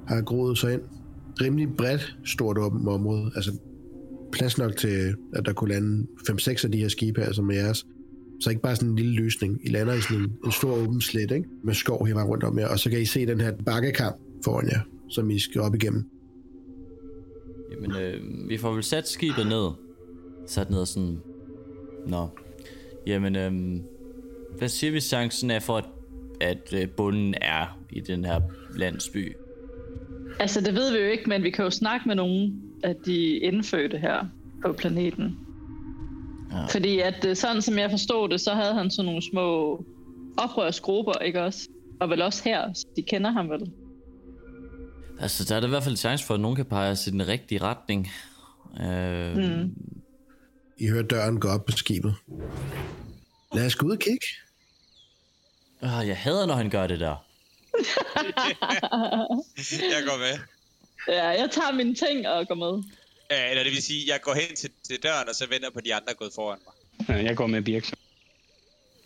har 0.07 0.21
groet 0.21 0.57
sig 0.57 0.73
ind. 0.73 0.81
Rimelig 1.41 1.67
bredt, 1.77 2.17
stort 2.25 2.57
åbent 2.57 2.87
område. 2.87 3.31
Altså 3.35 3.51
plads 4.31 4.57
nok 4.57 4.75
til, 4.75 5.15
at 5.33 5.45
der 5.45 5.53
kunne 5.53 5.69
lande 5.69 6.07
5-6 6.29 6.65
af 6.65 6.71
de 6.71 6.77
her 6.77 6.87
skibe 6.87 7.21
her, 7.21 7.33
som 7.33 7.49
er 7.49 7.53
jeres. 7.53 7.85
Så 8.39 8.49
ikke 8.49 8.61
bare 8.61 8.75
sådan 8.75 8.89
en 8.89 8.95
lille 8.95 9.15
løsning. 9.15 9.59
I 9.63 9.69
lander 9.69 9.93
i 9.93 10.01
sådan 10.01 10.17
en, 10.17 10.31
en 10.45 10.51
stor 10.51 10.71
åben 10.71 11.01
slet, 11.01 11.31
ikke? 11.31 11.49
Med 11.63 11.73
skov 11.73 12.05
her 12.05 12.23
rundt 12.23 12.43
om 12.43 12.59
jer. 12.59 12.67
Og 12.67 12.79
så 12.79 12.89
kan 12.89 13.01
I 13.01 13.05
se 13.05 13.25
den 13.25 13.41
her 13.41 13.51
bakkekamp 13.65 14.15
foran 14.45 14.67
jer, 14.67 14.79
som 15.09 15.29
I 15.29 15.39
skal 15.39 15.61
op 15.61 15.75
igennem. 15.75 16.03
Jamen, 17.71 17.91
øh, 17.91 18.49
vi 18.49 18.57
får 18.57 18.73
vel 18.73 18.83
sat 18.83 19.07
skibet 19.07 19.47
ned. 19.47 19.88
Sat 20.49 20.69
ned 20.69 20.79
og 20.79 20.87
sådan... 20.87 21.21
Nå. 22.07 22.27
Jamen, 23.07 23.35
øh, 23.35 23.79
hvad 24.57 24.67
siger 24.69 24.91
vi 24.91 24.99
chancen 24.99 25.51
er 25.51 25.59
for, 25.59 25.77
at, 25.77 25.85
at 26.41 26.73
øh, 26.73 26.89
bunden 26.89 27.33
er 27.41 27.79
i 27.91 27.99
den 27.99 28.25
her 28.25 28.41
landsby? 28.75 29.35
Altså, 30.39 30.61
det 30.61 30.75
ved 30.75 30.91
vi 30.91 30.97
jo 30.97 31.05
ikke, 31.05 31.29
men 31.29 31.43
vi 31.43 31.49
kan 31.49 31.63
jo 31.65 31.71
snakke 31.71 32.07
med 32.07 32.15
nogen 32.15 32.61
af 32.83 32.95
de 33.05 33.27
indfødte 33.37 33.97
her 33.97 34.25
på 34.65 34.73
planeten. 34.73 35.37
Ja. 36.51 36.65
Fordi 36.65 36.99
at 36.99 37.25
øh, 37.27 37.35
sådan 37.35 37.61
som 37.61 37.77
jeg 37.77 37.91
forstod 37.91 38.29
det, 38.29 38.41
så 38.41 38.51
havde 38.53 38.73
han 38.73 38.91
sådan 38.91 39.05
nogle 39.05 39.21
små 39.31 39.77
oprørsgrupper, 40.37 41.13
ikke 41.13 41.43
også? 41.43 41.67
Og 41.99 42.09
vel 42.09 42.21
også 42.21 42.43
her, 42.43 42.73
så 42.73 42.85
de 42.95 43.01
kender 43.01 43.31
ham 43.31 43.49
vel. 43.49 43.71
Altså, 45.19 45.45
der 45.49 45.55
er 45.55 45.59
der 45.59 45.67
i 45.67 45.69
hvert 45.69 45.83
fald 45.83 45.93
en 45.93 45.97
chance 45.97 46.25
for, 46.25 46.33
at 46.33 46.39
nogen 46.39 46.55
kan 46.55 46.65
pege 46.65 46.91
os 46.91 47.07
i 47.07 47.11
den 47.11 47.27
rigtige 47.27 47.61
retning. 47.63 48.07
Øh, 48.81 49.37
Mm. 49.37 49.75
I 50.79 50.87
hører 50.87 51.03
døren 51.03 51.39
gå 51.39 51.47
op 51.47 51.65
på 51.65 51.71
skibet. 51.71 52.15
Lad 53.53 53.65
os 53.65 53.75
gå 53.75 53.85
ud 53.85 53.91
og 53.91 53.99
kigge. 53.99 54.25
øh, 55.83 56.07
jeg 56.07 56.17
hader, 56.17 56.45
når 56.45 56.55
han 56.55 56.69
gør 56.69 56.87
det 56.87 56.99
der. 56.99 57.15
Jeg 59.95 60.03
går 60.07 60.17
med. 60.17 60.39
Ja, 61.07 61.27
jeg 61.27 61.49
tager 61.51 61.71
mine 61.71 61.95
ting 61.95 62.27
og 62.27 62.47
går 62.47 62.55
med. 62.55 62.83
Ja, 63.31 63.49
eller 63.49 63.63
det 63.63 63.71
vil 63.71 63.83
sige, 63.83 64.03
jeg 64.13 64.19
går 64.21 64.33
hen 64.33 64.55
til, 64.55 64.69
til 64.87 65.03
døren, 65.03 65.29
og 65.29 65.35
så 65.35 65.47
venter 65.49 65.69
på 65.69 65.79
de 65.85 65.95
andre 65.95 66.13
gået 66.13 66.31
foran 66.35 66.59
mig. 66.65 66.73
Ja, 67.17 67.23
jeg 67.23 67.35
går 67.35 67.47
med 67.47 67.61
Birk. 67.61 67.93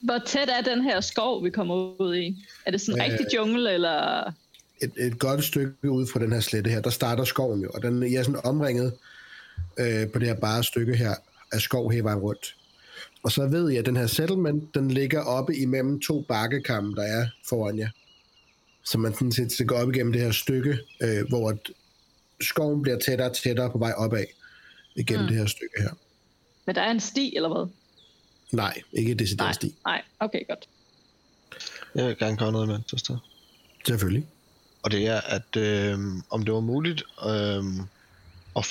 Hvor 0.02 0.18
tæt 0.26 0.50
er 0.50 0.62
den 0.62 0.84
her 0.84 1.02
skov, 1.02 1.44
vi 1.44 1.50
kommer 1.50 2.02
ud 2.02 2.16
i? 2.16 2.46
Er 2.66 2.72
det 2.72 2.82
sådan 2.82 3.02
en 3.02 3.12
Øh. 3.12 3.12
rigtig 3.12 3.38
jungle, 3.38 3.74
eller... 3.74 4.24
Et, 4.82 4.92
et 4.98 5.20
godt 5.20 5.44
stykke 5.44 5.90
ud 5.92 6.08
fra 6.08 6.20
den 6.20 6.32
her 6.32 6.40
slette 6.40 6.70
her, 6.70 6.82
der 6.82 6.90
starter 6.90 7.24
skoven 7.24 7.62
jo, 7.62 7.70
og 7.74 7.82
den 7.82 8.04
I 8.04 8.16
er 8.16 8.24
sådan 8.24 8.42
omringet 8.46 8.98
øh, 9.80 10.12
på 10.12 10.20
det 10.20 10.28
her 10.28 10.36
bare 10.36 10.64
stykke 10.64 10.96
her 10.96 11.16
af 11.54 11.62
skov 11.62 11.92
hele 11.92 12.04
vejen 12.04 12.20
rundt. 12.20 12.56
Og 13.24 13.32
så 13.32 13.48
ved 13.48 13.70
jeg, 13.70 13.80
at 13.80 13.86
den 13.86 13.96
her 13.98 14.08
settlement, 14.08 14.76
den 14.76 14.92
ligger 14.92 15.22
oppe 15.22 15.56
imellem 15.58 16.02
to 16.02 16.22
bakkekamme, 16.22 16.96
der 16.96 17.02
er 17.04 17.28
foran 17.50 17.80
jer. 17.80 17.90
Så 18.84 18.98
man 18.98 19.14
sådan 19.14 19.32
set 19.32 19.52
skal 19.52 19.66
gå 19.66 19.76
op 19.76 19.90
igennem 19.90 20.14
det 20.14 20.22
her 20.22 20.32
stykke, 20.32 20.78
øh, 21.02 21.28
hvor 21.30 21.58
skoven 22.42 22.82
bliver 22.82 23.00
tættere 23.00 23.30
og 23.30 23.36
tættere 23.36 23.72
på 23.72 23.78
vej 23.78 23.94
opad 23.98 24.26
igennem 24.96 25.24
Mm. 25.24 25.28
det 25.28 25.38
her 25.38 25.46
stykke 25.46 25.74
her. 25.82 25.90
Men 26.66 26.76
der 26.76 26.82
er 26.82 26.92
en 26.92 27.00
sti, 27.00 27.36
eller 27.36 27.50
hvad? 27.50 27.72
Nej, 28.52 28.82
ikke 28.94 29.14
decideret 29.14 29.48
Nej, 29.48 29.54
sti. 29.54 29.76
nej. 29.86 30.02
Okay, 30.20 30.40
godt. 30.50 30.68
Jeg 31.96 32.08
vil 32.08 32.18
gerne 32.18 32.38
gøre 32.38 32.52
noget 32.52 32.68
med 32.68 32.80
det 32.92 33.00
sted. 33.00 33.18
Selvfølgelig. 33.88 34.28
Og 34.84 34.92
det 34.92 35.08
er, 35.08 35.22
at 35.22 35.56
øh, 35.58 36.00
om 36.30 36.46
det 36.46 36.54
var 36.54 36.60
muligt 36.60 37.04
øh, 37.28 37.64
at 38.56 38.66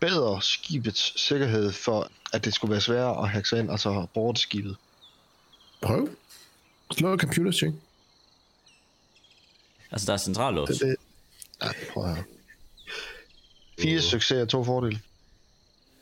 forbedre 0.00 0.42
skibets 0.42 1.22
sikkerhed, 1.26 1.72
for 1.72 2.10
at 2.32 2.44
det 2.44 2.54
skulle 2.54 2.70
være 2.70 2.80
sværere 2.80 3.22
at 3.22 3.28
hacke 3.28 3.48
sig 3.48 3.58
ind, 3.58 3.70
altså 3.70 4.06
borte 4.14 4.40
skibet. 4.40 4.76
Prøv. 5.82 6.08
Slå 6.98 7.14
et 7.14 7.20
computer 7.20 7.52
check. 7.52 7.74
Altså, 9.90 10.06
der 10.06 10.12
er 10.12 10.16
centrallås. 10.16 10.68
Det, 10.68 10.80
det, 10.80 10.96
Ja, 11.62 11.68
prøv 11.92 12.04
at 12.04 12.14
høre. 12.14 12.24
Fire 13.80 14.00
succeser 14.00 14.42
og 14.42 14.48
to 14.48 14.64
fordele. 14.64 15.00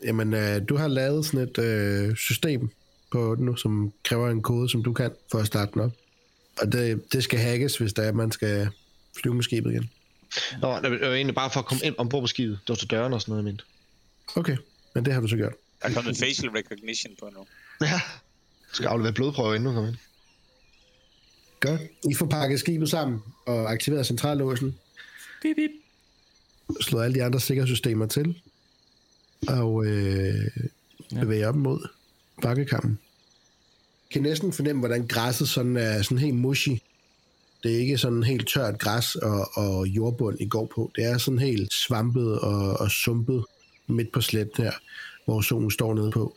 Jamen, 0.04 0.34
øh, 0.34 0.68
du 0.68 0.76
har 0.76 0.88
lavet 0.88 1.26
sådan 1.26 1.40
et 1.40 1.58
øh, 1.58 2.16
system 2.16 2.70
på 3.12 3.36
nu, 3.38 3.56
som 3.56 3.92
kræver 4.04 4.30
en 4.30 4.42
kode, 4.42 4.68
som 4.68 4.82
du 4.82 4.92
kan 4.92 5.10
for 5.30 5.38
at 5.38 5.46
starte 5.46 5.72
den 5.74 5.80
op. 5.80 5.92
Og 6.60 6.72
det, 6.72 7.12
det 7.12 7.24
skal 7.24 7.38
hackes, 7.38 7.76
hvis 7.76 7.92
der 7.92 8.02
er, 8.02 8.08
at 8.08 8.14
man 8.14 8.32
skal 8.32 8.68
flyve 9.20 9.34
med 9.34 9.42
skibet 9.42 9.70
igen. 9.70 9.90
Nå, 10.60 10.80
det 10.80 11.00
var 11.00 11.14
egentlig 11.14 11.34
bare 11.34 11.50
for 11.50 11.60
at 11.60 11.66
komme 11.66 11.84
ind 11.84 11.94
ombord 11.98 12.22
på 12.22 12.26
skibet. 12.26 12.58
Det 12.62 12.68
var 12.68 12.74
til 12.74 12.90
døren 12.90 13.12
og 13.12 13.20
sådan 13.20 13.32
noget, 13.32 13.44
jeg 13.44 13.52
mente. 13.52 13.64
Okay, 14.34 14.56
men 14.94 15.04
det 15.04 15.14
har 15.14 15.20
du 15.20 15.28
så 15.28 15.36
gjort. 15.36 15.54
Der 15.82 15.88
er 15.88 15.94
kommet 15.94 16.16
facial 16.16 16.50
recognition 16.50 17.12
på 17.20 17.30
nu. 17.34 17.46
Ja. 17.80 17.86
Jeg 17.86 18.00
skal 18.72 18.86
aflevere 18.86 19.12
blodprøver 19.12 19.54
inden 19.54 19.66
du 19.66 19.74
kommer 19.74 19.88
ind. 19.88 19.98
Godt. 21.60 21.80
I 22.10 22.14
får 22.14 22.26
pakket 22.26 22.60
skibet 22.60 22.90
sammen 22.90 23.20
og 23.46 23.72
aktiveret 23.72 24.06
centrallåsen. 24.06 24.78
Bip, 25.42 25.56
bip. 25.56 25.70
Slået 26.80 27.04
alle 27.04 27.14
de 27.14 27.24
andre 27.24 27.40
sikkerhedssystemer 27.40 28.06
til. 28.06 28.40
Og 29.48 29.86
øh, 29.86 30.46
bevæger 31.20 31.48
op 31.48 31.56
mod 31.56 31.88
bakkekammen. 32.42 32.98
Jeg 34.08 34.12
kan 34.12 34.22
næsten 34.22 34.52
fornemme, 34.52 34.80
hvordan 34.80 35.06
græsset 35.06 35.48
sådan 35.48 35.76
er 35.76 36.02
sådan 36.02 36.18
helt 36.18 36.36
mushy. 36.36 36.70
Det 37.62 37.74
er 37.74 37.78
ikke 37.78 37.98
sådan 37.98 38.22
helt 38.22 38.48
tørt 38.48 38.78
græs 38.78 39.14
og, 39.14 39.50
og 39.54 39.86
jordbund, 39.86 40.40
I 40.40 40.48
går 40.48 40.70
på. 40.74 40.92
Det 40.96 41.04
er 41.04 41.18
sådan 41.18 41.38
helt 41.38 41.72
svampet 41.72 42.40
og, 42.40 42.80
og 42.80 42.90
sumpet 42.90 43.44
midt 43.86 44.12
på 44.12 44.20
sletten 44.20 44.64
her, 44.64 44.72
hvor 45.24 45.40
solen 45.40 45.70
står 45.70 45.94
nede 45.94 46.10
på. 46.10 46.36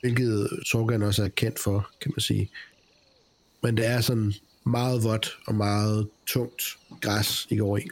Hvilket 0.00 0.48
Sorgan 0.64 1.02
også 1.02 1.24
er 1.24 1.28
kendt 1.28 1.58
for, 1.58 1.90
kan 2.00 2.12
man 2.16 2.20
sige. 2.20 2.50
Men 3.62 3.76
det 3.76 3.86
er 3.86 4.00
sådan 4.00 4.34
meget 4.66 5.04
vådt 5.04 5.38
og 5.46 5.54
meget 5.54 6.08
tungt 6.26 6.62
græs, 7.00 7.46
I 7.50 7.56
går 7.56 7.76
i. 7.76 7.88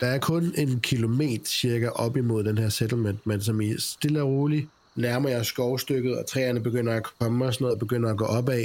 Der 0.00 0.06
er 0.06 0.18
kun 0.18 0.54
en 0.56 0.80
kilometer 0.80 1.44
cirka 1.44 1.88
op 1.88 2.16
imod 2.16 2.44
den 2.44 2.58
her 2.58 2.68
settlement, 2.68 3.26
men 3.26 3.42
som 3.42 3.60
I 3.60 3.78
stille 3.78 4.22
og 4.22 4.28
roligt 4.28 4.68
nærmer 4.96 5.28
jer 5.28 5.42
skovstykket, 5.42 6.18
og 6.18 6.26
træerne 6.26 6.62
begynder 6.62 6.92
at 6.94 7.02
komme 7.02 7.44
og 7.44 7.54
sådan 7.54 7.64
noget, 7.64 7.74
og 7.74 7.78
begynder 7.78 8.10
at 8.10 8.18
gå 8.18 8.24
opad. 8.24 8.64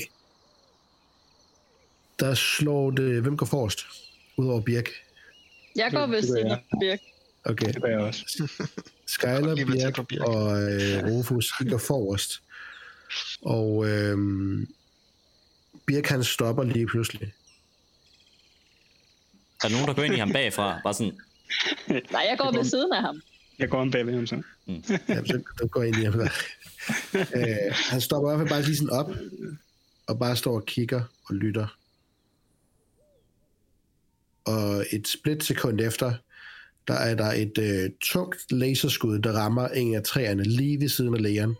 Der 2.19 2.33
slår 2.33 2.91
det... 2.91 3.21
Hvem 3.21 3.37
går 3.37 3.45
forrest? 3.45 3.79
Udover 4.37 4.61
Birk. 4.61 4.89
Jeg 5.75 5.91
går 5.91 6.07
ved 6.07 6.21
siden 6.21 6.47
jeg. 6.47 6.61
af 6.71 6.79
Birk. 6.79 6.99
Okay. 7.45 7.73
Det 7.73 7.81
gør 7.81 7.89
jeg 7.89 7.99
også. 7.99 8.47
Skyler, 9.07 9.55
Birk 9.55 10.07
Birk. 10.07 10.21
og 10.21 10.61
øh, 10.61 11.03
Rufus 11.11 11.53
de 11.59 11.69
går 11.69 11.77
forrest. 11.77 12.41
Og 13.41 13.89
øh, 13.89 14.17
Birk 15.85 16.05
han 16.05 16.23
stopper 16.23 16.63
lige 16.63 16.87
pludselig. 16.87 17.33
Er 19.63 19.67
der 19.67 19.69
nogen, 19.69 19.87
der 19.87 19.93
går 19.93 20.03
ind 20.03 20.13
i 20.13 20.17
ham 20.17 20.31
bagfra? 20.31 20.79
Bare 20.83 20.93
sådan, 20.93 21.19
Nej, 22.11 22.25
jeg 22.29 22.37
går 22.37 22.51
ved 22.57 22.63
siden 22.63 22.93
af 22.93 23.01
ham. 23.01 23.21
Jeg 23.59 23.69
går 23.69 23.81
om 23.81 23.91
bagved 23.91 24.13
ham 24.15 24.27
så. 24.27 24.35
Ja, 25.09 25.25
så 25.25 25.41
du 25.61 25.67
går 25.67 25.83
ind 25.83 25.95
i 25.95 26.03
ham. 26.03 26.19
øh, 27.13 27.75
han 27.89 28.01
stopper 28.01 28.31
i 28.31 28.35
hvert 28.35 28.39
fald 28.47 28.49
bare 28.49 28.61
lige 28.61 28.77
sådan 28.77 28.89
op, 28.89 29.11
og 30.07 30.19
bare 30.19 30.35
står 30.35 30.55
og 30.55 30.65
kigger 30.65 31.03
og 31.25 31.35
lytter. 31.35 31.77
Og 34.45 34.85
et 34.91 35.07
splitsekund 35.07 35.81
efter, 35.81 36.13
der 36.87 36.93
er 36.93 37.15
der 37.15 37.31
et 37.31 37.57
øh, 37.57 37.89
tungt 38.01 38.51
laserskud, 38.51 39.19
der 39.19 39.31
rammer 39.31 39.67
en 39.67 39.95
af 39.95 40.03
træerne 40.03 40.43
lige 40.43 40.79
ved 40.81 40.89
siden 40.89 41.15
af 41.15 41.21
lægeren. 41.21 41.55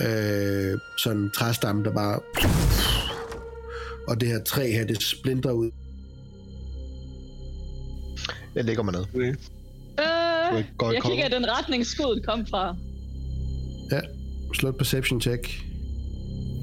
Øh, 0.00 0.78
sådan 0.98 1.18
en 1.18 1.30
træstamme, 1.30 1.84
der 1.84 1.92
bare... 1.94 2.20
Og 4.08 4.20
det 4.20 4.28
her 4.28 4.42
træ 4.44 4.72
her, 4.72 4.86
det 4.86 5.02
splinter 5.02 5.50
ud. 5.50 5.70
Jeg 8.54 8.64
lægger 8.64 8.82
mig 8.82 8.94
ned. 8.94 9.04
Øh, 9.14 10.64
går 10.78 10.90
i 10.90 10.94
jeg 10.94 11.02
kigger 11.02 11.26
i 11.26 11.30
den 11.30 11.46
retning, 11.50 11.86
skuddet 11.86 12.26
kom 12.26 12.46
fra. 12.46 12.76
Ja, 13.90 14.00
slå 14.54 14.68
et 14.68 14.76
perception 14.76 15.20
check. 15.20 15.62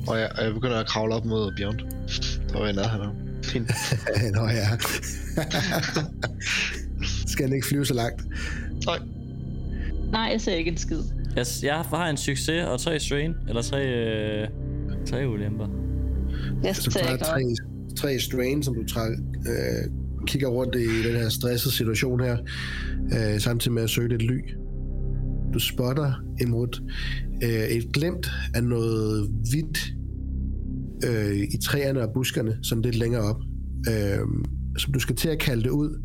Og 0.08 0.20
jeg, 0.20 0.32
jeg 0.38 0.54
begynder 0.54 0.80
at 0.80 0.88
kravle 0.88 1.16
op 1.16 1.26
mod 1.26 1.54
Beyond. 1.58 1.80
Der 2.50 2.60
var 2.60 2.66
jeg 2.66 2.74
nær 2.74 2.88
her. 2.88 3.16
Fint. 3.44 3.72
Nå 4.36 4.48
ja. 4.48 4.68
Skal 7.36 7.46
han 7.46 7.56
ikke 7.56 7.68
flyve 7.68 7.86
så 7.86 7.94
langt? 7.94 8.22
Nej. 8.86 9.00
Nej, 10.12 10.22
jeg 10.22 10.42
ser 10.42 10.54
ikke 10.54 10.72
en 10.72 10.78
skid. 10.78 11.00
jeg, 11.36 11.46
jeg 11.64 11.76
har 11.76 12.10
en 12.10 12.18
succes 12.18 12.66
og 12.66 12.80
tre 12.80 13.00
strain, 13.00 13.34
eller 13.50 13.62
tre, 13.62 13.88
øh, 13.88 14.48
tre 15.06 15.30
ulemper. 15.30 15.68
Jeg 16.64 16.76
Så 16.76 16.82
du 16.86 16.92
tager 16.92 17.18
tre, 17.18 17.42
tre 17.98 18.20
strain, 18.20 18.64
som 18.64 18.76
du 18.76 18.84
tager, 18.84 19.12
øh, 19.48 19.92
kigger 20.28 20.48
rundt 20.48 20.76
i 20.76 21.04
den 21.08 21.16
her 21.16 21.30
stressede 21.30 21.74
situation 21.74 22.20
her, 22.20 22.38
øh, 23.14 23.40
samtidig 23.40 23.74
med 23.74 23.84
at 23.84 23.90
søge 23.90 24.10
lidt 24.10 24.22
ly. 24.22 24.40
Du 25.54 25.60
spotter 25.60 26.14
imod 26.42 26.92
øh, 27.44 27.78
et 27.78 27.92
glimt 27.94 28.28
af 28.54 28.64
noget 28.64 29.30
hvidt 29.52 29.94
øh, 31.06 31.36
i 31.36 31.58
træerne 31.64 32.02
og 32.02 32.14
buskerne, 32.14 32.58
sådan 32.62 32.82
lidt 32.82 32.96
længere 32.96 33.22
op. 33.22 33.42
Øh, 33.90 34.20
som 34.78 34.94
du 34.94 35.00
skal 35.00 35.16
til 35.16 35.30
at 35.30 35.40
kalde 35.40 35.64
det 35.64 35.70
ud, 35.70 36.02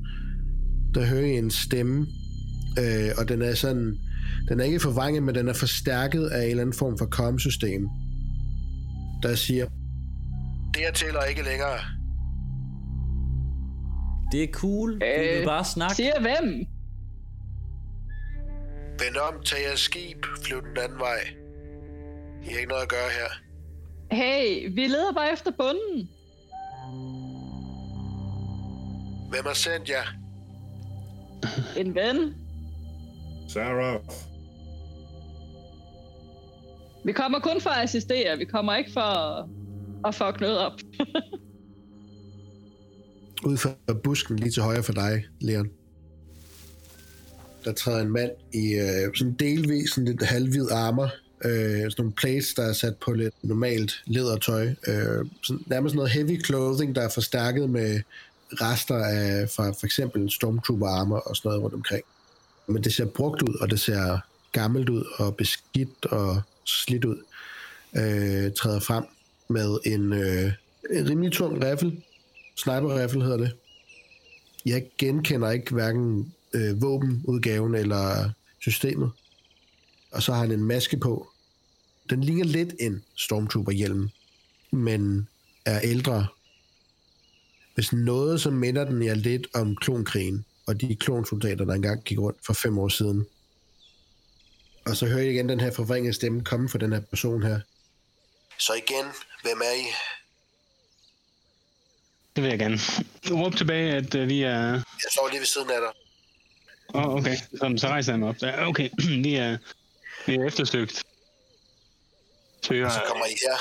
der 0.95 1.07
hører 1.07 1.25
I 1.27 1.39
en 1.39 1.51
stemme, 1.51 2.07
øh, 2.79 3.11
og 3.19 3.29
den 3.29 3.43
er 3.43 3.55
sådan, 3.55 3.99
den 4.49 4.61
er 4.61 4.65
ikke 4.65 4.81
forvrænget, 4.81 5.23
men 5.23 5.35
den 5.35 5.49
er 5.49 5.53
forstærket 5.53 6.27
af 6.27 6.43
en 6.45 6.51
eller 6.51 6.63
anden 6.63 6.77
form 6.79 6.99
for 6.99 7.07
com-system, 7.07 7.89
der 9.23 9.35
siger, 9.35 9.67
det 10.75 10.83
her 10.83 10.93
tæller 10.93 11.23
ikke 11.23 11.43
længere. 11.43 11.79
Det 14.33 14.43
er 14.43 14.49
cool. 14.53 15.01
Du 15.01 15.05
Øh, 15.05 15.39
vil 15.39 15.45
bare 15.47 15.65
snakke. 15.65 15.95
Siger 15.97 16.21
hvem? 16.21 16.67
Vend 19.01 19.17
om, 19.17 19.43
tag 19.45 19.59
jeres 19.69 19.81
skib, 19.81 20.27
flyv 20.45 20.63
den 20.63 20.79
anden 20.85 20.99
vej. 20.99 21.21
I 22.45 22.51
har 22.51 22.59
ikke 22.59 22.69
noget 22.69 22.83
at 22.83 22.89
gøre 22.89 23.11
her. 23.19 23.31
Hey, 24.17 24.75
vi 24.75 24.87
leder 24.87 25.13
bare 25.15 25.33
efter 25.33 25.51
bunden. 25.59 26.09
Hvem 29.31 29.45
har 29.47 29.55
sendt 29.55 29.89
jer? 29.89 30.07
En 31.77 31.95
ven. 31.95 32.35
Sarah. 33.49 34.01
Vi 37.05 37.13
kommer 37.13 37.41
kun 37.41 37.61
for 37.61 37.71
at 37.71 37.85
assistere. 37.85 38.39
Vi 38.39 38.45
kommer 38.45 38.77
ikke 38.77 38.93
for 38.93 39.01
at, 39.01 39.47
at 40.07 40.15
fuck 40.15 40.41
noget 40.41 40.59
op. 40.59 40.73
Ud 43.47 43.57
for 43.57 43.77
busken 44.05 44.37
lige 44.37 44.51
til 44.51 44.63
højre 44.63 44.83
for 44.83 44.93
dig, 44.93 45.25
Leon. 45.41 45.71
Der 47.65 47.73
træder 47.73 48.01
en 48.01 48.11
mand 48.11 48.31
i 48.53 48.73
øh, 48.75 49.15
sådan 49.15 49.33
delvis 49.33 49.91
sådan 49.91 50.05
lidt 50.05 50.23
halvhvid 50.23 50.71
armor. 50.71 51.11
Øh, 51.45 51.83
sådan 51.83 51.95
nogle 51.99 52.13
plates, 52.13 52.55
der 52.55 52.63
er 52.63 52.73
sat 52.73 52.97
på 52.97 53.13
lidt 53.13 53.35
normalt 53.43 54.03
lædertøj. 54.07 54.67
Øh, 54.67 55.27
sådan, 55.43 55.65
nærmest 55.67 55.95
noget 55.95 56.11
heavy 56.11 56.45
clothing, 56.45 56.95
der 56.95 57.03
er 57.03 57.09
forstærket 57.09 57.71
med 57.71 58.01
rester 58.53 58.97
af 58.97 59.51
fra 59.51 59.71
for 59.71 59.85
eksempel 59.85 60.31
stormtrooper-armer 60.31 61.17
og 61.17 61.37
sådan 61.37 61.49
noget 61.49 61.63
rundt 61.63 61.75
omkring. 61.75 62.05
Men 62.67 62.85
det 62.85 62.95
ser 62.95 63.05
brugt 63.05 63.43
ud, 63.43 63.55
og 63.61 63.71
det 63.71 63.81
ser 63.81 64.19
gammelt 64.53 64.89
ud, 64.89 65.05
og 65.19 65.37
beskidt 65.37 66.07
og 66.07 66.43
slidt 66.65 67.05
ud. 67.05 67.17
Øh, 67.97 68.53
træder 68.53 68.81
frem 68.81 69.05
med 69.49 69.79
en, 69.85 70.13
øh, 70.13 70.53
en 70.91 71.09
rimelig 71.11 71.33
tung 71.33 71.65
riffel, 71.65 72.03
sniper 72.57 73.03
rifle 73.03 73.23
hedder 73.23 73.37
det. 73.37 73.57
Jeg 74.67 74.87
genkender 74.99 75.51
ikke 75.51 75.75
hverken 75.75 76.35
øh, 76.53 76.83
våbenudgaven 76.83 77.75
eller 77.75 78.31
systemet. 78.59 79.11
Og 80.13 80.23
så 80.23 80.33
har 80.33 80.41
han 80.41 80.53
en 80.53 80.65
maske 80.65 80.97
på. 80.97 81.29
Den 82.11 82.25
ligner 82.25 82.45
lidt 82.45 82.75
en 82.81 83.05
Stormtrooper-hjelm, 83.17 84.09
men 84.71 85.29
er 85.65 85.81
ældre. 85.81 86.27
Hvis 87.81 87.93
noget, 87.93 88.41
så 88.41 88.51
minder 88.51 88.85
den 88.85 89.03
jer 89.03 89.15
lidt 89.15 89.47
om 89.55 89.77
klonkrigen, 89.77 90.47
og 90.67 90.81
de 90.81 90.97
klonsoldater, 90.97 91.65
der 91.65 91.75
engang 91.75 92.05
gik 92.05 92.19
rundt 92.19 92.39
for 92.47 92.53
fem 92.53 92.79
år 92.79 92.89
siden. 92.89 93.27
Og 94.87 94.97
så 94.97 95.07
hører 95.07 95.23
jeg 95.23 95.33
igen 95.33 95.49
den 95.49 95.61
her 95.61 95.73
forvrængede 95.73 96.15
stemme 96.15 96.45
komme 96.45 96.69
fra 96.69 96.79
den 96.79 96.93
her 96.93 97.01
person 97.01 97.43
her. 97.43 97.61
Så 98.59 98.73
igen, 98.75 99.05
hvem 99.43 99.61
er 99.61 99.73
I? 99.73 99.85
Det 102.37 102.43
vil 102.43 102.51
jeg 102.51 102.59
gerne. 102.59 102.79
Råb 103.31 103.57
tilbage, 103.57 103.93
at 103.93 104.15
uh, 104.15 104.29
vi 104.29 104.43
er... 104.43 104.73
Jeg 104.73 105.11
står 105.13 105.29
lige 105.29 105.41
ved 105.41 105.47
siden 105.47 105.71
af 105.71 105.81
dig. 105.81 105.93
Åh, 106.95 107.07
oh, 107.07 107.15
okay. 107.15 107.37
Så, 107.37 107.75
så 107.77 107.87
rejser 107.89 108.17
mig 108.17 108.29
op. 108.29 108.43
Ja, 108.43 108.69
okay, 108.69 108.91
vi 109.25 109.35
er, 109.35 109.59
vi 110.27 110.35
er 110.35 110.47
eftersøgt. 110.47 111.03
Søger, 112.63 112.91
Så 112.91 113.03
kommer 113.09 113.27
I 113.27 113.37
her. 113.49 113.59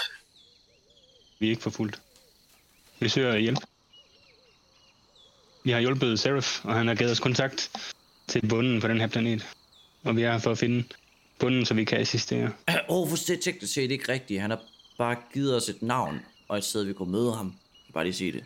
vi 1.40 1.46
er 1.46 1.50
ikke 1.50 1.64
forfulgt. 1.64 2.02
Vi 3.00 3.10
søger 3.10 3.38
hjælp. 3.38 3.60
Vi 5.64 5.72
har 5.72 5.80
hjulpet 5.80 6.20
Seraph, 6.20 6.66
og 6.66 6.76
han 6.76 6.88
har 6.88 6.96
givet 6.96 7.12
os 7.12 7.20
kontakt 7.20 7.72
til 8.28 8.48
bunden 8.48 8.82
på 8.82 8.88
den 8.88 9.00
her 9.00 9.08
planet. 9.08 9.48
Og 10.04 10.16
vi 10.16 10.24
er 10.24 10.32
her 10.32 10.40
for 10.40 10.52
at 10.52 10.58
finde 10.58 10.84
bunden, 11.40 11.66
så 11.66 11.74
vi 11.74 11.84
kan 11.84 12.00
assistere. 12.00 12.52
Åh, 12.90 13.02
oh, 13.02 13.10
det 13.10 13.30
er 13.30 13.42
teknisk 13.42 13.74
set 13.74 13.92
ikke 13.92 14.12
rigtigt. 14.12 14.42
Han 14.42 14.50
har 14.50 14.62
bare 14.98 15.16
givet 15.34 15.56
os 15.56 15.70
et 15.70 15.82
navn, 15.82 16.20
og 16.48 16.58
et 16.58 16.64
sted, 16.64 16.84
vi 16.84 16.94
kunne 16.94 17.12
møde 17.12 17.36
ham. 17.36 17.54
Bare 17.94 18.04
lige 18.04 18.14
sige 18.14 18.32
det. 18.32 18.44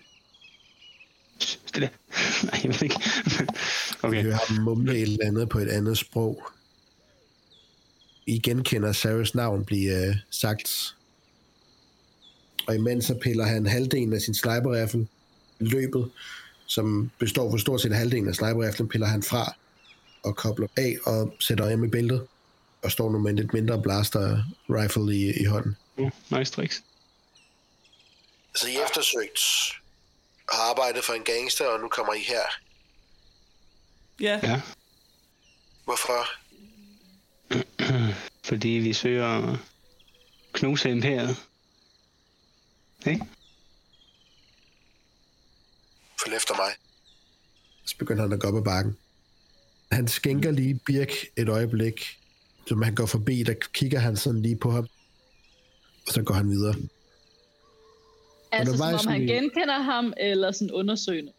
Stille. 1.40 1.90
Nej, 2.44 2.60
jeg 2.64 2.70
ved 2.72 2.84
ikke. 2.84 3.00
Okay. 4.04 4.18
Vi 4.18 4.22
hører 4.22 4.38
ham 4.48 4.64
mumle 4.64 4.96
et 4.96 5.02
eller 5.02 5.26
andet 5.26 5.50
på 5.50 5.60
et 5.60 5.68
andet 5.68 5.98
sprog. 5.98 6.44
I 8.26 8.40
genkender 8.40 8.92
Sarahs 8.92 9.36
navn 9.36 9.66
blive 9.66 10.10
uh, 10.10 10.16
sagt. 10.30 10.96
Og 12.68 12.76
imens 12.76 13.06
så 13.06 13.16
piller 13.16 13.46
han 13.46 13.66
halvdelen 13.66 14.14
af 14.14 14.22
sin 14.22 14.34
sniper 14.34 15.06
løbet, 15.60 16.10
som 16.74 17.12
består 17.20 17.52
for 17.52 17.58
stort 17.58 17.82
set 17.82 17.96
halvdelen 17.96 18.30
af 18.30 18.36
sniper 18.36 18.88
piller 18.92 19.08
han 19.08 19.24
fra 19.24 19.54
og 20.24 20.36
kobler 20.36 20.68
af 20.78 20.98
og 21.06 21.36
sætter 21.40 21.68
hjem 21.68 21.84
i 21.84 21.88
bæltet. 21.88 22.28
Og 22.82 22.92
står 22.92 23.12
nu 23.12 23.20
med 23.20 23.32
en 23.32 23.36
lidt 23.36 23.54
mindre 23.54 23.82
blaster 23.82 24.44
rifle 24.70 25.16
i, 25.16 25.42
i 25.42 25.46
hånden. 25.46 25.78
Uh, 25.98 26.12
nice 26.30 26.52
tricks. 26.52 26.84
Så 28.56 28.68
I 28.68 28.78
eftersøgt 28.86 29.40
har 30.52 30.70
arbejdet 30.70 31.04
for 31.04 31.14
en 31.14 31.24
gangster, 31.24 31.66
og 31.66 31.80
nu 31.80 31.88
kommer 31.88 32.14
I 32.14 32.20
her. 32.20 32.42
Ja. 34.20 34.40
Ja, 34.44 34.62
Hvorfor? 35.86 36.28
fordi 38.50 38.68
vi 38.68 38.94
søger 38.94 39.28
at 39.28 39.60
knuse 40.54 40.90
imperiet. 40.90 41.38
Ikke? 43.06 43.26
Følg 46.26 46.36
efter 46.36 46.54
mig. 46.56 46.72
Så 47.86 47.96
begynder 47.98 48.22
han 48.22 48.34
at 48.34 48.40
gå 48.40 48.48
op 48.48 48.58
ad 48.58 48.62
bakken. 48.64 48.98
Han 49.92 50.08
skænker 50.08 50.52
lige 50.52 50.80
Birk 50.86 51.12
et 51.38 51.50
øjeblik. 51.50 52.20
Som 52.68 52.82
han 52.82 52.96
går 52.96 53.06
forbi, 53.06 53.44
der 53.44 53.54
kigger 53.74 54.00
han 54.00 54.16
sådan 54.18 54.42
lige 54.42 54.56
på 54.56 54.72
ham. 54.72 54.88
Og 56.08 56.14
så 56.14 56.22
går 56.22 56.34
han 56.34 56.50
videre. 56.50 56.76
Altså, 58.52 58.78
som 58.78 58.94
om 58.94 59.08
han 59.08 59.22
i- 59.22 59.26
genkender 59.28 59.80
ham, 59.80 60.14
eller 60.18 60.52
sådan 60.52 60.72
undersøgende. 60.72 61.32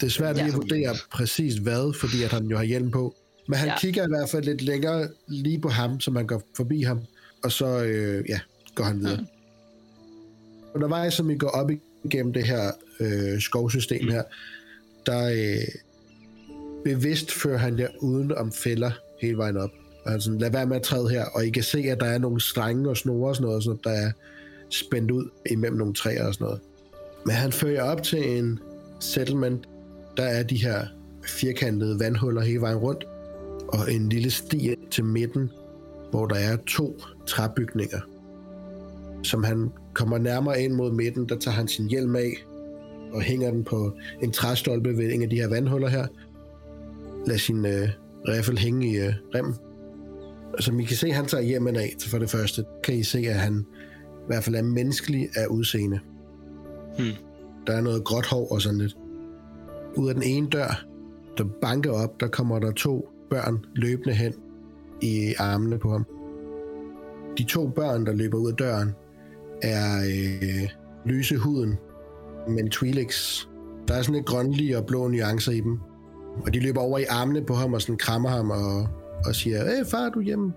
Det 0.00 0.06
er 0.06 0.10
svært 0.10 0.36
lige 0.36 0.48
at 0.48 0.54
vurdere 0.54 0.96
præcis 1.12 1.54
hvad, 1.54 1.94
fordi 2.00 2.22
at 2.22 2.30
han 2.32 2.46
jo 2.46 2.56
har 2.56 2.64
hjelm 2.64 2.90
på. 2.90 3.14
Men 3.48 3.58
han. 3.58 3.68
Ja. 3.68 3.78
kigger 3.78 4.04
i 4.04 4.08
hvert 4.08 4.30
fald 4.30 4.44
lidt 4.44 4.62
længere 4.62 5.08
lige 5.28 5.60
på 5.60 5.68
ham, 5.68 6.00
så 6.00 6.10
man 6.10 6.26
går 6.26 6.42
forbi 6.56 6.82
ham. 6.82 7.00
Og 7.44 7.52
så 7.52 7.66
øh, 7.84 8.24
ja, 8.28 8.40
går 8.74 8.84
han 8.84 8.98
videre. 9.00 9.20
Mm. 9.20 9.26
Undervejs, 10.74 11.14
som 11.14 11.30
I 11.30 11.38
går 11.38 11.48
op 11.48 11.70
igennem 12.04 12.32
det 12.32 12.46
her 12.46 12.70
øh, 13.00 13.40
skovsystem 13.40 14.08
her, 14.08 14.22
der 15.06 15.28
øh, 15.28 15.68
bevidst 16.84 17.32
fører 17.32 17.58
han 17.58 17.78
jer 17.78 17.88
uden 18.00 18.32
om 18.32 18.52
fælder 18.52 18.90
hele 19.20 19.36
vejen 19.36 19.56
op. 19.56 19.70
Og 20.04 20.10
han 20.10 20.20
sådan, 20.20 20.38
lad 20.38 20.50
være 20.50 20.66
med 20.66 20.76
at 20.76 20.82
træde 20.82 21.08
her, 21.08 21.24
og 21.24 21.46
I 21.46 21.50
kan 21.50 21.62
se, 21.62 21.78
at 21.78 22.00
der 22.00 22.06
er 22.06 22.18
nogle 22.18 22.40
strenge 22.40 22.90
og 22.90 22.96
snore 22.96 23.28
og 23.28 23.36
sådan 23.36 23.46
noget, 23.46 23.64
så 23.64 23.76
der 23.84 23.90
er 23.90 24.12
spændt 24.70 25.10
ud 25.10 25.28
imellem 25.50 25.78
nogle 25.78 25.94
træer 25.94 26.26
og 26.26 26.34
sådan 26.34 26.44
noget. 26.44 26.60
Men 27.26 27.34
han 27.34 27.52
fører 27.52 27.72
jer 27.72 27.82
op 27.82 28.02
til 28.02 28.38
en 28.38 28.58
settlement, 29.00 29.68
der 30.16 30.22
er 30.22 30.42
de 30.42 30.56
her 30.56 30.86
firkantede 31.26 32.00
vandhuller 32.00 32.42
hele 32.42 32.60
vejen 32.60 32.78
rundt, 32.78 33.04
og 33.68 33.92
en 33.92 34.08
lille 34.08 34.30
sti 34.30 34.74
til 34.90 35.04
midten, 35.04 35.50
hvor 36.10 36.26
der 36.26 36.36
er 36.36 36.56
to 36.66 37.00
træbygninger. 37.26 38.00
Som 39.22 39.44
han 39.44 39.70
kommer 39.94 40.18
nærmere 40.18 40.62
ind 40.62 40.72
mod 40.72 40.92
midten, 40.92 41.28
der 41.28 41.38
tager 41.38 41.54
han 41.54 41.68
sin 41.68 41.88
hjelm 41.88 42.16
af, 42.16 42.32
og 43.12 43.22
hænger 43.22 43.50
den 43.50 43.64
på 43.64 43.92
en 44.22 44.32
træstolpe 44.32 44.96
ved 44.96 45.12
en 45.12 45.22
af 45.22 45.30
de 45.30 45.36
her 45.36 45.48
vandhuller 45.48 45.88
her. 45.88 46.06
Lad 47.26 47.38
sin 47.38 47.66
øh, 47.66 47.88
riffel 48.28 48.58
hænge 48.58 48.92
i 48.92 48.96
øh, 48.96 49.12
remmen. 49.34 49.54
Og 50.56 50.62
Som 50.62 50.80
I 50.80 50.84
kan 50.84 50.96
se, 50.96 51.12
han 51.12 51.26
tager 51.26 51.42
hjelmen 51.42 51.76
af, 51.76 51.94
så 51.98 52.10
for 52.10 52.18
det 52.18 52.30
første 52.30 52.64
kan 52.84 52.94
I 52.94 53.02
se, 53.02 53.18
at 53.18 53.34
han 53.34 53.66
i 54.10 54.26
hvert 54.26 54.44
fald 54.44 54.56
er 54.56 54.62
menneskelig 54.62 55.28
af 55.36 55.46
udseende. 55.46 56.00
Hmm. 56.98 57.12
Der 57.66 57.72
er 57.72 57.80
noget 57.80 58.04
gråt 58.04 58.26
hår 58.26 58.52
og 58.52 58.62
sådan 58.62 58.78
lidt. 58.78 58.96
Ud 59.96 60.08
af 60.08 60.14
den 60.14 60.22
ene 60.22 60.48
dør, 60.48 60.84
der 61.38 61.44
banker 61.60 61.92
op, 61.92 62.20
der 62.20 62.28
kommer 62.28 62.58
der 62.58 62.70
to 62.70 63.08
børn 63.30 63.64
løbende 63.74 64.14
hen 64.14 64.34
i 65.02 65.34
armene 65.38 65.78
på 65.78 65.90
ham. 65.90 66.06
De 67.38 67.44
to 67.44 67.68
børn, 67.68 68.06
der 68.06 68.12
løber 68.12 68.38
ud 68.38 68.50
af 68.50 68.56
døren, 68.56 68.94
er 69.62 70.00
øh, 70.00 70.68
lyse 71.04 71.36
huden, 71.36 71.78
men 72.48 72.70
Twi'leks. 72.74 73.48
Der 73.88 73.94
er 73.94 74.02
sådan 74.02 74.14
lidt 74.14 74.26
grønlige 74.26 74.78
og 74.78 74.86
blå 74.86 75.08
nuancer 75.08 75.52
i 75.52 75.60
dem. 75.60 75.78
Og 76.46 76.54
de 76.54 76.60
løber 76.60 76.80
over 76.80 76.98
i 76.98 77.04
armene 77.04 77.44
på 77.44 77.54
ham 77.54 77.74
og 77.74 77.82
sådan 77.82 77.96
krammer 77.96 78.28
ham 78.28 78.50
og, 78.50 78.88
og 79.26 79.34
siger, 79.34 79.64
Hey 79.64 79.84
far, 79.90 80.06
er 80.06 80.10
du 80.10 80.20
hjemme? 80.20 80.52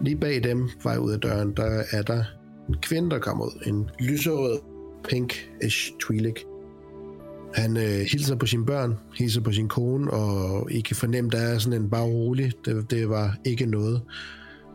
Lige 0.00 0.16
bag 0.16 0.44
dem, 0.44 0.68
vej 0.82 0.96
ud 0.96 1.12
af 1.12 1.20
døren, 1.20 1.52
der 1.56 1.82
er 1.90 2.02
der 2.02 2.24
en 2.68 2.74
kvinde, 2.82 3.10
der 3.10 3.18
kommer 3.18 3.44
ud. 3.44 3.62
En 3.66 3.90
lyserød, 4.00 4.58
pink-ish 5.08 5.92
Twi'lek. 6.04 6.48
Han 7.54 7.76
øh, 7.76 8.06
hilser 8.12 8.36
på 8.36 8.46
sine 8.46 8.66
børn, 8.66 8.98
hilser 9.18 9.40
på 9.40 9.52
sin 9.52 9.68
kone, 9.68 10.10
og 10.10 10.72
I 10.72 10.80
kan 10.80 10.96
fornemme, 10.96 11.30
der 11.30 11.38
er 11.38 11.58
sådan 11.58 11.82
en 11.82 11.90
bare 11.90 12.04
rolig. 12.04 12.52
Det, 12.64 12.90
det 12.90 13.08
var 13.08 13.36
ikke 13.44 13.66
noget. 13.66 14.02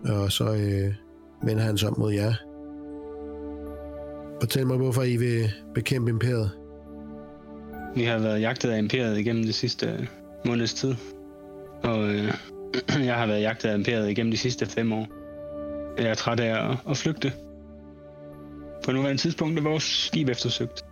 Og 0.05 0.31
så 0.31 0.53
øh, 0.53 0.93
vender 1.43 1.63
han 1.63 1.77
sig 1.77 1.89
om 1.89 1.99
mod 1.99 2.13
jer. 2.13 2.33
Fortæl 4.41 4.67
mig, 4.67 4.77
hvorfor 4.77 5.03
I 5.03 5.17
vil 5.17 5.51
bekæmpe 5.73 6.09
imperiet. 6.09 6.51
Vi 7.95 8.03
har 8.03 8.19
været 8.19 8.41
jagtet 8.41 8.69
af 8.69 8.77
imperiet 8.77 9.19
igennem 9.19 9.43
det 9.43 9.55
sidste 9.55 9.85
øh, 9.85 10.07
måneds 10.45 10.73
tid. 10.73 10.95
Og 11.83 12.09
øh, 12.09 12.33
jeg 13.09 13.15
har 13.15 13.27
været 13.27 13.41
jagtet 13.41 13.69
af 13.69 13.77
imperiet 13.77 14.09
igennem 14.09 14.31
de 14.31 14.38
sidste 14.38 14.65
fem 14.65 14.93
år. 14.93 15.07
Jeg 15.97 16.09
er 16.09 16.13
træt 16.13 16.39
af 16.39 16.69
at, 16.71 16.77
at 16.89 16.97
flygte. 16.97 17.33
På 18.85 18.91
nuværende 18.91 19.21
tidspunkt 19.21 19.59
er 19.59 19.63
vores 19.63 19.83
skib 19.83 20.29
eftersøgt. 20.29 20.85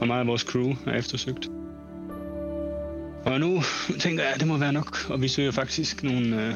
Og 0.00 0.06
meget 0.06 0.20
af 0.20 0.26
vores 0.26 0.42
crew 0.42 0.74
er 0.86 0.92
eftersøgt. 0.92 1.48
Og 3.24 3.40
nu 3.40 3.62
tænker 3.98 4.22
jeg, 4.22 4.32
at 4.34 4.40
det 4.40 4.48
må 4.48 4.56
være 4.56 4.72
nok. 4.72 5.10
Og 5.10 5.22
vi 5.22 5.28
søger 5.28 5.50
faktisk 5.50 6.02
nogle, 6.02 6.46
øh, 6.46 6.54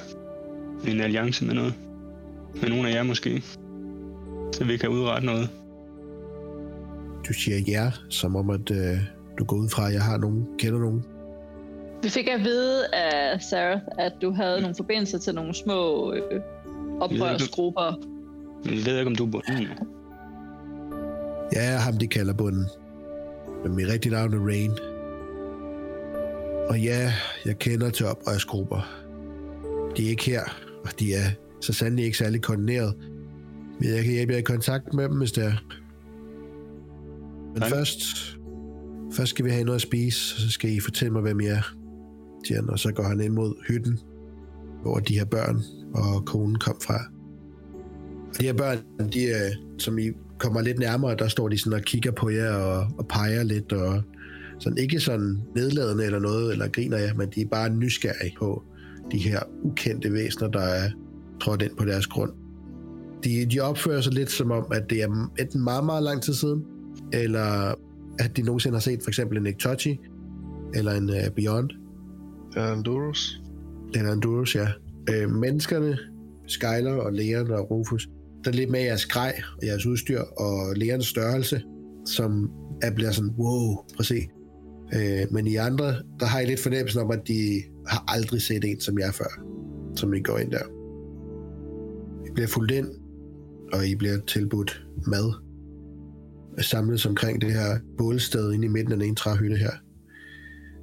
en 0.89 1.01
alliance 1.01 1.45
med 1.45 1.55
noget. 1.55 1.75
Med 2.61 2.69
nogle 2.69 2.89
af 2.89 2.95
jer 2.95 3.03
måske. 3.03 3.43
Så 4.53 4.65
vi 4.65 4.77
kan 4.77 4.89
udrette 4.89 5.27
noget. 5.27 5.49
Du 7.29 7.33
siger 7.33 7.59
ja, 7.59 7.91
som 8.09 8.37
om 8.37 8.51
at 8.51 8.71
øh, 8.71 8.99
du 9.39 9.45
går 9.45 9.57
ud 9.57 9.69
fra, 9.69 9.89
at 9.89 9.95
jeg 9.95 10.03
har 10.03 10.19
nogen, 10.19 10.47
kender 10.59 10.79
nogen. 10.79 11.05
Vi 12.03 12.09
fik 12.09 12.29
at 12.29 12.41
vide 12.41 12.95
af 12.95 13.43
Sarah, 13.43 13.81
at 13.99 14.13
du 14.23 14.33
havde 14.33 14.61
nogle 14.61 14.75
forbindelser 14.77 15.19
til 15.19 15.35
nogle 15.35 15.55
små 15.55 16.13
øh, 16.13 16.41
oprørsgrupper. 17.01 18.01
Vi 18.65 18.77
ved 18.77 18.99
ikke, 18.99 19.07
om 19.11 19.17
du 19.17 19.27
er 19.27 19.31
bunden. 19.31 19.63
Ja, 21.53 21.63
jeg 21.63 21.75
er 21.75 21.79
ham, 21.79 21.97
de 21.99 22.07
kalder 22.07 22.35
bunden. 22.35 22.67
Men 23.63 23.77
mit 23.77 23.89
rigtige 23.89 24.13
navn 24.13 24.35
er 24.35 24.47
Rain. 24.47 24.71
Og 26.69 26.81
ja, 26.81 27.13
jeg 27.45 27.59
kender 27.59 27.91
til 27.91 28.07
oprørsgrupper. 28.07 29.05
De 29.97 30.07
er 30.07 30.11
ikke 30.11 30.25
her, 30.25 30.43
og 30.85 31.01
de 31.01 31.15
er 31.15 31.31
så 31.61 31.73
sandelig 31.73 32.05
ikke 32.05 32.19
særlig 32.19 32.43
koordineret. 32.43 32.95
Men 33.81 33.89
jeg 33.89 34.05
kan 34.05 34.13
hjælpe 34.13 34.33
jer 34.33 34.39
i 34.39 34.43
kontakt 34.43 34.95
med 34.95 35.05
dem, 35.05 35.19
hvis 35.19 35.33
det 35.33 35.45
er. 35.45 35.53
Men 37.55 37.63
Tak. 37.63 37.71
først, 37.71 38.01
først 39.17 39.31
skal 39.31 39.45
vi 39.45 39.51
have 39.51 39.65
noget 39.65 39.77
at 39.77 39.83
spise, 39.83 40.35
og 40.37 40.41
så 40.41 40.51
skal 40.51 40.71
I 40.71 40.81
fortælle 40.81 41.13
mig, 41.13 41.23
hvem 41.23 41.41
I 41.41 41.47
er. 41.47 41.75
Siger 42.47 42.61
han, 42.61 42.71
og 42.71 42.79
så 42.79 42.93
går 42.93 43.03
han 43.03 43.21
ind 43.21 43.33
mod 43.33 43.55
hytten, 43.69 43.99
hvor 44.83 44.99
de 44.99 45.15
her 45.19 45.25
børn 45.25 45.63
og 45.95 46.25
konen 46.25 46.59
kom 46.59 46.77
fra. 46.83 46.99
Og 48.29 48.41
de 48.41 48.47
her 48.47 48.53
børn, 48.53 48.79
de, 49.13 49.25
øh, 49.25 49.79
som 49.79 49.99
I 49.99 50.11
kommer 50.39 50.61
lidt 50.61 50.79
nærmere, 50.79 51.17
der 51.17 51.29
står 51.29 51.49
de 51.49 51.59
sådan 51.59 51.79
og 51.79 51.83
kigger 51.83 52.13
på 52.13 52.31
jer 52.31 52.55
og, 52.55 52.87
og 52.99 53.09
peger 53.09 53.43
lidt, 53.43 53.73
og 53.73 54.03
sådan 54.59 54.79
ikke 54.79 55.01
sådan 55.01 55.39
nedladende 55.55 56.05
eller 56.05 56.19
noget, 56.19 56.53
eller 56.53 56.69
griner 56.69 56.99
jer, 56.99 57.15
men 57.15 57.29
de 57.35 57.41
er 57.41 57.47
bare 57.47 57.71
nysgerrige 57.71 58.37
på 58.39 58.63
de 59.13 59.19
her 59.19 59.41
ukendte 59.63 60.13
væsener, 60.13 60.51
der 60.51 60.61
er 60.61 60.91
trådt 61.41 61.63
ind 61.63 61.77
på 61.77 61.85
deres 61.85 62.07
grund. 62.07 62.33
De, 63.25 63.47
de 63.47 63.61
opfører 63.61 64.01
sig 64.01 64.13
lidt 64.13 64.31
som 64.31 64.51
om, 64.51 64.67
at 64.73 64.91
det 64.91 65.03
er 65.03 65.29
enten 65.39 65.65
meget, 65.65 65.85
meget 65.85 66.03
lang 66.03 66.23
tid 66.23 66.35
siden, 66.35 66.65
eller 67.13 67.75
at 68.19 68.37
de 68.37 68.43
nogensinde 68.43 68.75
har 68.75 68.81
set 68.81 69.03
for 69.03 69.11
eksempel 69.11 69.39
en 69.39 69.47
Ektochi, 69.47 70.01
eller 70.75 70.93
en 70.93 71.09
uh, 71.09 71.35
Beyond, 71.37 71.71
eller 73.95 74.13
en 74.13 74.21
Durus, 74.21 74.55
ja. 74.55 74.69
Øh, 75.11 75.31
menneskerne, 75.31 75.99
Skyler 76.47 76.93
og 76.93 77.13
Leon 77.13 77.51
og 77.51 77.71
Rufus, 77.71 78.09
der 78.45 78.51
er 78.51 78.55
lidt 78.55 78.71
med 78.71 78.81
jeres 78.81 79.07
grej 79.07 79.41
og 79.59 79.67
jeres 79.67 79.87
udstyr 79.87 80.21
og 80.21 80.77
Leons 80.77 81.07
størrelse, 81.07 81.63
som 82.07 82.51
er 82.83 82.95
bliver 82.95 83.11
sådan, 83.11 83.31
wow, 83.31 83.75
prøv 83.75 83.99
at 83.99 84.07
se. 84.07 84.29
Øh, 84.95 85.33
men 85.33 85.47
I 85.47 85.57
andre, 85.57 85.87
der 86.21 86.27
har 86.27 86.41
I 86.41 86.47
lidt 86.47 86.61
fornemmelsen 86.61 87.01
om, 87.01 87.11
at 87.11 87.29
de 87.29 87.63
har 87.87 88.05
aldrig 88.09 88.43
set 88.43 88.65
en 88.65 88.81
som 88.81 88.99
jer 88.99 89.13
før, 89.13 89.43
som 89.97 90.15
I 90.15 90.21
går 90.21 90.39
ind 90.39 90.51
der. 90.51 90.65
I 92.27 92.33
bliver 92.35 92.49
fuldt 92.49 92.71
ind, 92.71 92.89
og 93.73 93.87
I 93.87 93.95
bliver 93.95 94.19
tilbudt 94.27 94.87
mad. 95.07 95.44
Samles 96.61 97.07
omkring 97.07 97.41
det 97.41 97.53
her 97.53 97.79
bålsted 97.99 98.53
inde 98.53 98.65
i 98.65 98.69
midten 98.69 98.93
af 98.93 98.99
den 98.99 99.07
ene 99.07 99.17
træhytte 99.17 99.57
her. 99.57 99.71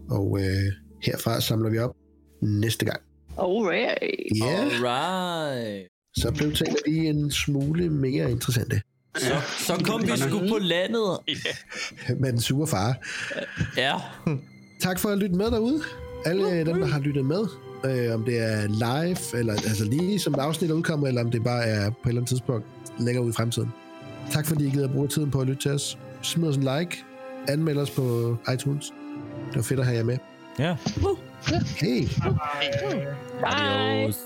Og 0.09 0.39
øh, 0.39 0.71
herfra 1.03 1.41
samler 1.41 1.69
vi 1.69 1.77
op 1.77 1.95
næste 2.41 2.85
gang. 2.85 3.01
Alright. 3.37 3.97
Yeah, 4.43 4.59
Alright. 4.59 5.87
så 6.15 6.31
blev 6.31 6.53
tingene 6.53 6.79
lige 6.87 7.09
en 7.09 7.31
smule 7.31 7.89
mere 7.89 8.31
interessante. 8.31 8.81
Så, 9.17 9.33
så 9.57 9.83
kom 9.85 10.01
vi 10.01 10.11
sgu 10.17 10.39
på 10.39 10.57
landet. 10.61 11.17
Med 12.19 12.31
den 12.31 12.41
sure 12.41 12.67
far. 12.67 12.95
Ja. 13.77 13.95
Tak 14.81 14.99
for 14.99 15.09
at 15.09 15.17
lytte 15.17 15.35
med 15.35 15.45
derude. 15.45 15.81
Alle 16.25 16.65
dem, 16.65 16.79
der 16.79 16.87
har 16.87 16.99
lyttet 16.99 17.25
med. 17.25 17.41
Øh, 17.85 18.13
om 18.13 18.23
det 18.25 18.37
er 18.37 18.67
live, 18.67 19.39
eller 19.39 19.53
altså 19.53 19.85
lige 19.85 20.19
som 20.19 20.35
afsnit 20.35 20.71
er 20.71 20.73
udkommet, 20.75 21.07
eller 21.07 21.23
om 21.23 21.31
det 21.31 21.43
bare 21.43 21.63
er 21.63 21.89
på 21.89 21.95
et 22.05 22.07
eller 22.07 22.21
andet 22.21 22.29
tidspunkt 22.29 22.65
længere 22.99 23.25
ud 23.25 23.29
i 23.29 23.33
fremtiden. 23.33 23.69
Tak 24.31 24.45
fordi 24.45 24.67
I 24.67 24.69
gider 24.69 24.85
at 24.85 24.91
bruge 24.91 25.07
tiden 25.07 25.31
på 25.31 25.39
at 25.41 25.47
lytte 25.47 25.61
til 25.61 25.71
os. 25.71 25.97
Smid 26.21 26.49
os 26.49 26.57
en 26.57 26.63
like. 26.79 27.03
Anmeld 27.47 27.77
os 27.77 27.91
på 27.91 28.37
iTunes. 28.53 28.93
Det 29.47 29.55
var 29.55 29.61
fedt 29.61 29.79
at 29.79 29.85
have 29.85 29.97
jer 29.97 30.03
med. 30.03 30.17
Ja. 30.59 30.75
Hey! 31.77 32.07
Bye. 33.39 33.45
Adios. 33.45 34.17